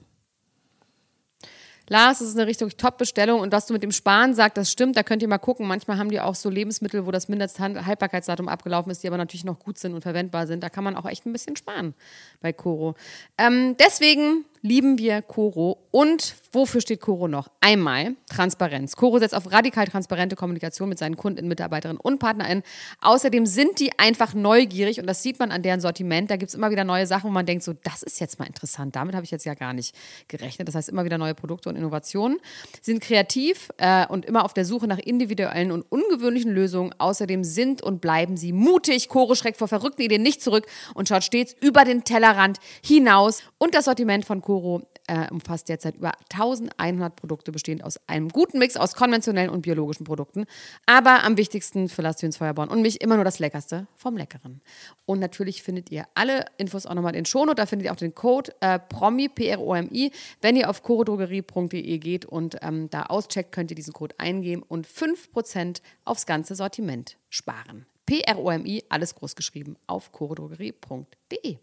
Lars, 1.88 2.21
das 2.21 2.29
ist 2.29 2.38
eine 2.38 2.47
richtig 2.47 2.79
Top-Bestellung 2.79 3.40
und 3.40 3.53
was 3.53 3.66
du 3.66 3.75
mit 3.75 3.83
dem 3.83 3.92
Sparen 3.92 4.33
sagst, 4.33 4.57
das 4.57 4.73
stimmt, 4.73 4.97
da 4.97 5.03
könnt 5.03 5.21
ihr 5.21 5.29
mal 5.29 5.37
gucken. 5.37 5.66
Manchmal 5.66 5.99
haben 5.99 6.09
die 6.09 6.21
auch 6.21 6.35
so 6.35 6.49
Lebensmittel, 6.49 7.05
wo 7.05 7.11
das 7.11 7.29
Mindesthaltbarkeitsdatum 7.29 8.49
abgelaufen 8.49 8.90
ist, 8.90 9.03
die 9.03 9.09
aber 9.09 9.18
natürlich 9.18 9.45
noch 9.45 9.59
gut 9.59 9.79
sind 9.79 9.92
und 9.92 10.01
verwendbar 10.01 10.47
sind. 10.47 10.62
Da 10.62 10.71
kann 10.71 10.85
man 10.85 10.97
auch 10.97 11.05
echt 11.05 11.27
ein 11.27 11.35
bisschen 11.35 11.55
sparen 11.55 11.92
bei 12.40 12.55
Coro. 12.55 12.95
Ähm, 13.37 13.77
deswegen 13.79 14.47
lieben 14.62 14.96
wir 14.96 15.22
Coro. 15.22 15.79
Und 15.90 16.37
wofür 16.53 16.81
steht 16.81 17.01
Coro 17.01 17.29
noch? 17.29 17.48
Einmal 17.61 18.14
Transparenz. 18.31 18.96
Coro 18.96 19.18
setzt 19.18 19.35
auf 19.35 19.51
radikal 19.51 19.87
transparente 19.87 20.37
Kommunikation 20.37 20.88
mit 20.88 20.98
seinen 20.98 21.16
Kunden, 21.16 21.48
Mitarbeiterinnen 21.48 22.01
und 22.01 22.18
PartnerInnen. 22.18 22.62
Außerdem 23.01 23.44
sind 23.44 23.81
die 23.81 23.98
einfach 23.98 24.33
neugierig 24.33 25.01
und 25.01 25.07
das 25.07 25.22
sieht 25.22 25.38
man 25.38 25.51
an 25.51 25.62
deren 25.62 25.81
Sortiment. 25.81 26.31
Da 26.31 26.37
gibt 26.37 26.48
es 26.48 26.55
immer 26.55 26.70
wieder 26.70 26.85
neue 26.85 27.07
Sachen, 27.07 27.29
wo 27.29 27.33
man 27.33 27.44
denkt, 27.44 27.64
so, 27.64 27.72
das 27.72 28.03
ist 28.03 28.20
jetzt 28.20 28.38
mal 28.38 28.46
interessant. 28.46 28.96
Damit 28.96 29.14
habe 29.14 29.25
ich 29.25 29.31
jetzt 29.31 29.44
ja 29.44 29.55
gar 29.55 29.72
nicht 29.72 29.94
gerechnet. 30.29 30.68
Das 30.68 30.77
heißt, 30.77 30.88
immer 30.88 31.05
wieder 31.05 31.18
neue 31.18 31.35
Produkte 31.35 31.68
und 31.68 31.77
Innovationen. 31.77 32.38
Sie 32.81 32.92
sind 32.92 33.03
kreativ 33.03 33.70
äh, 33.79 34.07
und 34.07 34.25
immer 34.25 34.44
auf 34.44 34.55
der 34.55 34.64
Suche 34.64 34.87
nach 34.87 34.98
individuellen 34.98 35.72
und 35.72 35.83
ungewöhnlichen 35.83 36.53
Lösungen. 36.53 36.94
Außerdem 36.98 37.44
sind 37.44 37.83
und 37.83 38.01
bleiben 38.01 38.37
sie 38.37 38.53
mutig. 38.53 39.09
Coro 39.09 39.35
schreckt 39.35 39.59
vor 39.59 39.68
verrückten 39.68 40.03
Ideen 40.03 40.22
nicht 40.22 40.40
zurück 40.40 40.66
und 40.94 41.09
schaut 41.09 41.25
stets 41.25 41.55
über 41.61 41.85
den 41.85 42.05
Tellerrand 42.05 42.59
hinaus. 42.83 43.42
Und 43.59 43.75
das 43.75 43.87
Sortiment 43.87 44.25
von 44.25 44.40
Coro 44.52 44.82
äh, 45.06 45.30
umfasst 45.30 45.70
derzeit 45.70 45.96
über 45.96 46.12
1100 46.30 47.16
Produkte, 47.16 47.52
bestehend 47.52 47.82
aus 47.82 47.98
einem 48.06 48.28
guten 48.28 48.58
Mix 48.58 48.76
aus 48.76 48.92
konventionellen 48.92 49.48
und 49.48 49.62
biologischen 49.62 50.04
Produkten. 50.04 50.44
Aber 50.84 51.24
am 51.24 51.38
wichtigsten 51.38 51.88
für 51.88 52.02
Lars 52.02 52.20
Jöns 52.20 52.36
Feuerborn 52.36 52.68
und 52.68 52.82
mich 52.82 53.00
immer 53.00 53.14
nur 53.14 53.24
das 53.24 53.38
Leckerste 53.38 53.86
vom 53.96 54.18
Leckeren. 54.18 54.60
Und 55.06 55.20
natürlich 55.20 55.62
findet 55.62 55.90
ihr 55.90 56.04
alle 56.14 56.44
Infos 56.58 56.84
auch 56.84 56.92
nochmal 56.92 57.16
in 57.16 57.24
Shownote. 57.24 57.54
Da 57.54 57.64
findet 57.64 57.86
ihr 57.86 57.92
auch 57.92 57.96
den 57.96 58.14
Code 58.14 58.52
äh, 58.60 58.78
PROMI, 58.78 59.30
P-R-O-M-I. 59.30 60.12
Wenn 60.42 60.56
ihr 60.56 60.68
auf 60.68 60.82
chorodrogerie.de 60.82 61.96
geht 61.96 62.26
und 62.26 62.58
ähm, 62.60 62.90
da 62.90 63.04
auscheckt, 63.04 63.52
könnt 63.52 63.70
ihr 63.70 63.74
diesen 63.74 63.94
Code 63.94 64.14
eingeben 64.18 64.62
und 64.62 64.86
5% 64.86 65.80
aufs 66.04 66.26
ganze 66.26 66.54
Sortiment 66.54 67.16
sparen. 67.30 67.86
P-R-O-M-I, 68.04 68.84
alles 68.90 69.14
groß 69.14 69.34
geschrieben, 69.34 69.76
auf 69.86 70.12
chorodrogerie.de. 70.12 71.56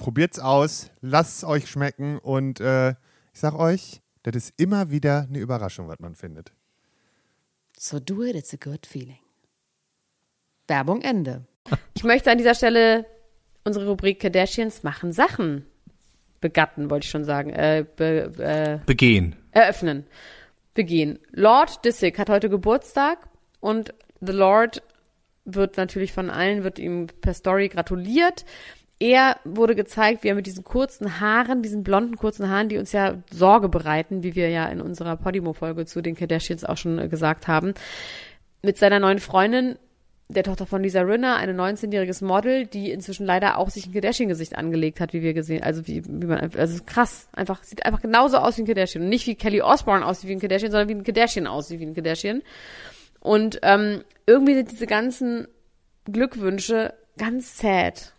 Probiert's 0.00 0.38
aus, 0.38 0.90
lasst 1.02 1.36
es 1.36 1.44
euch 1.44 1.68
schmecken 1.68 2.18
und 2.18 2.58
äh, 2.58 2.92
ich 3.34 3.40
sag 3.40 3.54
euch, 3.54 4.00
das 4.22 4.34
ist 4.34 4.54
immer 4.56 4.90
wieder 4.90 5.26
eine 5.28 5.38
Überraschung, 5.38 5.88
was 5.88 5.98
man 5.98 6.14
findet. 6.14 6.52
So 7.78 8.00
do 8.00 8.22
it, 8.24 8.34
it's 8.34 8.54
a 8.54 8.56
good 8.56 8.86
feeling. 8.86 9.18
Werbung 10.66 11.02
Ende. 11.02 11.44
Ich 11.94 12.02
möchte 12.02 12.30
an 12.30 12.38
dieser 12.38 12.54
Stelle 12.54 13.04
unsere 13.62 13.86
Rubrik 13.88 14.20
Kardashians 14.20 14.82
machen 14.82 15.12
Sachen 15.12 15.66
begatten, 16.40 16.88
wollte 16.88 17.04
ich 17.04 17.10
schon 17.10 17.24
sagen. 17.24 17.50
Äh, 17.50 17.84
be, 17.94 18.32
äh, 18.38 18.78
Begehen. 18.86 19.36
eröffnen. 19.50 20.06
Begehen. 20.72 21.18
Lord 21.30 21.84
Disick 21.84 22.18
hat 22.18 22.30
heute 22.30 22.48
Geburtstag 22.48 23.28
und 23.60 23.92
The 24.22 24.32
Lord 24.32 24.82
wird 25.44 25.76
natürlich 25.76 26.14
von 26.14 26.30
allen, 26.30 26.64
wird 26.64 26.78
ihm 26.78 27.08
per 27.20 27.34
Story 27.34 27.68
gratuliert. 27.68 28.46
Er 29.00 29.38
wurde 29.44 29.74
gezeigt, 29.74 30.22
wie 30.22 30.28
er 30.28 30.34
mit 30.34 30.46
diesen 30.46 30.62
kurzen 30.62 31.20
Haaren, 31.20 31.62
diesen 31.62 31.82
blonden 31.82 32.16
kurzen 32.16 32.50
Haaren, 32.50 32.68
die 32.68 32.76
uns 32.76 32.92
ja 32.92 33.14
Sorge 33.30 33.70
bereiten, 33.70 34.22
wie 34.22 34.34
wir 34.34 34.50
ja 34.50 34.66
in 34.66 34.82
unserer 34.82 35.16
Podimo-Folge 35.16 35.86
zu 35.86 36.02
den 36.02 36.14
Kardashians 36.14 36.64
auch 36.64 36.76
schon 36.76 36.98
äh, 36.98 37.08
gesagt 37.08 37.48
haben, 37.48 37.72
mit 38.62 38.76
seiner 38.76 39.00
neuen 39.00 39.18
Freundin, 39.18 39.78
der 40.28 40.44
Tochter 40.44 40.66
von 40.66 40.82
Lisa 40.82 41.00
Rinna, 41.00 41.36
eine 41.36 41.54
19-jähriges 41.54 42.22
Model, 42.22 42.66
die 42.66 42.90
inzwischen 42.90 43.24
leider 43.24 43.56
auch 43.56 43.70
sich 43.70 43.86
ein 43.86 43.92
Kardashian-Gesicht 43.92 44.54
angelegt 44.54 45.00
hat, 45.00 45.14
wie 45.14 45.22
wir 45.22 45.32
gesehen, 45.32 45.62
also 45.62 45.86
wie, 45.86 46.04
wie 46.04 46.26
man, 46.26 46.38
also 46.56 46.82
krass, 46.84 47.28
einfach, 47.32 47.64
sieht 47.64 47.86
einfach 47.86 48.02
genauso 48.02 48.36
aus 48.36 48.58
wie 48.58 48.62
ein 48.62 48.66
Kardashian. 48.66 49.02
Und 49.02 49.08
nicht 49.08 49.26
wie 49.26 49.34
Kelly 49.34 49.62
Osbourne 49.62 50.04
aussieht 50.04 50.28
wie 50.28 50.34
ein 50.34 50.40
Kardashian, 50.40 50.70
sondern 50.70 50.90
wie 50.90 50.94
ein 50.94 51.04
Kardashian 51.04 51.46
aussieht 51.46 51.80
wie 51.80 51.86
ein 51.86 51.94
Kardashian. 51.94 52.42
Und 53.20 53.60
ähm, 53.62 54.04
irgendwie 54.26 54.54
sind 54.54 54.70
diese 54.70 54.86
ganzen 54.86 55.48
Glückwünsche 56.04 56.92
ganz 57.16 57.58
sad. 57.58 58.12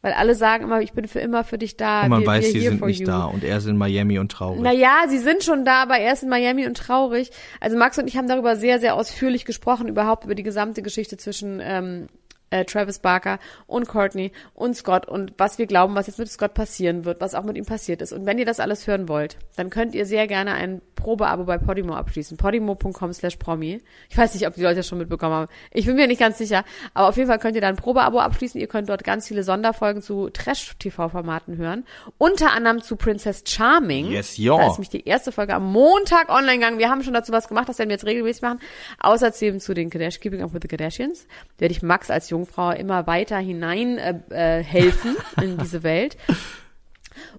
Weil 0.00 0.12
alle 0.12 0.36
sagen 0.36 0.64
immer, 0.64 0.80
ich 0.80 0.92
bin 0.92 1.08
für 1.08 1.18
immer 1.18 1.42
für 1.42 1.58
dich 1.58 1.76
da. 1.76 2.04
Und 2.04 2.10
man 2.10 2.20
wir, 2.20 2.26
weiß, 2.26 2.44
wir 2.44 2.52
sie 2.52 2.60
sind 2.60 2.80
nicht 2.84 3.00
you. 3.00 3.06
da 3.06 3.24
und 3.24 3.42
er 3.42 3.56
ist 3.56 3.66
in 3.66 3.76
Miami 3.76 4.20
und 4.20 4.30
traurig. 4.30 4.60
Naja, 4.60 5.04
sie 5.08 5.18
sind 5.18 5.42
schon 5.42 5.64
da, 5.64 5.82
aber 5.82 5.98
er 5.98 6.12
ist 6.12 6.22
in 6.22 6.28
Miami 6.28 6.66
und 6.66 6.76
traurig. 6.76 7.30
Also 7.60 7.76
Max 7.76 7.98
und 7.98 8.06
ich 8.06 8.16
haben 8.16 8.28
darüber 8.28 8.54
sehr, 8.54 8.78
sehr 8.78 8.94
ausführlich 8.94 9.44
gesprochen, 9.44 9.88
überhaupt 9.88 10.24
über 10.24 10.36
die 10.36 10.44
gesamte 10.44 10.82
Geschichte 10.82 11.16
zwischen 11.16 11.60
ähm, 11.60 12.06
äh, 12.50 12.64
Travis 12.64 12.98
Barker 12.98 13.38
und 13.66 13.88
Courtney 13.88 14.32
und 14.54 14.74
Scott 14.76 15.06
und 15.06 15.34
was 15.38 15.58
wir 15.58 15.66
glauben, 15.66 15.94
was 15.94 16.06
jetzt 16.06 16.18
mit 16.18 16.30
Scott 16.30 16.54
passieren 16.54 17.04
wird, 17.04 17.20
was 17.20 17.34
auch 17.34 17.44
mit 17.44 17.56
ihm 17.56 17.66
passiert 17.66 18.02
ist. 18.02 18.12
Und 18.12 18.26
wenn 18.26 18.38
ihr 18.38 18.46
das 18.46 18.60
alles 18.60 18.86
hören 18.86 19.08
wollt, 19.08 19.36
dann 19.56 19.70
könnt 19.70 19.94
ihr 19.94 20.06
sehr 20.06 20.26
gerne 20.26 20.54
ein 20.54 20.80
Probeabo 20.94 21.44
bei 21.44 21.58
Podimo 21.58 21.94
abschließen. 21.94 22.36
Podimo.com 22.36 23.12
slash 23.12 23.36
promi. 23.36 23.80
Ich 24.08 24.18
weiß 24.18 24.34
nicht, 24.34 24.46
ob 24.46 24.54
die 24.54 24.62
Leute 24.62 24.76
das 24.76 24.88
schon 24.88 24.98
mitbekommen 24.98 25.34
haben. 25.34 25.52
Ich 25.72 25.86
bin 25.86 25.96
mir 25.96 26.06
nicht 26.06 26.20
ganz 26.20 26.38
sicher. 26.38 26.64
Aber 26.94 27.08
auf 27.08 27.16
jeden 27.16 27.28
Fall 27.28 27.38
könnt 27.38 27.54
ihr 27.54 27.60
da 27.60 27.68
ein 27.68 27.76
Probeabo 27.76 28.18
abschließen. 28.18 28.60
Ihr 28.60 28.66
könnt 28.66 28.88
dort 28.88 29.04
ganz 29.04 29.28
viele 29.28 29.44
Sonderfolgen 29.44 30.02
zu 30.02 30.28
Trash-TV-Formaten 30.30 31.56
hören. 31.56 31.84
Unter 32.18 32.52
anderem 32.52 32.82
zu 32.82 32.96
Princess 32.96 33.44
Charming. 33.46 34.10
Yes, 34.10 34.36
ja. 34.36 34.56
Da 34.56 34.66
ist 34.66 34.72
nämlich 34.72 34.90
die 34.90 35.06
erste 35.06 35.30
Folge 35.30 35.54
am 35.54 35.70
Montag 35.70 36.28
online 36.30 36.58
gegangen. 36.58 36.78
Wir 36.78 36.90
haben 36.90 37.02
schon 37.02 37.14
dazu 37.14 37.32
was 37.32 37.48
gemacht, 37.48 37.68
das 37.68 37.78
werden 37.78 37.90
wir 37.90 37.94
jetzt 37.94 38.06
regelmäßig 38.06 38.42
machen. 38.42 38.60
Außerdem 39.00 39.60
zu 39.60 39.74
den 39.74 39.90
Kardashians, 39.90 40.20
Keeping 40.20 40.42
Up 40.42 40.52
with 40.52 40.60
the 40.62 40.68
Kardashians. 40.68 41.26
Werde 41.58 41.72
ich 41.72 41.82
Max 41.82 42.10
als 42.10 42.28
Jungfrau 42.38 42.70
immer 42.70 43.06
weiter 43.06 43.38
hinein 43.38 43.98
äh, 43.98 44.14
äh, 44.30 44.62
helfen 44.62 45.16
in 45.42 45.58
diese 45.58 45.82
Welt. 45.82 46.16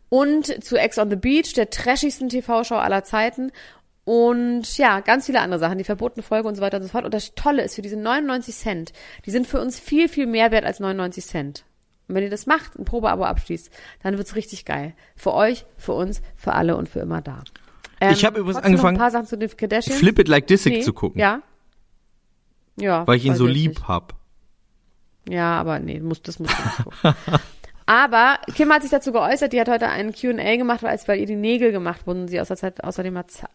Und 0.10 0.64
zu 0.64 0.78
Ex 0.78 0.98
on 0.98 1.10
the 1.10 1.16
Beach, 1.16 1.54
der 1.54 1.70
trashigsten 1.70 2.30
TV-Show 2.30 2.76
aller 2.76 3.04
Zeiten. 3.04 3.52
Und 4.06 4.78
ja, 4.78 5.02
ganz 5.02 5.28
viele 5.28 5.40
andere 5.42 5.60
Sachen, 5.60 5.78
die 5.78 5.84
verbotene 5.84 6.24
Folge 6.24 6.48
und 6.48 6.56
so 6.56 6.62
weiter 6.62 6.78
und 6.78 6.84
so 6.84 6.90
fort. 6.90 7.06
Und 7.06 7.14
das 7.14 7.36
Tolle 7.36 7.64
ist, 7.64 7.76
für 7.76 7.82
diese 7.84 7.96
99 7.98 8.56
Cent, 8.56 8.92
die 9.26 9.32
sind 9.32 9.46
für 9.46 9.62
uns 9.62 9.80
viel, 9.80 10.10
viel 10.10 10.26
mehr 10.26 10.52
wert 10.52 10.66
als 10.66 10.80
99 10.80 11.26
Cent. 11.26 11.64
Und 12.08 12.16
wenn 12.16 12.24
ihr 12.24 12.32
das 12.32 12.48
macht, 12.48 12.78
ein 12.80 12.86
Probeabo 12.86 13.24
abschließt, 13.24 13.70
dann 14.02 14.18
wird's 14.18 14.36
richtig 14.36 14.66
geil. 14.66 14.94
Für 15.16 15.34
euch, 15.36 15.66
für 15.78 15.94
uns, 15.94 16.22
für 16.36 16.54
alle 16.54 16.76
und 16.76 16.90
für 16.90 17.00
immer 17.02 17.22
da. 17.22 17.44
Ähm, 18.02 18.14
Ich 18.14 18.26
hab 18.26 18.36
übrigens 18.36 18.64
angefangen, 18.64 18.98
ein 18.98 19.00
paar 19.00 19.12
Sachen 19.12 19.28
zu 19.28 19.38
den 19.38 19.56
Kardashians. 19.56 20.00
Flip 20.00 20.18
It 20.18 20.28
Like 20.28 20.48
Disick 20.48 20.74
Nee, 20.74 20.82
zu 20.82 20.92
gucken, 20.94 21.22
Ja. 21.22 21.44
Ja. 22.78 23.06
weil 23.06 23.18
ich 23.18 23.26
ihn 23.26 23.36
so 23.36 23.46
lieb 23.46 23.72
nicht. 23.76 23.88
hab. 23.88 24.16
Ja, 25.28 25.60
aber 25.60 25.80
nee, 25.80 26.00
muss, 26.00 26.22
das 26.22 26.40
muss 26.40 26.50
ich 26.52 26.58
nicht 26.66 26.84
gucken. 27.02 27.16
Aber 27.86 28.38
Kim 28.56 28.72
hat 28.72 28.84
sich 28.84 28.92
dazu 28.92 29.12
geäußert, 29.12 29.52
die 29.52 29.60
hat 29.60 29.68
heute 29.68 29.88
einen 29.88 30.14
Q&A 30.14 30.58
gemacht, 30.58 30.84
weil, 30.84 31.00
weil 31.08 31.20
ihr 31.20 31.26
die 31.26 31.36
Nägel 31.36 31.72
gemacht 31.72 32.06
wurden 32.06 32.22
und 32.22 32.28
sie 32.28 32.40
außer 32.40 32.56
Zeit, 32.56 32.84
außerdem 32.84 33.12
mal 33.16 33.26
Ze- 33.26 33.48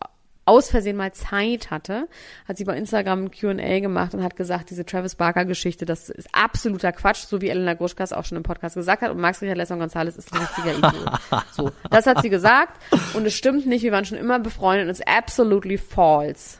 aus 0.44 0.70
Versehen 0.70 0.96
mal 0.96 1.12
Zeit 1.12 1.70
hatte, 1.70 2.08
hat 2.48 2.56
sie 2.58 2.64
bei 2.64 2.76
Instagram 2.76 3.26
ein 3.26 3.30
Q&A 3.30 3.78
gemacht 3.78 4.12
und 4.12 4.24
hat 4.24 4.34
gesagt, 4.34 4.70
diese 4.70 4.84
Travis 4.84 5.14
Barker 5.14 5.44
Geschichte, 5.44 5.84
das 5.86 6.10
ist 6.10 6.26
absoluter 6.32 6.90
Quatsch, 6.90 7.26
so 7.26 7.40
wie 7.40 7.48
Elena 7.48 7.74
Gruschkas 7.74 8.12
auch 8.12 8.24
schon 8.24 8.36
im 8.36 8.42
Podcast 8.42 8.74
gesagt 8.74 9.02
hat 9.02 9.12
und 9.12 9.20
Max 9.20 9.40
Richard 9.40 9.56
Lesson 9.56 9.78
Gonzalez 9.78 10.16
ist 10.16 10.32
ein 10.34 10.40
richtiger 10.40 10.78
Idiot. 10.78 11.10
So, 11.52 11.70
das 11.88 12.06
hat 12.06 12.20
sie 12.20 12.28
gesagt 12.28 12.76
und 13.14 13.24
es 13.26 13.34
stimmt 13.34 13.66
nicht, 13.66 13.84
wir 13.84 13.92
waren 13.92 14.04
schon 14.04 14.18
immer 14.18 14.40
befreundet 14.40 14.86
und 14.86 14.90
es 14.90 14.98
ist 14.98 15.06
absolutely 15.08 15.78
false. 15.78 16.58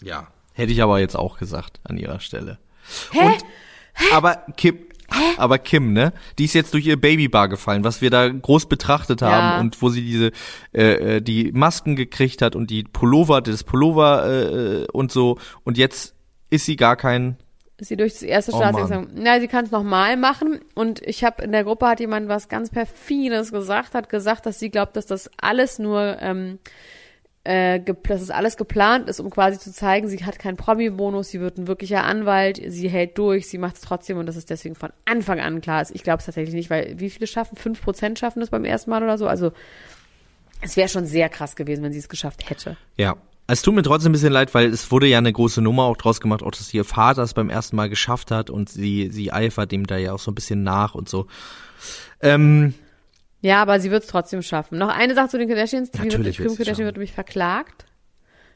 Ja. 0.00 0.28
Hätte 0.54 0.70
ich 0.72 0.80
aber 0.80 1.00
jetzt 1.00 1.16
auch 1.16 1.38
gesagt 1.38 1.80
an 1.84 1.96
ihrer 1.98 2.20
Stelle. 2.20 2.58
Hä? 3.10 3.26
Und, 3.26 3.44
aber 4.12 4.42
Kim, 4.56 4.78
aber 5.36 5.58
Kim, 5.58 5.92
ne? 5.92 6.12
Die 6.38 6.44
ist 6.44 6.54
jetzt 6.54 6.74
durch 6.74 6.86
ihr 6.86 7.00
Babybar 7.00 7.48
gefallen, 7.48 7.84
was 7.84 8.00
wir 8.02 8.10
da 8.10 8.28
groß 8.28 8.66
betrachtet 8.66 9.22
haben 9.22 9.56
Ja. 9.56 9.60
und 9.60 9.80
wo 9.80 9.88
sie 9.88 10.02
diese 10.02 10.32
äh, 10.74 11.16
äh, 11.16 11.20
die 11.22 11.52
Masken 11.52 11.96
gekriegt 11.96 12.42
hat 12.42 12.54
und 12.56 12.70
die 12.70 12.84
Pullover, 12.84 13.40
das 13.40 13.64
Pullover 13.64 14.82
äh, 14.82 14.86
und 14.92 15.10
so 15.12 15.38
und 15.64 15.78
jetzt 15.78 16.14
ist 16.50 16.66
sie 16.66 16.76
gar 16.76 16.96
kein 16.96 17.36
ist 17.80 17.88
sie 17.88 17.96
durch 17.96 18.14
das 18.14 18.22
erste 18.22 18.52
Oh, 18.52 18.56
Staatsexamen. 18.56 19.10
Na, 19.14 19.38
sie 19.38 19.46
kann 19.46 19.64
es 19.64 19.70
nochmal 19.70 20.16
machen. 20.16 20.58
Und 20.74 21.00
ich 21.06 21.22
habe 21.22 21.44
in 21.44 21.52
der 21.52 21.62
Gruppe 21.62 21.86
hat 21.86 22.00
jemand 22.00 22.28
was 22.28 22.48
ganz 22.48 22.70
perfides 22.70 23.52
gesagt, 23.52 23.94
hat 23.94 24.08
gesagt, 24.08 24.46
dass 24.46 24.58
sie 24.58 24.68
glaubt, 24.70 24.96
dass 24.96 25.06
das 25.06 25.30
alles 25.40 25.78
nur, 25.78 26.16
ähm, 26.20 26.58
äh, 27.44 27.80
dass 27.80 28.20
es 28.20 28.30
alles 28.30 28.56
geplant 28.56 29.08
ist, 29.08 29.20
um 29.20 29.30
quasi 29.30 29.58
zu 29.58 29.72
zeigen, 29.72 30.08
sie 30.08 30.24
hat 30.24 30.38
keinen 30.38 30.56
Promi-Bonus, 30.56 31.28
sie 31.28 31.40
wird 31.40 31.58
ein 31.58 31.66
wirklicher 31.66 32.04
Anwalt, 32.04 32.60
sie 32.66 32.88
hält 32.88 33.16
durch, 33.16 33.48
sie 33.48 33.58
macht 33.58 33.76
es 33.76 33.80
trotzdem 33.80 34.18
und 34.18 34.26
das 34.26 34.36
ist 34.36 34.50
deswegen 34.50 34.74
von 34.74 34.90
Anfang 35.04 35.40
an 35.40 35.60
klar 35.60 35.80
ist. 35.80 35.94
Ich 35.94 36.02
glaube 36.02 36.18
es 36.18 36.26
tatsächlich 36.26 36.54
nicht, 36.54 36.70
weil 36.70 36.94
wie 36.98 37.10
viele 37.10 37.26
schaffen? 37.26 37.56
Fünf 37.56 37.80
Prozent 37.80 38.18
schaffen 38.18 38.40
das 38.40 38.50
beim 38.50 38.64
ersten 38.64 38.90
Mal 38.90 39.02
oder 39.02 39.16
so? 39.18 39.26
Also 39.26 39.52
es 40.60 40.76
wäre 40.76 40.88
schon 40.88 41.06
sehr 41.06 41.28
krass 41.28 41.56
gewesen, 41.56 41.82
wenn 41.82 41.92
sie 41.92 41.98
es 41.98 42.08
geschafft 42.08 42.50
hätte. 42.50 42.76
Ja. 42.96 43.16
Es 43.50 43.62
tut 43.62 43.74
mir 43.74 43.82
trotzdem 43.82 44.10
ein 44.10 44.12
bisschen 44.12 44.32
leid, 44.32 44.52
weil 44.52 44.66
es 44.66 44.90
wurde 44.90 45.06
ja 45.06 45.16
eine 45.16 45.32
große 45.32 45.62
Nummer 45.62 45.84
auch 45.84 45.96
draus 45.96 46.20
gemacht, 46.20 46.42
auch 46.42 46.50
dass 46.50 46.74
ihr 46.74 46.84
Vater 46.84 47.22
es 47.22 47.32
beim 47.32 47.48
ersten 47.48 47.76
Mal 47.76 47.88
geschafft 47.88 48.30
hat 48.30 48.50
und 48.50 48.68
sie, 48.68 49.08
sie 49.10 49.32
eifert 49.32 49.72
dem 49.72 49.86
da 49.86 49.96
ja 49.96 50.12
auch 50.12 50.18
so 50.18 50.30
ein 50.30 50.34
bisschen 50.34 50.64
nach 50.64 50.94
und 50.94 51.08
so. 51.08 51.28
Ähm, 52.20 52.74
Ja, 53.40 53.62
aber 53.62 53.78
sie 53.80 53.90
wird 53.90 54.02
es 54.04 54.08
trotzdem 54.08 54.42
schaffen. 54.42 54.78
Noch 54.78 54.88
eine 54.88 55.14
Sache 55.14 55.28
zu 55.28 55.38
den 55.38 55.48
Kardashians. 55.48 55.90
Die 55.92 55.98
Natürlich 55.98 56.38
wird, 56.38 56.48
Kim 56.48 56.56
Kardashian 56.56 56.86
wird 56.86 56.96
nämlich 56.96 57.12
verklagt 57.12 57.86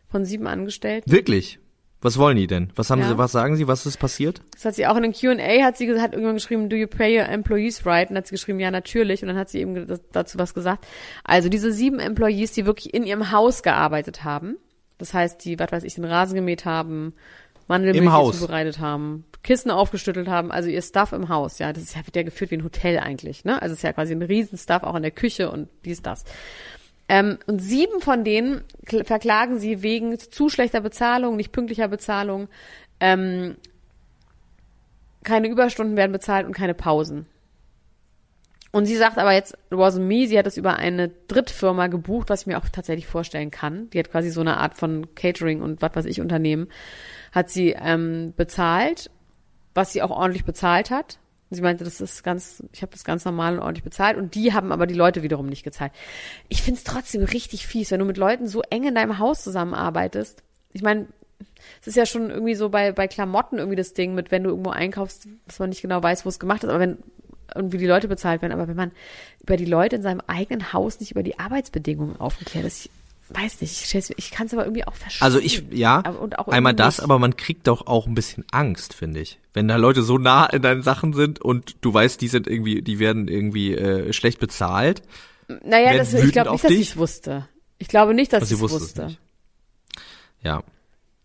von 0.08 0.24
sieben 0.24 0.46
Angestellten. 0.46 1.10
wirklich? 1.10 1.58
Was 2.04 2.18
wollen 2.18 2.36
die 2.36 2.48
denn? 2.48 2.72
Was 2.74 2.90
haben 2.90 3.00
Ja. 3.00 3.08
sie, 3.10 3.16
was 3.18 3.30
sagen 3.30 3.54
sie, 3.54 3.68
was 3.68 3.86
ist 3.86 3.98
passiert? 3.98 4.42
Das 4.50 4.64
hat 4.64 4.74
sie 4.74 4.88
auch 4.88 4.96
in 4.96 5.04
einem 5.04 5.12
Q&A 5.12 5.62
hat 5.62 5.76
sie 5.76 5.88
hat 6.00 6.12
irgendwann 6.14 6.34
geschrieben, 6.34 6.68
do 6.68 6.74
you 6.74 6.88
pay 6.88 7.16
your 7.16 7.28
employees 7.28 7.86
right? 7.86 8.10
Und 8.10 8.16
hat 8.16 8.26
sie 8.26 8.34
geschrieben, 8.34 8.58
ja, 8.58 8.72
natürlich. 8.72 9.22
Und 9.22 9.28
dann 9.28 9.36
hat 9.36 9.48
sie 9.50 9.60
eben 9.60 9.86
dazu 10.10 10.36
was 10.36 10.52
gesagt. 10.52 10.84
Also 11.22 11.48
diese 11.48 11.70
sieben 11.70 12.00
Employees, 12.00 12.50
die 12.52 12.66
wirklich 12.66 12.92
in 12.92 13.04
ihrem 13.04 13.30
Haus 13.30 13.62
gearbeitet 13.62 14.24
haben. 14.24 14.56
Das 14.98 15.14
heißt, 15.14 15.44
die, 15.44 15.56
was 15.60 15.70
weiß 15.70 15.84
ich, 15.84 15.94
den 15.94 16.04
Rasen 16.04 16.34
gemäht 16.34 16.64
haben, 16.64 17.14
Mandelmilch 17.72 18.04
Im 18.04 18.12
Haus. 18.12 18.38
zubereitet 18.38 18.80
haben, 18.80 19.24
Kissen 19.42 19.70
aufgestüttelt 19.70 20.28
haben, 20.28 20.52
also 20.52 20.68
ihr 20.68 20.82
Stuff 20.82 21.12
im 21.12 21.30
Haus, 21.30 21.58
ja. 21.58 21.72
Das 21.72 21.82
ist 21.82 21.96
ja, 21.96 22.06
wird 22.06 22.14
ja 22.14 22.22
geführt 22.22 22.50
wie 22.50 22.56
ein 22.56 22.64
Hotel 22.64 22.98
eigentlich, 22.98 23.46
ne? 23.46 23.60
Also 23.62 23.72
es 23.72 23.78
ist 23.78 23.82
ja 23.82 23.94
quasi 23.94 24.12
ein 24.14 24.20
Riesenstuff 24.20 24.82
auch 24.82 24.94
in 24.94 25.02
der 25.02 25.10
Küche 25.10 25.50
und 25.50 25.68
dies, 25.86 26.02
das. 26.02 26.24
Ähm, 27.08 27.38
und 27.46 27.60
sieben 27.60 28.00
von 28.02 28.24
denen 28.24 28.62
kl- 28.86 29.04
verklagen 29.04 29.58
sie 29.58 29.82
wegen 29.82 30.18
zu 30.18 30.50
schlechter 30.50 30.82
Bezahlung, 30.82 31.36
nicht 31.36 31.50
pünktlicher 31.50 31.88
Bezahlung, 31.88 32.48
ähm, 33.00 33.56
keine 35.24 35.48
Überstunden 35.48 35.96
werden 35.96 36.12
bezahlt 36.12 36.46
und 36.46 36.52
keine 36.52 36.74
Pausen. 36.74 37.26
Und 38.72 38.86
sie 38.86 38.96
sagt 38.96 39.18
aber 39.18 39.32
jetzt, 39.32 39.52
it 39.52 39.76
wasn't 39.76 40.00
me, 40.00 40.26
sie 40.26 40.38
hat 40.38 40.46
es 40.46 40.56
über 40.56 40.76
eine 40.76 41.10
Drittfirma 41.28 41.88
gebucht, 41.88 42.30
was 42.30 42.42
ich 42.42 42.46
mir 42.46 42.56
auch 42.56 42.68
tatsächlich 42.70 43.06
vorstellen 43.06 43.50
kann. 43.50 43.90
Die 43.90 43.98
hat 43.98 44.10
quasi 44.10 44.30
so 44.30 44.40
eine 44.40 44.56
Art 44.56 44.74
von 44.78 45.14
Catering 45.14 45.60
und 45.60 45.82
was 45.82 45.94
weiß 45.94 46.06
ich 46.06 46.22
Unternehmen, 46.22 46.68
hat 47.32 47.50
sie 47.50 47.76
ähm, 47.78 48.32
bezahlt, 48.34 49.10
was 49.74 49.92
sie 49.92 50.00
auch 50.00 50.10
ordentlich 50.10 50.46
bezahlt 50.46 50.90
hat. 50.90 51.18
Sie 51.50 51.60
meinte, 51.60 51.84
das 51.84 52.00
ist 52.00 52.24
ganz, 52.24 52.62
ich 52.72 52.80
habe 52.80 52.92
das 52.92 53.04
ganz 53.04 53.26
normal 53.26 53.54
und 53.54 53.60
ordentlich 53.60 53.84
bezahlt 53.84 54.16
und 54.16 54.34
die 54.34 54.54
haben 54.54 54.72
aber 54.72 54.86
die 54.86 54.94
Leute 54.94 55.22
wiederum 55.22 55.46
nicht 55.46 55.64
gezahlt. 55.64 55.92
Ich 56.48 56.62
finde 56.62 56.78
es 56.78 56.84
trotzdem 56.84 57.24
richtig 57.24 57.66
fies, 57.66 57.90
wenn 57.90 58.00
du 58.00 58.06
mit 58.06 58.16
Leuten 58.16 58.46
so 58.46 58.62
eng 58.70 58.84
in 58.84 58.94
deinem 58.94 59.18
Haus 59.18 59.44
zusammenarbeitest. 59.44 60.42
Ich 60.72 60.80
meine, 60.80 61.08
es 61.82 61.88
ist 61.88 61.96
ja 61.96 62.06
schon 62.06 62.30
irgendwie 62.30 62.54
so 62.54 62.70
bei, 62.70 62.92
bei 62.92 63.06
Klamotten 63.06 63.58
irgendwie 63.58 63.76
das 63.76 63.92
Ding 63.92 64.14
mit, 64.14 64.30
wenn 64.30 64.44
du 64.44 64.50
irgendwo 64.50 64.70
einkaufst, 64.70 65.28
dass 65.46 65.58
man 65.58 65.68
nicht 65.68 65.82
genau 65.82 66.02
weiß, 66.02 66.24
wo 66.24 66.30
es 66.30 66.40
gemacht 66.40 66.64
ist, 66.64 66.70
aber 66.70 66.80
wenn 66.80 66.98
irgendwie 67.54 67.78
die 67.78 67.86
Leute 67.86 68.08
bezahlt 68.08 68.42
werden, 68.42 68.52
aber 68.52 68.68
wenn 68.68 68.76
man 68.76 68.92
über 69.42 69.56
die 69.56 69.64
Leute 69.64 69.96
in 69.96 70.02
seinem 70.02 70.20
eigenen 70.26 70.72
Haus 70.72 71.00
nicht 71.00 71.10
über 71.10 71.22
die 71.22 71.38
Arbeitsbedingungen 71.38 72.20
aufgeklärt 72.20 72.64
ist, 72.66 72.86
ich 72.86 72.90
weiß 73.34 73.60
nicht, 73.60 73.94
ich, 73.94 74.14
ich 74.16 74.30
kann 74.30 74.46
es 74.46 74.52
aber 74.52 74.64
irgendwie 74.64 74.86
auch 74.86 74.94
verstehen. 74.94 75.24
Also 75.24 75.38
ich, 75.38 75.64
ja, 75.70 76.00
und 76.00 76.38
auch 76.38 76.48
einmal 76.48 76.74
das, 76.74 77.00
aber 77.00 77.18
man 77.18 77.36
kriegt 77.36 77.66
doch 77.66 77.86
auch 77.86 78.06
ein 78.06 78.14
bisschen 78.14 78.44
Angst, 78.50 78.94
finde 78.94 79.20
ich. 79.20 79.38
Wenn 79.54 79.68
da 79.68 79.76
Leute 79.76 80.02
so 80.02 80.18
nah 80.18 80.46
in 80.46 80.62
deinen 80.62 80.82
Sachen 80.82 81.12
sind 81.14 81.40
und 81.40 81.76
du 81.80 81.94
weißt, 81.94 82.20
die 82.20 82.28
sind 82.28 82.46
irgendwie, 82.46 82.82
die 82.82 82.98
werden 82.98 83.28
irgendwie 83.28 83.74
äh, 83.74 84.12
schlecht 84.12 84.38
bezahlt. 84.38 85.02
Naja, 85.64 85.96
das, 85.96 86.12
ich 86.14 86.32
glaube 86.32 86.52
nicht, 86.52 86.64
dass 86.64 86.70
es 86.72 86.96
wusste. 86.96 87.48
Ich 87.78 87.88
glaube 87.88 88.14
nicht, 88.14 88.32
dass 88.32 88.42
Also 88.42 88.54
es 88.54 88.60
wusste 88.60 89.02
es. 89.06 89.16
Ja. 90.42 90.62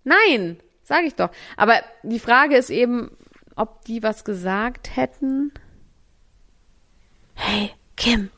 Nein, 0.03 0.57
sage 0.84 1.07
ich 1.07 1.15
doch. 1.15 1.30
Aber 1.55 1.75
die 2.03 2.19
Frage 2.19 2.55
ist 2.55 2.69
eben, 2.69 3.11
ob 3.55 3.84
die 3.86 4.03
was 4.03 4.23
gesagt 4.23 4.95
hätten. 4.95 5.51
Hey, 7.39 7.71
Kim, 7.95 8.29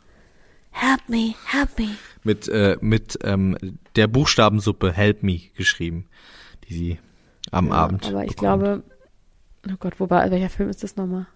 help 0.72 1.02
me, 1.08 1.34
help 1.46 1.78
me. 1.80 1.90
Mit, 2.24 2.48
äh, 2.50 2.78
mit 2.82 3.18
ähm, 3.24 3.58
der 3.96 4.08
Buchstabensuppe 4.08 4.92
Help 4.92 5.24
Me 5.24 5.40
geschrieben, 5.56 6.06
die 6.68 6.74
sie 6.74 7.00
am 7.52 7.68
Ja, 7.68 7.74
Abend. 7.74 8.06
Aber 8.08 8.24
ich 8.24 8.36
bekommt. 8.36 8.40
glaube, 8.62 8.84
oh 9.70 9.76
Gott, 9.80 10.00
wo 10.00 10.10
war, 10.10 10.30
welcher 10.30 10.50
Film 10.50 10.70
ist 10.70 10.84
das 10.84 10.96
nochmal? 10.96 11.28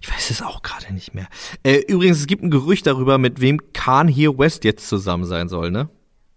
Ich 0.00 0.10
weiß 0.10 0.30
es 0.30 0.42
auch 0.42 0.62
gerade 0.62 0.92
nicht 0.94 1.14
mehr. 1.14 1.28
Äh, 1.62 1.80
übrigens, 1.88 2.18
es 2.18 2.26
gibt 2.26 2.42
ein 2.42 2.50
Gerücht 2.50 2.86
darüber, 2.86 3.18
mit 3.18 3.40
wem 3.40 3.72
Khan 3.72 4.08
hier 4.08 4.38
West 4.38 4.64
jetzt 4.64 4.88
zusammen 4.88 5.24
sein 5.24 5.48
soll, 5.48 5.70
ne? 5.70 5.88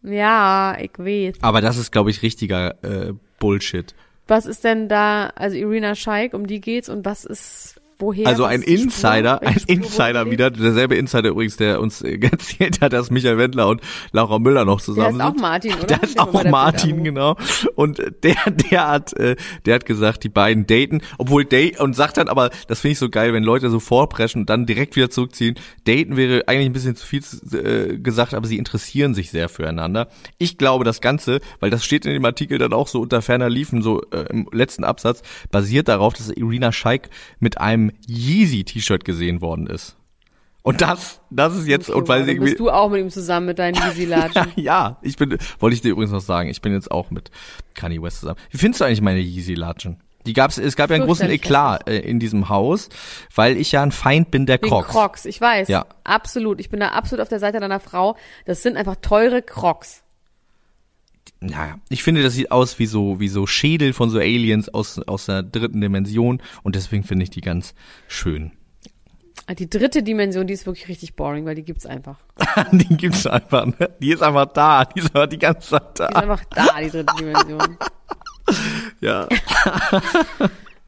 Ja, 0.02 0.78
ich 0.80 0.92
weiß. 0.98 1.36
Aber 1.42 1.62
das 1.62 1.78
ist, 1.78 1.92
glaube 1.92 2.10
ich, 2.10 2.22
richtiger 2.24 2.84
äh, 2.84 3.14
Bullshit. 3.40 3.94
Was 4.28 4.46
ist 4.46 4.64
denn 4.64 4.90
da, 4.90 5.28
also 5.36 5.56
Irina 5.56 5.96
Scheik, 5.96 6.34
um 6.34 6.48
die 6.48 6.60
geht's 6.62 6.90
und 6.90 7.06
was 7.06 7.24
ist, 7.26 7.80
woher? 8.04 8.28
Also 8.28 8.46
ein? 8.46 8.62
Insider, 8.62 9.42
ein 9.42 9.58
Insider 9.68 10.30
wieder, 10.30 10.52
derselbe 10.52 10.96
Insider 10.96 11.30
übrigens, 11.30 11.58
der 11.58 11.82
uns 11.82 12.02
äh, 12.02 12.20
erzählt 12.22 12.82
hat, 12.82 12.94
dass 12.94 13.12
Michael 13.12 13.38
Wendler 13.38 13.68
und 13.68 13.82
Laura 14.12 14.40
Müller 14.40 14.66
noch 14.66 14.78
Der 14.78 14.86
zusammen 14.86 15.16
ist 15.16 15.22
auch 15.22 15.30
sind. 15.32 15.42
Martin, 15.42 15.74
oder? 15.78 15.86
Der 15.86 16.04
ist 16.04 16.20
auch 16.20 16.44
Martin, 16.44 17.04
genau. 17.04 17.36
Und 17.76 18.00
äh, 18.00 18.12
der, 18.12 18.36
der 18.52 18.88
hat, 18.88 19.14
äh, 19.14 19.36
der 19.66 19.76
hat 19.76 19.86
gesagt, 19.86 20.24
die 20.24 20.30
beiden 20.30 20.68
daten, 20.68 21.02
obwohl 21.18 21.46
date 21.46 21.80
und 21.80 21.96
sagt 21.96 22.18
dann 22.18 22.28
aber, 22.28 22.50
das 22.68 22.82
finde 22.82 22.94
ich 22.94 23.00
so 23.00 23.10
geil, 23.10 23.34
wenn 23.34 23.44
Leute 23.44 23.70
so 23.70 23.80
vorpreschen 23.80 24.42
und 24.42 24.50
dann 24.50 24.66
direkt 24.66 24.96
wieder 24.96 25.10
zurückziehen. 25.10 25.56
Daten 25.86 26.18
wäre 26.18 26.44
eigentlich 26.48 26.68
ein 26.68 26.74
bisschen 26.74 26.96
zu 26.96 27.06
viel 27.06 27.24
äh, 27.54 27.98
gesagt, 27.98 28.34
aber 28.34 28.48
sie 28.48 28.58
interessieren 28.58 29.14
sich 29.14 29.32
sehr 29.32 29.50
füreinander. 29.50 30.08
Ich 30.38 30.58
glaube, 30.58 30.84
das 30.84 31.02
Ganze, 31.02 31.40
weil 31.60 31.70
das 31.70 31.84
steht 31.84 32.06
in 32.06 32.14
dem 32.14 32.26
Artikel 32.26 32.58
dann 32.58 32.74
auch 32.74 32.88
so 32.88 33.02
unter 33.02 33.22
ferner 33.22 33.50
Liefen, 33.50 33.82
so 33.82 34.02
äh, 34.12 34.26
im 34.30 34.48
letzten 34.52 34.84
Absatz, 34.84 35.22
basiert 35.52 35.88
darauf, 35.88 36.14
dass 36.14 36.30
Irina 36.30 36.72
Scheik 36.72 37.10
mit 37.40 37.60
einem 37.60 37.92
Yeezy-T-Shirt 38.08 39.06
gesehen 39.06 39.42
worden 39.42 39.68
ist. 39.68 39.96
Und 40.64 40.82
das, 40.82 41.20
das 41.30 41.56
ist 41.58 41.68
jetzt, 41.68 41.90
Okay, 41.90 42.00
und 42.00 42.08
weil 42.08 42.24
sie 42.26 42.36
bist 42.36 42.58
du 42.60 42.70
auch 42.70 42.90
mit 42.90 43.02
ihm 43.02 43.10
zusammen 43.10 43.48
mit 43.48 43.60
deinen 43.60 43.76
Easy 43.76 44.06
Latschen. 44.10 44.48
ja, 44.56 44.98
ich 45.02 45.18
bin, 45.18 45.38
wollte 45.60 45.76
ich 45.76 45.82
dir 45.82 45.90
übrigens 45.92 46.12
noch 46.14 46.22
sagen, 46.22 46.50
ich 46.50 46.62
bin 46.62 46.72
jetzt 46.74 46.90
auch 46.90 47.12
mit 47.12 47.32
Kanye 47.74 48.02
West 48.02 48.22
zusammen. 48.22 48.40
Wie 48.50 48.58
findest 48.58 48.80
du 48.80 48.86
eigentlich 48.86 49.02
meine 49.02 49.20
Yeezy-Latschen? 49.20 49.98
Die 50.26 50.32
gab's, 50.32 50.58
es 50.58 50.78
gab 50.78 50.90
ja 50.90 50.96
einen 50.96 51.06
großen 51.06 51.30
Eklat 51.30 51.90
äh, 51.90 52.00
in 52.00 52.20
diesem 52.20 52.48
Haus, 52.48 52.88
weil 53.36 53.58
ich 53.58 53.74
ja 53.74 53.84
ein 53.84 53.92
Feind 53.92 54.32
bin 54.32 54.46
der 54.46 54.62
Wegen 54.62 54.70
Crocs. 54.70 54.88
Crocs, 54.88 55.26
ich 55.26 55.42
weiß. 55.42 55.68
Ja. 55.68 55.86
Absolut. 56.06 56.62
Ich 56.62 56.70
bin 56.70 56.80
da 56.80 56.90
absolut 56.90 57.22
auf 57.22 57.28
der 57.28 57.40
Seite 57.40 57.60
deiner 57.60 57.82
Frau. 57.82 58.16
Das 58.46 58.64
sind 58.64 58.78
einfach 58.78 58.96
teure 59.02 59.42
Crocs. 59.42 60.03
Naja, 61.44 61.76
ich 61.90 62.04
finde, 62.04 62.24
das 62.24 62.34
sieht 62.34 62.52
aus 62.52 62.80
wie 62.80 62.86
so, 62.86 63.20
wie 63.20 63.28
so 63.28 63.46
Schädel 63.46 63.94
von 63.94 64.10
so 64.10 64.18
Aliens 64.20 64.70
aus, 64.70 65.00
aus 65.00 65.26
der 65.26 65.44
dritten 65.44 65.82
Dimension 65.82 66.42
und 66.64 66.76
deswegen 66.76 67.04
finde 67.04 67.24
ich 67.24 67.30
die 67.30 67.42
ganz 67.42 67.74
schön. 68.08 68.52
Die 69.58 69.70
dritte 69.70 70.04
Dimension, 70.04 70.48
die 70.48 70.54
ist 70.54 70.66
wirklich 70.66 70.88
richtig 70.88 71.16
boring, 71.16 71.46
weil 71.46 71.56
die 71.56 71.64
gibt's 71.64 71.86
einfach. 71.86 72.18
die 72.72 72.96
gibt's 72.96 73.28
einfach, 73.28 73.66
ne? 73.66 73.90
Die 74.00 74.12
ist 74.14 74.24
einfach 74.24 74.46
da, 74.54 74.86
die 74.86 75.02
ist 75.02 75.14
einfach 75.14 75.28
die 75.28 75.40
ganze 75.40 75.70
Zeit 75.70 76.00
Die 76.00 76.04
ist 76.04 76.12
da. 76.14 76.20
einfach 76.20 76.44
da, 76.46 76.80
die 76.82 76.90
dritte 76.90 77.14
Dimension. 77.20 77.78
Ja. 79.00 79.28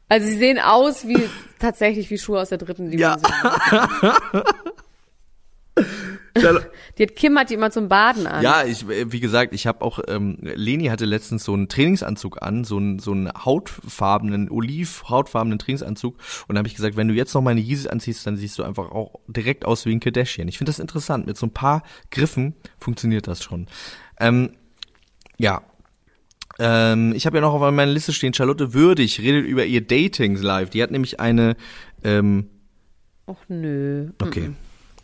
Also 0.08 0.26
sie 0.26 0.36
sehen 0.36 0.58
aus 0.58 1.06
wie 1.06 1.18
tatsächlich 1.58 2.10
wie 2.10 2.18
Schuhe 2.18 2.40
aus 2.40 2.50
der 2.50 2.58
dritten 2.58 2.92
Ja. 2.96 3.16
Die 6.98 7.02
hat 7.02 7.16
Kim 7.16 7.38
hat 7.38 7.50
die 7.50 7.54
immer 7.54 7.70
zum 7.70 7.88
Baden 7.88 8.26
an. 8.26 8.42
Ja, 8.42 8.64
ich, 8.64 8.88
äh, 8.88 9.10
wie 9.12 9.20
gesagt, 9.20 9.52
ich 9.52 9.66
habe 9.66 9.82
auch, 9.82 10.00
ähm, 10.08 10.38
Leni 10.40 10.86
hatte 10.86 11.04
letztens 11.04 11.44
so 11.44 11.52
einen 11.52 11.68
Trainingsanzug 11.68 12.42
an, 12.42 12.64
so 12.64 12.76
einen, 12.76 12.98
so 12.98 13.12
einen 13.12 13.30
hautfarbenen, 13.32 14.50
oliv 14.50 15.04
hautfarbenen 15.08 15.58
Trainingsanzug. 15.58 16.16
Und 16.48 16.54
da 16.54 16.58
habe 16.58 16.68
ich 16.68 16.74
gesagt, 16.74 16.96
wenn 16.96 17.08
du 17.08 17.14
jetzt 17.14 17.34
noch 17.34 17.42
meine 17.42 17.60
Yeezys 17.60 17.86
anziehst, 17.86 18.26
dann 18.26 18.36
siehst 18.36 18.58
du 18.58 18.62
einfach 18.62 18.90
auch 18.90 19.20
direkt 19.26 19.64
aus 19.64 19.86
wie 19.86 19.92
ein 19.92 20.00
Kardashian. 20.00 20.48
Ich 20.48 20.58
finde 20.58 20.70
das 20.70 20.78
interessant. 20.78 21.26
Mit 21.26 21.36
so 21.36 21.46
ein 21.46 21.52
paar 21.52 21.82
Griffen 22.10 22.54
funktioniert 22.78 23.26
das 23.26 23.42
schon. 23.42 23.66
Ähm, 24.18 24.50
ja. 25.38 25.62
Ähm, 26.58 27.12
ich 27.14 27.26
habe 27.26 27.36
ja 27.36 27.40
noch 27.42 27.52
auf 27.52 27.60
meiner 27.60 27.86
Liste 27.86 28.12
stehen, 28.12 28.32
Charlotte 28.32 28.72
Würdig 28.72 29.20
redet 29.20 29.44
über 29.44 29.66
ihr 29.66 29.86
Datings 29.86 30.42
live. 30.42 30.70
Die 30.70 30.82
hat 30.82 30.90
nämlich 30.90 31.20
eine, 31.20 31.56
ähm, 32.02 32.48
Och 33.28 33.36
nö. 33.48 34.10
okay. 34.22 34.50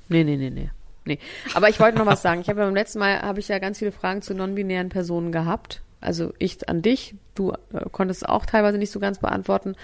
Nee, 0.09 0.25
nee, 0.25 0.37
nee, 0.37 0.51
nee. 0.51 0.71
Nee. 1.05 1.19
Aber 1.55 1.69
ich 1.69 1.81
wollte 1.81 1.99
noch 1.99 2.07
was 2.07 2.23
sagen. 2.23 2.41
Ich 2.41 2.49
habe 2.49 2.61
beim 2.61 2.75
letzten 2.75 2.99
Mal 2.99 3.23
habe 3.23 3.41
ich 3.41 3.49
ja 3.49 3.59
ganz 3.59 3.79
viele 3.79 3.93
Fragen 3.93 4.23
zu 4.23 4.35
non-binären 4.35 4.89
Personen 4.89 5.33
gehabt. 5.33 5.83
Also 6.03 6.33
ich 6.39 6.69
an 6.69 6.83
dich, 6.83 7.15
du 7.35 7.53
äh, 7.53 7.89
konntest 7.93 8.29
auch 8.29 8.45
teilweise 8.45 8.77
nicht 8.77 8.91
so 8.91 8.99
ganz 8.99 9.21
beantworten. 9.21 9.77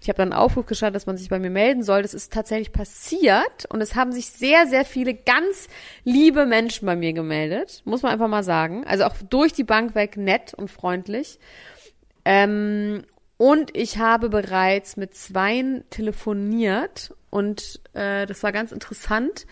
Ich 0.00 0.08
habe 0.08 0.16
dann 0.16 0.32
einen 0.32 0.40
Aufruf 0.40 0.66
gestartet, 0.66 0.94
dass 0.94 1.06
man 1.06 1.16
sich 1.16 1.28
bei 1.28 1.40
mir 1.40 1.50
melden 1.50 1.82
soll. 1.82 2.02
Das 2.02 2.14
ist 2.14 2.32
tatsächlich 2.32 2.72
passiert 2.72 3.66
und 3.68 3.80
es 3.80 3.96
haben 3.96 4.12
sich 4.12 4.26
sehr, 4.26 4.66
sehr 4.68 4.84
viele 4.84 5.14
ganz 5.14 5.68
liebe 6.04 6.46
Menschen 6.46 6.86
bei 6.86 6.94
mir 6.94 7.12
gemeldet, 7.12 7.82
muss 7.84 8.02
man 8.02 8.12
einfach 8.12 8.28
mal 8.28 8.44
sagen. 8.44 8.84
Also 8.86 9.04
auch 9.04 9.16
durch 9.28 9.52
die 9.52 9.64
Bank 9.64 9.96
weg 9.96 10.16
nett 10.16 10.54
und 10.54 10.70
freundlich. 10.70 11.40
Ähm, 12.24 13.02
und 13.36 13.76
ich 13.76 13.98
habe 13.98 14.28
bereits 14.28 14.96
mit 14.96 15.14
zweien 15.14 15.82
telefoniert 15.90 17.12
und 17.30 17.80
äh, 17.94 18.26
das 18.26 18.44
war 18.44 18.52
ganz 18.52 18.70
interessant. 18.70 19.46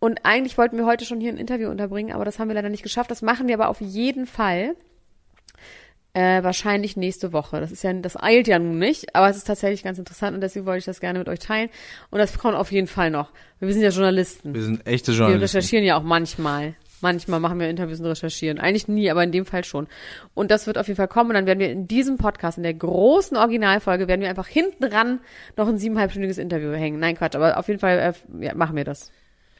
Und 0.00 0.24
eigentlich 0.24 0.58
wollten 0.58 0.76
wir 0.78 0.86
heute 0.86 1.04
schon 1.04 1.20
hier 1.20 1.30
ein 1.30 1.36
Interview 1.36 1.68
unterbringen, 1.70 2.12
aber 2.12 2.24
das 2.24 2.38
haben 2.38 2.48
wir 2.48 2.54
leider 2.54 2.70
nicht 2.70 2.82
geschafft. 2.82 3.10
Das 3.10 3.22
machen 3.22 3.46
wir 3.48 3.54
aber 3.54 3.68
auf 3.68 3.80
jeden 3.80 4.26
Fall. 4.26 4.74
Äh, 6.12 6.42
wahrscheinlich 6.42 6.96
nächste 6.96 7.32
Woche. 7.32 7.60
Das 7.60 7.70
ist 7.70 7.84
ja, 7.84 7.92
das 7.92 8.20
eilt 8.20 8.48
ja 8.48 8.58
nun 8.58 8.80
nicht, 8.80 9.14
aber 9.14 9.30
es 9.30 9.36
ist 9.36 9.46
tatsächlich 9.46 9.84
ganz 9.84 9.96
interessant 9.96 10.34
und 10.34 10.40
deswegen 10.40 10.66
wollte 10.66 10.80
ich 10.80 10.84
das 10.84 10.98
gerne 10.98 11.20
mit 11.20 11.28
euch 11.28 11.38
teilen. 11.38 11.68
Und 12.10 12.18
das 12.18 12.36
kommt 12.36 12.56
auf 12.56 12.72
jeden 12.72 12.88
Fall 12.88 13.12
noch. 13.12 13.30
Wir 13.60 13.72
sind 13.72 13.82
ja 13.82 13.90
Journalisten. 13.90 14.52
Wir 14.52 14.62
sind 14.62 14.84
echte 14.88 15.12
Wir 15.12 15.18
Journalisten. 15.18 15.58
recherchieren 15.58 15.84
ja 15.84 15.96
auch 15.96 16.02
manchmal. 16.02 16.74
Manchmal 17.00 17.38
machen 17.38 17.60
wir 17.60 17.68
Interviews 17.68 18.00
und 18.00 18.06
recherchieren. 18.06 18.58
Eigentlich 18.58 18.88
nie, 18.88 19.08
aber 19.08 19.22
in 19.22 19.30
dem 19.30 19.46
Fall 19.46 19.62
schon. 19.62 19.86
Und 20.34 20.50
das 20.50 20.66
wird 20.66 20.78
auf 20.78 20.88
jeden 20.88 20.96
Fall 20.96 21.08
kommen. 21.08 21.30
Und 21.30 21.34
dann 21.34 21.46
werden 21.46 21.60
wir 21.60 21.70
in 21.70 21.86
diesem 21.86 22.18
Podcast, 22.18 22.58
in 22.58 22.64
der 22.64 22.74
großen 22.74 23.36
Originalfolge, 23.36 24.08
werden 24.08 24.20
wir 24.20 24.28
einfach 24.30 24.48
hinten 24.48 24.84
ran 24.84 25.20
noch 25.56 25.68
ein 25.68 25.78
siebeneinhalbstündiges 25.78 26.38
Interview 26.38 26.72
hängen. 26.72 26.98
Nein, 26.98 27.16
Quatsch, 27.16 27.36
aber 27.36 27.56
auf 27.56 27.68
jeden 27.68 27.80
Fall 27.80 28.14
äh, 28.40 28.44
ja, 28.44 28.54
machen 28.54 28.74
wir 28.74 28.84
das. 28.84 29.12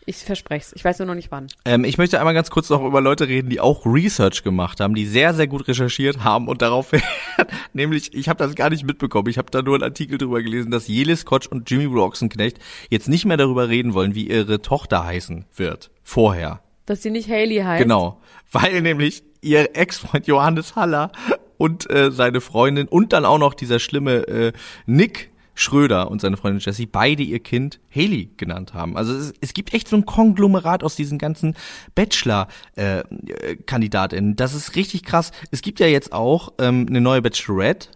Ich 0.07 0.16
verspreche 0.16 0.66
es. 0.66 0.72
Ich 0.74 0.84
weiß 0.84 0.98
nur 0.98 1.07
noch 1.07 1.14
nicht 1.14 1.30
wann. 1.30 1.48
Ähm, 1.64 1.84
ich 1.84 1.98
möchte 1.98 2.18
einmal 2.18 2.34
ganz 2.34 2.51
kurz 2.51 2.70
noch 2.70 2.82
über 2.82 3.01
Leute 3.01 3.28
reden, 3.28 3.51
die 3.51 3.61
auch 3.61 3.84
Research 3.84 4.42
gemacht 4.42 4.80
haben, 4.80 4.94
die 4.94 5.07
sehr, 5.07 5.34
sehr 5.34 5.46
gut 5.46 5.68
recherchiert 5.68 6.24
haben 6.24 6.48
und 6.48 6.62
darauf, 6.62 6.90
nämlich, 7.72 8.14
ich 8.14 8.28
habe 8.28 8.42
das 8.42 8.55
gar 8.55 8.70
nicht 8.70 8.84
mitbekommen, 8.84 9.28
ich 9.28 9.38
habe 9.38 9.51
da 9.51 9.62
nur 9.62 9.74
einen 9.74 9.84
Artikel 9.84 10.18
drüber 10.18 10.42
gelesen, 10.42 10.70
dass 10.70 10.88
Jelis 10.88 11.24
Kotsch 11.24 11.46
und 11.46 11.70
Jimmy 11.70 11.86
Broxenknecht 11.86 12.59
jetzt 12.88 13.09
nicht 13.09 13.24
mehr 13.24 13.36
darüber 13.36 13.68
reden 13.68 13.94
wollen, 13.94 14.14
wie 14.14 14.28
ihre 14.28 14.62
Tochter 14.62 15.05
heißen 15.05 15.44
wird. 15.55 15.90
Vorher. 16.03 16.61
Dass 16.86 17.01
die 17.01 17.11
nicht 17.11 17.28
Haley 17.28 17.59
heißt. 17.59 17.82
Genau. 17.82 18.20
Weil 18.51 18.80
nämlich 18.82 19.22
ihr 19.42 19.76
Ex-Freund 19.76 20.26
Johannes 20.26 20.76
Haller 20.76 21.12
und 21.57 21.88
äh, 21.90 22.11
seine 22.11 22.40
Freundin 22.40 22.88
und 22.88 23.12
dann 23.12 23.24
auch 23.24 23.38
noch 23.38 23.55
dieser 23.55 23.78
schlimme 23.78 24.26
äh, 24.26 24.53
Nick 24.86 25.30
Schröder 25.55 26.11
und 26.11 26.20
seine 26.20 26.36
Freundin 26.36 26.61
Jessie 26.61 26.84
beide 26.86 27.22
ihr 27.22 27.38
Kind 27.40 27.80
Haley 27.94 28.30
genannt 28.36 28.74
haben. 28.74 28.96
Also 28.96 29.14
es, 29.14 29.32
es 29.40 29.55
gibt 29.55 29.74
echt 29.74 29.88
so 29.88 29.96
ein 29.96 30.07
Konglomerat 30.07 30.84
aus 30.84 30.94
diesen 30.96 31.18
ganzen 31.18 31.57
Bachelor-Kandidatinnen. 31.94 34.36
das 34.36 34.55
ist 34.55 34.76
richtig 34.76 35.03
krass. 35.03 35.32
Es 35.51 35.62
gibt 35.62 35.80
ja 35.80 35.86
jetzt 35.86 36.12
auch 36.12 36.53
ähm, 36.59 36.86
eine 36.88 37.01
neue 37.01 37.22
Bachelorette. 37.22 37.88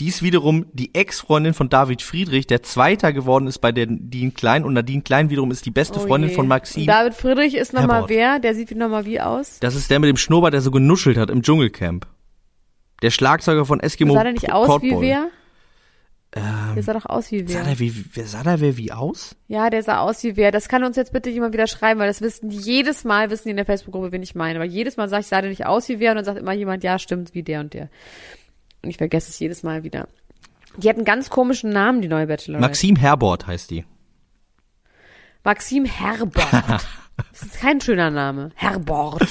Die 0.00 0.08
ist 0.08 0.22
wiederum 0.22 0.66
die 0.72 0.92
Ex-Freundin 0.92 1.54
von 1.54 1.68
David 1.68 2.02
Friedrich, 2.02 2.48
der 2.48 2.64
Zweiter 2.64 3.12
geworden 3.12 3.46
ist 3.46 3.58
bei 3.58 3.70
der 3.70 3.86
Nadine 3.86 4.32
Klein. 4.32 4.64
Und 4.64 4.72
Nadine 4.72 5.02
Klein 5.02 5.30
wiederum 5.30 5.52
ist 5.52 5.64
die 5.66 5.70
beste 5.70 6.00
Oh 6.00 6.06
Freundin 6.06 6.30
je. 6.30 6.36
von 6.36 6.48
Maxim. 6.48 6.80
Und 6.80 6.88
David 6.88 7.14
Friedrich 7.14 7.54
ist 7.54 7.72
nochmal 7.72 8.08
wer? 8.08 8.40
Der 8.40 8.56
sieht 8.56 8.76
nochmal 8.76 9.06
wie 9.06 9.20
aus? 9.20 9.60
Das 9.60 9.76
ist 9.76 9.88
der 9.90 10.00
mit 10.00 10.08
dem 10.08 10.16
Schnurrbart, 10.16 10.52
der 10.52 10.62
so 10.62 10.72
genuschelt 10.72 11.16
hat 11.16 11.30
im 11.30 11.42
Dschungelcamp. 11.42 12.08
Der 13.02 13.10
Schlagzeuger 13.10 13.66
von 13.66 13.78
Eskimo 13.80 14.14
sah 14.14 14.24
der 14.24 14.32
nicht 14.32 14.52
aus 14.52 14.82
wie 14.82 14.90
Cowboy. 14.90 15.16
Wer? 16.34 16.72
der 16.74 16.82
sah 16.82 16.92
doch 16.92 17.06
aus 17.06 17.30
wie 17.30 17.46
Sah 17.46 17.60
wer. 17.60 17.64
der 17.64 17.78
wie, 17.78 18.04
wer 18.12 18.26
sah 18.26 18.42
der 18.42 18.60
wer 18.60 18.76
wie 18.76 18.92
aus? 18.92 19.36
Ja, 19.48 19.70
der 19.70 19.82
sah 19.82 20.00
aus 20.00 20.22
wie 20.22 20.36
wer. 20.36 20.50
Das 20.50 20.68
kann 20.68 20.84
uns 20.84 20.96
jetzt 20.96 21.12
bitte 21.12 21.30
jemand 21.30 21.54
wieder 21.54 21.66
schreiben, 21.66 22.00
weil 22.00 22.08
das 22.08 22.20
wissen 22.20 22.50
jedes 22.50 23.04
Mal, 23.04 23.30
wissen 23.30 23.44
die 23.44 23.50
in 23.50 23.56
der 23.56 23.66
Facebook-Gruppe, 23.66 24.12
wen 24.12 24.22
ich 24.22 24.34
meine. 24.34 24.58
Weil 24.60 24.68
jedes 24.68 24.96
Mal 24.96 25.08
sage 25.08 25.20
ich, 25.22 25.26
sah 25.28 25.40
der 25.40 25.50
nicht 25.50 25.66
aus 25.66 25.88
wie 25.88 26.00
wer 26.00 26.10
und 26.10 26.16
dann 26.16 26.24
sagt 26.24 26.38
immer 26.38 26.52
jemand, 26.52 26.84
ja, 26.84 26.98
stimmt, 26.98 27.34
wie 27.34 27.42
der 27.42 27.60
und 27.60 27.74
der. 27.74 27.88
Und 28.82 28.90
ich 28.90 28.98
vergesse 28.98 29.30
es 29.30 29.38
jedes 29.38 29.62
Mal 29.62 29.84
wieder. 29.84 30.08
Die 30.76 30.88
hat 30.88 30.96
einen 30.96 31.04
ganz 31.04 31.30
komischen 31.30 31.70
Namen, 31.70 32.02
die 32.02 32.08
neue 32.08 32.26
Bachelorette. 32.26 32.66
Maxim 32.66 32.96
Herbort 32.96 33.46
heißt 33.46 33.70
die. 33.70 33.84
Maxim 35.44 35.84
Herbert. 35.84 36.52
das 37.32 37.42
ist 37.42 37.60
kein 37.60 37.80
schöner 37.80 38.10
Name. 38.10 38.50
Herbert. 38.54 39.26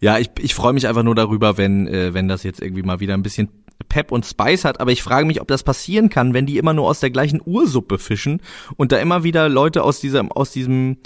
Ja, 0.00 0.18
ich, 0.18 0.30
ich 0.38 0.54
freue 0.54 0.72
mich 0.72 0.86
einfach 0.86 1.02
nur 1.02 1.14
darüber, 1.14 1.56
wenn, 1.56 1.86
äh, 1.88 2.14
wenn 2.14 2.28
das 2.28 2.42
jetzt 2.42 2.60
irgendwie 2.60 2.82
mal 2.82 3.00
wieder 3.00 3.14
ein 3.14 3.22
bisschen 3.22 3.63
Pep 3.88 4.12
und 4.12 4.26
Spice 4.26 4.64
hat, 4.64 4.80
aber 4.80 4.92
ich 4.92 5.02
frage 5.02 5.26
mich, 5.26 5.40
ob 5.40 5.48
das 5.48 5.62
passieren 5.62 6.08
kann, 6.08 6.34
wenn 6.34 6.46
die 6.46 6.58
immer 6.58 6.74
nur 6.74 6.88
aus 6.88 7.00
der 7.00 7.10
gleichen 7.10 7.40
Ursuppe 7.44 7.98
fischen 7.98 8.40
und 8.76 8.92
da 8.92 8.98
immer 8.98 9.24
wieder 9.24 9.48
Leute 9.48 9.82
aus 9.82 10.00
diesem, 10.00 10.32
aus 10.32 10.50
diesem, 10.50 10.98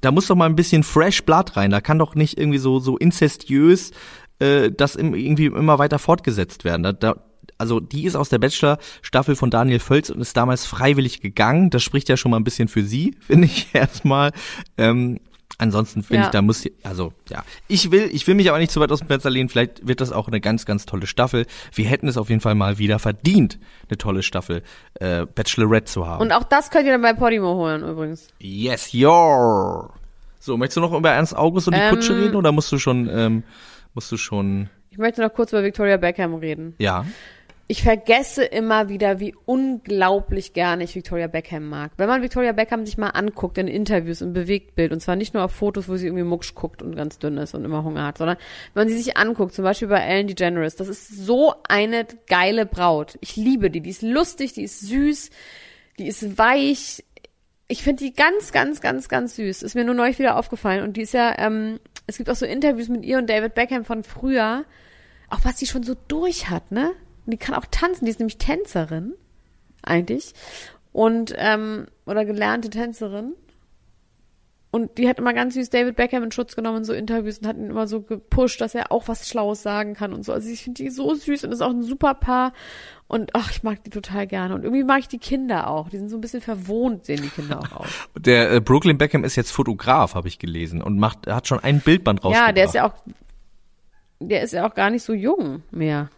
da 0.00 0.10
muss 0.10 0.26
doch 0.26 0.36
mal 0.36 0.46
ein 0.46 0.56
bisschen 0.56 0.82
Fresh 0.82 1.24
Blood 1.24 1.56
rein, 1.56 1.70
da 1.70 1.80
kann 1.80 1.98
doch 1.98 2.14
nicht 2.14 2.38
irgendwie 2.38 2.58
so, 2.58 2.78
so 2.78 2.96
inzestiös 2.96 3.92
äh, 4.38 4.70
das 4.70 4.96
im, 4.96 5.14
irgendwie 5.14 5.46
immer 5.46 5.78
weiter 5.78 5.98
fortgesetzt 5.98 6.64
werden. 6.64 6.82
Da, 6.82 6.92
da, 6.92 7.16
also 7.58 7.80
die 7.80 8.04
ist 8.04 8.16
aus 8.16 8.28
der 8.28 8.38
Bachelor-Staffel 8.38 9.36
von 9.36 9.50
Daniel 9.50 9.78
Völz 9.78 10.10
und 10.10 10.20
ist 10.20 10.36
damals 10.36 10.66
freiwillig 10.66 11.20
gegangen. 11.20 11.70
Das 11.70 11.82
spricht 11.82 12.08
ja 12.08 12.16
schon 12.16 12.30
mal 12.30 12.36
ein 12.36 12.44
bisschen 12.44 12.68
für 12.68 12.82
sie, 12.82 13.16
finde 13.20 13.46
ich 13.46 13.68
erstmal. 13.72 14.32
Ähm, 14.76 15.20
Ansonsten 15.58 16.02
finde 16.02 16.22
Ja. 16.22 16.26
ich, 16.26 16.30
da 16.32 16.42
muss, 16.42 16.64
also 16.82 17.14
ja, 17.30 17.42
ich 17.66 17.90
will, 17.90 18.10
ich 18.12 18.26
will 18.26 18.34
mich 18.34 18.48
aber 18.50 18.58
nicht 18.58 18.70
zu 18.70 18.78
weit 18.80 18.92
aus 18.92 18.98
dem 18.98 19.08
Fenster 19.08 19.30
lehnen. 19.30 19.48
Vielleicht 19.48 19.86
wird 19.88 20.02
das 20.02 20.12
auch 20.12 20.28
eine 20.28 20.40
ganz, 20.40 20.66
ganz 20.66 20.84
tolle 20.84 21.06
Staffel. 21.06 21.46
Wir 21.72 21.86
hätten 21.86 22.08
es 22.08 22.18
auf 22.18 22.28
jeden 22.28 22.42
Fall 22.42 22.54
mal 22.54 22.76
wieder 22.78 22.98
verdient, 22.98 23.58
eine 23.88 23.96
tolle 23.96 24.22
Staffel 24.22 24.62
äh, 24.94 25.24
Bachelorette 25.24 25.86
zu 25.90 26.06
haben. 26.06 26.20
Und 26.20 26.32
auch 26.32 26.44
das 26.44 26.70
könnt 26.70 26.84
ihr 26.86 26.92
dann 26.92 27.00
bei 27.02 27.14
Podimo 27.14 27.54
holen 27.54 27.82
übrigens. 27.88 28.28
yes, 28.38 28.92
your. 28.92 29.94
So, 30.40 30.56
möchtest 30.58 30.76
du 30.76 30.80
noch 30.82 30.92
über 30.92 31.10
Ernst 31.10 31.34
August 31.34 31.68
und 31.68 31.74
die 31.74 31.80
Ähm, 31.80 31.90
Kutsche 31.90 32.14
reden 32.16 32.36
oder 32.36 32.52
musst 32.52 32.70
du 32.70 32.78
schon, 32.78 33.08
ähm, 33.10 33.42
musst 33.94 34.12
du 34.12 34.16
schon, 34.18 34.68
Ich 34.90 34.98
möchte 34.98 35.22
noch 35.22 35.32
kurz 35.32 35.52
über 35.52 35.62
Victoria 35.62 35.96
Beckham 35.96 36.34
reden. 36.34 36.74
ja? 36.78 37.06
Ich 37.68 37.82
vergesse 37.82 38.44
immer 38.44 38.88
wieder, 38.88 39.18
wie 39.18 39.34
unglaublich 39.44 40.52
gerne 40.52 40.84
ich 40.84 40.94
Victoria 40.94 41.26
Beckham 41.26 41.68
mag. 41.68 41.90
Wenn 41.96 42.08
man 42.08 42.22
Victoria 42.22 42.52
Beckham 42.52 42.86
sich 42.86 42.96
mal 42.96 43.08
anguckt 43.08 43.58
in 43.58 43.66
Interviews 43.66 44.20
im 44.20 44.32
Bewegtbild, 44.32 44.92
und 44.92 45.00
zwar 45.00 45.16
nicht 45.16 45.34
nur 45.34 45.42
auf 45.42 45.50
Fotos, 45.50 45.88
wo 45.88 45.96
sie 45.96 46.06
irgendwie 46.06 46.22
mucksch 46.22 46.54
guckt 46.54 46.80
und 46.80 46.94
ganz 46.94 47.18
dünn 47.18 47.36
ist 47.38 47.56
und 47.56 47.64
immer 47.64 47.82
Hunger 47.82 48.06
hat, 48.06 48.18
sondern 48.18 48.36
wenn 48.72 48.82
man 48.82 48.88
sie 48.88 48.96
sich 48.96 49.16
anguckt, 49.16 49.52
zum 49.52 49.64
Beispiel 49.64 49.88
bei 49.88 49.98
Ellen 49.98 50.28
DeGeneres, 50.28 50.76
das 50.76 50.86
ist 50.86 51.08
so 51.08 51.54
eine 51.68 52.06
geile 52.28 52.66
Braut. 52.66 53.18
Ich 53.20 53.34
liebe 53.34 53.68
die. 53.68 53.80
Die 53.80 53.90
ist 53.90 54.02
lustig, 54.02 54.52
die 54.52 54.62
ist 54.62 54.82
süß, 54.82 55.30
die 55.98 56.06
ist 56.06 56.38
weich. 56.38 57.02
Ich 57.66 57.82
finde 57.82 58.04
die 58.04 58.12
ganz, 58.12 58.52
ganz, 58.52 58.80
ganz, 58.80 59.08
ganz 59.08 59.34
süß. 59.34 59.64
Ist 59.64 59.74
mir 59.74 59.84
nur 59.84 59.94
neulich 59.96 60.20
wieder 60.20 60.36
aufgefallen. 60.36 60.84
Und 60.84 60.96
die 60.96 61.02
ist 61.02 61.14
ja, 61.14 61.36
ähm, 61.36 61.80
es 62.06 62.16
gibt 62.16 62.30
auch 62.30 62.36
so 62.36 62.46
Interviews 62.46 62.88
mit 62.88 63.04
ihr 63.04 63.18
und 63.18 63.28
David 63.28 63.56
Beckham 63.56 63.84
von 63.84 64.04
früher. 64.04 64.64
Auch 65.30 65.40
was 65.42 65.56
die 65.56 65.66
schon 65.66 65.82
so 65.82 65.96
durch 66.06 66.48
hat, 66.48 66.70
ne? 66.70 66.92
Und 67.26 67.32
die 67.32 67.38
kann 67.38 67.54
auch 67.54 67.66
tanzen. 67.70 68.04
Die 68.06 68.10
ist 68.10 68.20
nämlich 68.20 68.38
Tänzerin, 68.38 69.14
eigentlich. 69.82 70.32
Und, 70.92 71.34
ähm, 71.36 71.86
oder 72.06 72.24
gelernte 72.24 72.70
Tänzerin. 72.70 73.34
Und 74.70 74.98
die 74.98 75.08
hat 75.08 75.18
immer 75.18 75.32
ganz 75.32 75.54
süß 75.54 75.70
David 75.70 75.96
Beckham 75.96 76.22
in 76.22 76.32
Schutz 76.32 76.54
genommen 76.54 76.78
in 76.78 76.84
so 76.84 76.92
Interviews 76.92 77.38
und 77.38 77.46
hat 77.46 77.56
ihn 77.56 77.70
immer 77.70 77.86
so 77.86 78.02
gepusht, 78.02 78.60
dass 78.60 78.74
er 78.74 78.92
auch 78.92 79.08
was 79.08 79.26
Schlaues 79.26 79.62
sagen 79.62 79.94
kann 79.94 80.12
und 80.12 80.22
so. 80.22 80.32
Also 80.32 80.50
ich 80.50 80.64
finde 80.64 80.82
die 80.82 80.90
so 80.90 81.14
süß 81.14 81.44
und 81.44 81.52
ist 81.52 81.62
auch 81.62 81.70
ein 81.70 81.82
super 81.82 82.14
Paar. 82.14 82.52
Und 83.08 83.30
ach, 83.34 83.50
ich 83.50 83.62
mag 83.62 83.82
die 83.84 83.90
total 83.90 84.26
gerne. 84.26 84.54
Und 84.54 84.64
irgendwie 84.64 84.84
mag 84.84 84.98
ich 84.98 85.08
die 85.08 85.18
Kinder 85.18 85.70
auch. 85.70 85.88
Die 85.88 85.96
sind 85.96 86.10
so 86.10 86.18
ein 86.18 86.20
bisschen 86.20 86.42
verwohnt, 86.42 87.06
sehen 87.06 87.22
die 87.22 87.28
Kinder 87.28 87.60
auch 87.60 87.80
aus. 87.80 87.88
Der 88.18 88.52
äh, 88.52 88.60
Brooklyn 88.60 88.98
Beckham 88.98 89.24
ist 89.24 89.36
jetzt 89.36 89.50
Fotograf, 89.50 90.14
habe 90.14 90.28
ich 90.28 90.38
gelesen, 90.38 90.82
und 90.82 90.98
macht, 90.98 91.26
hat 91.26 91.46
schon 91.46 91.60
ein 91.60 91.80
Bildband 91.80 92.22
rausgebracht. 92.22 92.48
ja, 92.48 92.52
der 92.52 92.64
ist 92.64 92.74
ja 92.74 92.86
auch, 92.86 92.94
der 94.20 94.42
ist 94.42 94.52
ja 94.52 94.68
auch 94.68 94.74
gar 94.74 94.90
nicht 94.90 95.04
so 95.04 95.14
jung 95.14 95.62
mehr. 95.70 96.10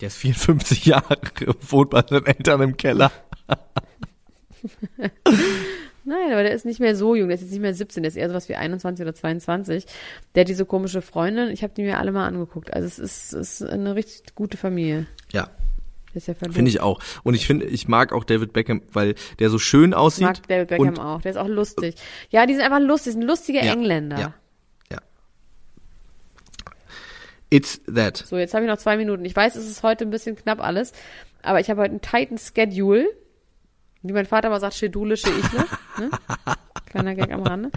Der 0.00 0.08
ist 0.08 0.16
54 0.18 0.86
Jahre, 0.86 1.18
wohnt 1.68 1.90
bei 1.90 2.02
seinen 2.08 2.26
Eltern 2.26 2.60
im 2.62 2.76
Keller. 2.76 3.10
Nein, 6.08 6.32
aber 6.32 6.42
der 6.44 6.52
ist 6.52 6.64
nicht 6.64 6.78
mehr 6.78 6.94
so 6.94 7.14
jung, 7.16 7.28
der 7.28 7.34
ist 7.36 7.40
jetzt 7.42 7.50
nicht 7.50 7.60
mehr 7.60 7.74
17, 7.74 8.02
der 8.02 8.08
ist 8.08 8.16
eher 8.16 8.28
sowas 8.28 8.48
wie 8.48 8.54
21 8.54 9.02
oder 9.02 9.14
22. 9.14 9.86
Der 10.34 10.42
hat 10.42 10.48
diese 10.48 10.64
komische 10.64 11.02
Freundin, 11.02 11.48
ich 11.50 11.62
habe 11.64 11.72
die 11.74 11.82
mir 11.82 11.98
alle 11.98 12.12
mal 12.12 12.26
angeguckt. 12.28 12.72
Also 12.72 12.86
es 12.86 12.98
ist, 12.98 13.32
es 13.32 13.60
ist 13.60 13.68
eine 13.68 13.96
richtig 13.96 14.34
gute 14.36 14.56
Familie. 14.56 15.06
Ja, 15.32 15.48
ist 16.14 16.28
ja 16.28 16.34
finde 16.34 16.70
ich 16.70 16.80
auch. 16.80 17.00
Und 17.24 17.34
ich 17.34 17.46
finde, 17.46 17.66
ich 17.66 17.88
mag 17.88 18.12
auch 18.12 18.24
David 18.24 18.52
Beckham, 18.52 18.82
weil 18.92 19.16
der 19.38 19.50
so 19.50 19.58
schön 19.58 19.90
Ich 19.90 19.96
aussieht. 19.96 20.26
mag 20.26 20.46
David 20.48 20.68
Beckham 20.68 20.98
auch, 20.98 21.20
der 21.22 21.32
ist 21.32 21.36
auch 21.36 21.48
lustig. 21.48 21.96
Ja, 22.30 22.46
die 22.46 22.54
sind 22.54 22.62
einfach 22.62 22.80
lustig, 22.80 23.14
sind 23.14 23.22
lustige 23.22 23.58
Ja, 23.64 23.72
Engländer. 23.72 24.18
Ja. 24.18 24.34
It's 27.50 27.80
that. 27.86 28.16
So, 28.16 28.36
jetzt 28.36 28.54
habe 28.54 28.64
ich 28.64 28.70
noch 28.70 28.78
zwei 28.78 28.96
Minuten. 28.96 29.24
Ich 29.24 29.36
weiß, 29.36 29.54
es 29.56 29.68
ist 29.68 29.82
heute 29.82 30.04
ein 30.04 30.10
bisschen 30.10 30.36
knapp 30.36 30.60
alles, 30.60 30.92
aber 31.42 31.60
ich 31.60 31.70
habe 31.70 31.80
heute 31.80 31.92
einen 31.92 32.00
tighten 32.00 32.38
Schedule. 32.38 33.06
Wie 34.02 34.12
mein 34.12 34.26
Vater 34.26 34.50
mal 34.50 34.60
sagt, 34.60 34.74
Schedule, 34.74 35.16
Schedule. 35.16 35.66
Ne? 35.98 36.10
Kleiner 36.86 37.14
Gag 37.14 37.32
am 37.32 37.42
Rande. 37.42 37.70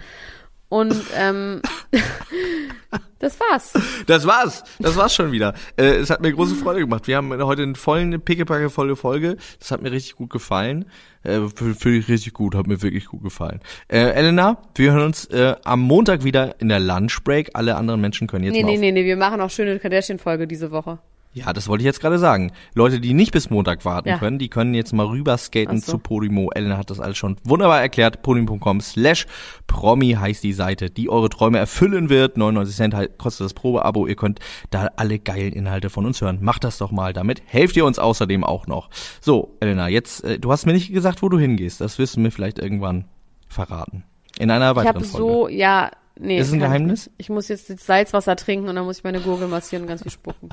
Und 0.70 0.94
ähm, 1.16 1.60
das 3.18 3.38
war's. 3.40 3.72
Das 4.06 4.24
war's. 4.24 4.62
Das 4.78 4.96
war's 4.96 5.14
schon 5.14 5.32
wieder. 5.32 5.52
Äh, 5.76 5.96
es 5.96 6.10
hat 6.10 6.22
mir 6.22 6.32
große 6.32 6.54
Freude 6.54 6.78
gemacht. 6.78 7.08
Wir 7.08 7.16
haben 7.16 7.30
heute 7.42 7.62
einen 7.64 7.74
vollen, 7.74 8.20
pickepacke 8.20 8.70
volle 8.70 8.94
Folge. 8.94 9.36
Das 9.58 9.72
hat 9.72 9.82
mir 9.82 9.90
richtig 9.90 10.14
gut 10.14 10.30
gefallen. 10.30 10.86
Äh, 11.24 11.40
Finde 11.54 11.98
ich 11.98 12.08
richtig 12.08 12.34
gut. 12.34 12.54
Hat 12.54 12.68
mir 12.68 12.80
wirklich 12.82 13.06
gut 13.06 13.24
gefallen. 13.24 13.60
Äh, 13.88 14.12
Elena, 14.12 14.58
wir 14.76 14.92
hören 14.92 15.06
uns 15.06 15.24
äh, 15.26 15.56
am 15.64 15.80
Montag 15.80 16.22
wieder 16.22 16.54
in 16.60 16.68
der 16.68 16.78
Lunchbreak. 16.78 17.50
Alle 17.54 17.74
anderen 17.74 18.00
Menschen 18.00 18.28
können 18.28 18.44
jetzt 18.44 18.54
Nee, 18.54 18.62
mal 18.62 18.70
nee, 18.70 18.78
nee, 18.78 18.92
nee, 18.92 19.04
wir 19.04 19.16
machen 19.16 19.40
auch 19.40 19.50
schöne 19.50 19.76
Kardashian-Folge 19.80 20.46
diese 20.46 20.70
Woche. 20.70 21.00
Ja, 21.32 21.52
das 21.52 21.68
wollte 21.68 21.82
ich 21.82 21.86
jetzt 21.86 22.00
gerade 22.00 22.18
sagen. 22.18 22.50
Leute, 22.74 22.98
die 22.98 23.14
nicht 23.14 23.30
bis 23.30 23.50
Montag 23.50 23.84
warten 23.84 24.08
Ja. 24.08 24.18
können, 24.18 24.40
die 24.40 24.48
können 24.48 24.74
jetzt 24.74 24.92
mal 24.92 25.06
rüberskaten 25.06 25.80
so. 25.80 25.92
zu 25.92 25.98
Podimo. 25.98 26.50
Elena 26.52 26.76
hat 26.76 26.90
das 26.90 26.98
alles 26.98 27.16
schon 27.18 27.36
wunderbar 27.44 27.80
erklärt. 27.80 28.22
Podimo.com 28.22 28.80
slash 28.80 29.28
Promi 29.68 30.14
heißt 30.18 30.42
die 30.42 30.52
Seite, 30.52 30.90
die 30.90 31.08
eure 31.08 31.28
Träume 31.28 31.58
erfüllen 31.58 32.08
wird. 32.08 32.36
99 32.36 32.74
Cent 32.76 32.94
halt 32.94 33.16
kostet 33.18 33.44
das 33.44 33.54
Probeabo. 33.54 34.08
Ihr 34.08 34.16
könnt 34.16 34.40
da 34.70 34.88
alle 34.96 35.20
geilen 35.20 35.52
Inhalte 35.52 35.88
von 35.88 36.04
uns 36.04 36.20
hören. 36.20 36.38
Macht 36.40 36.64
das 36.64 36.78
doch 36.78 36.90
mal. 36.90 37.12
Damit 37.12 37.42
helft 37.46 37.76
ihr 37.76 37.84
uns 37.84 38.00
außerdem 38.00 38.42
auch 38.42 38.66
noch. 38.66 38.90
So, 39.20 39.56
Elena, 39.60 39.86
jetzt, 39.88 40.24
äh, 40.24 40.40
du 40.40 40.50
hast 40.50 40.66
mir 40.66 40.72
nicht 40.72 40.92
gesagt, 40.92 41.22
wo 41.22 41.28
du 41.28 41.38
hingehst. 41.38 41.80
Das 41.80 42.00
wirst 42.00 42.16
du 42.16 42.20
mir 42.20 42.32
vielleicht 42.32 42.58
irgendwann 42.58 43.04
verraten. 43.46 44.02
In 44.40 44.50
einer 44.50 44.70
Ich 44.70 44.76
weiteren 44.78 44.94
habe 44.96 45.04
Folge. 45.04 45.32
so, 45.32 45.48
ja, 45.48 45.92
nee. 46.18 46.38
Ist 46.40 46.48
es 46.48 46.52
ein 46.54 46.56
ich 46.58 46.64
Geheimnis? 46.64 47.06
nicht. 47.06 47.14
Ich 47.18 47.28
muss 47.30 47.46
jetzt 47.46 47.68
Salzwasser 47.78 48.34
trinken 48.34 48.68
und 48.68 48.74
dann 48.74 48.84
muss 48.84 48.98
ich 48.98 49.04
meine 49.04 49.20
Gurgel 49.20 49.46
massieren 49.46 49.82
und 49.84 49.88
ganz 49.88 50.02
viel 50.02 50.10
spucken. 50.10 50.48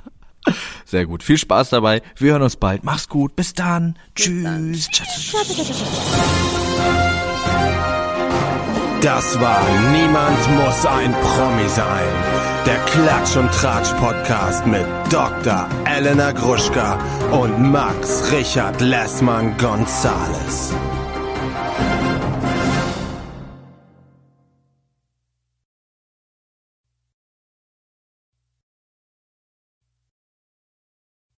Sehr 0.85 1.05
gut. 1.05 1.23
Viel 1.23 1.37
Spaß 1.37 1.69
dabei. 1.69 2.01
Wir 2.15 2.33
hören 2.33 2.41
uns 2.41 2.55
bald. 2.55 2.83
Mach's 2.83 3.07
gut. 3.07 3.35
Bis 3.35 3.53
dann. 3.53 3.97
Tschüss. 4.15 4.89
Das 9.01 9.39
war 9.39 9.61
Niemand 9.91 10.55
muss 10.55 10.85
ein 10.85 11.13
Promi 11.13 11.67
sein. 11.69 12.47
Der 12.65 12.77
Klatsch 12.79 13.37
und 13.37 13.51
Tratsch 13.51 13.93
Podcast 13.93 14.65
mit 14.65 14.85
Dr. 15.09 15.69
Elena 15.85 16.31
Gruschka 16.31 16.99
und 17.31 17.71
Max 17.71 18.31
Richard 18.31 18.81
Lessmann 18.81 19.55
Gonzales. 19.57 20.73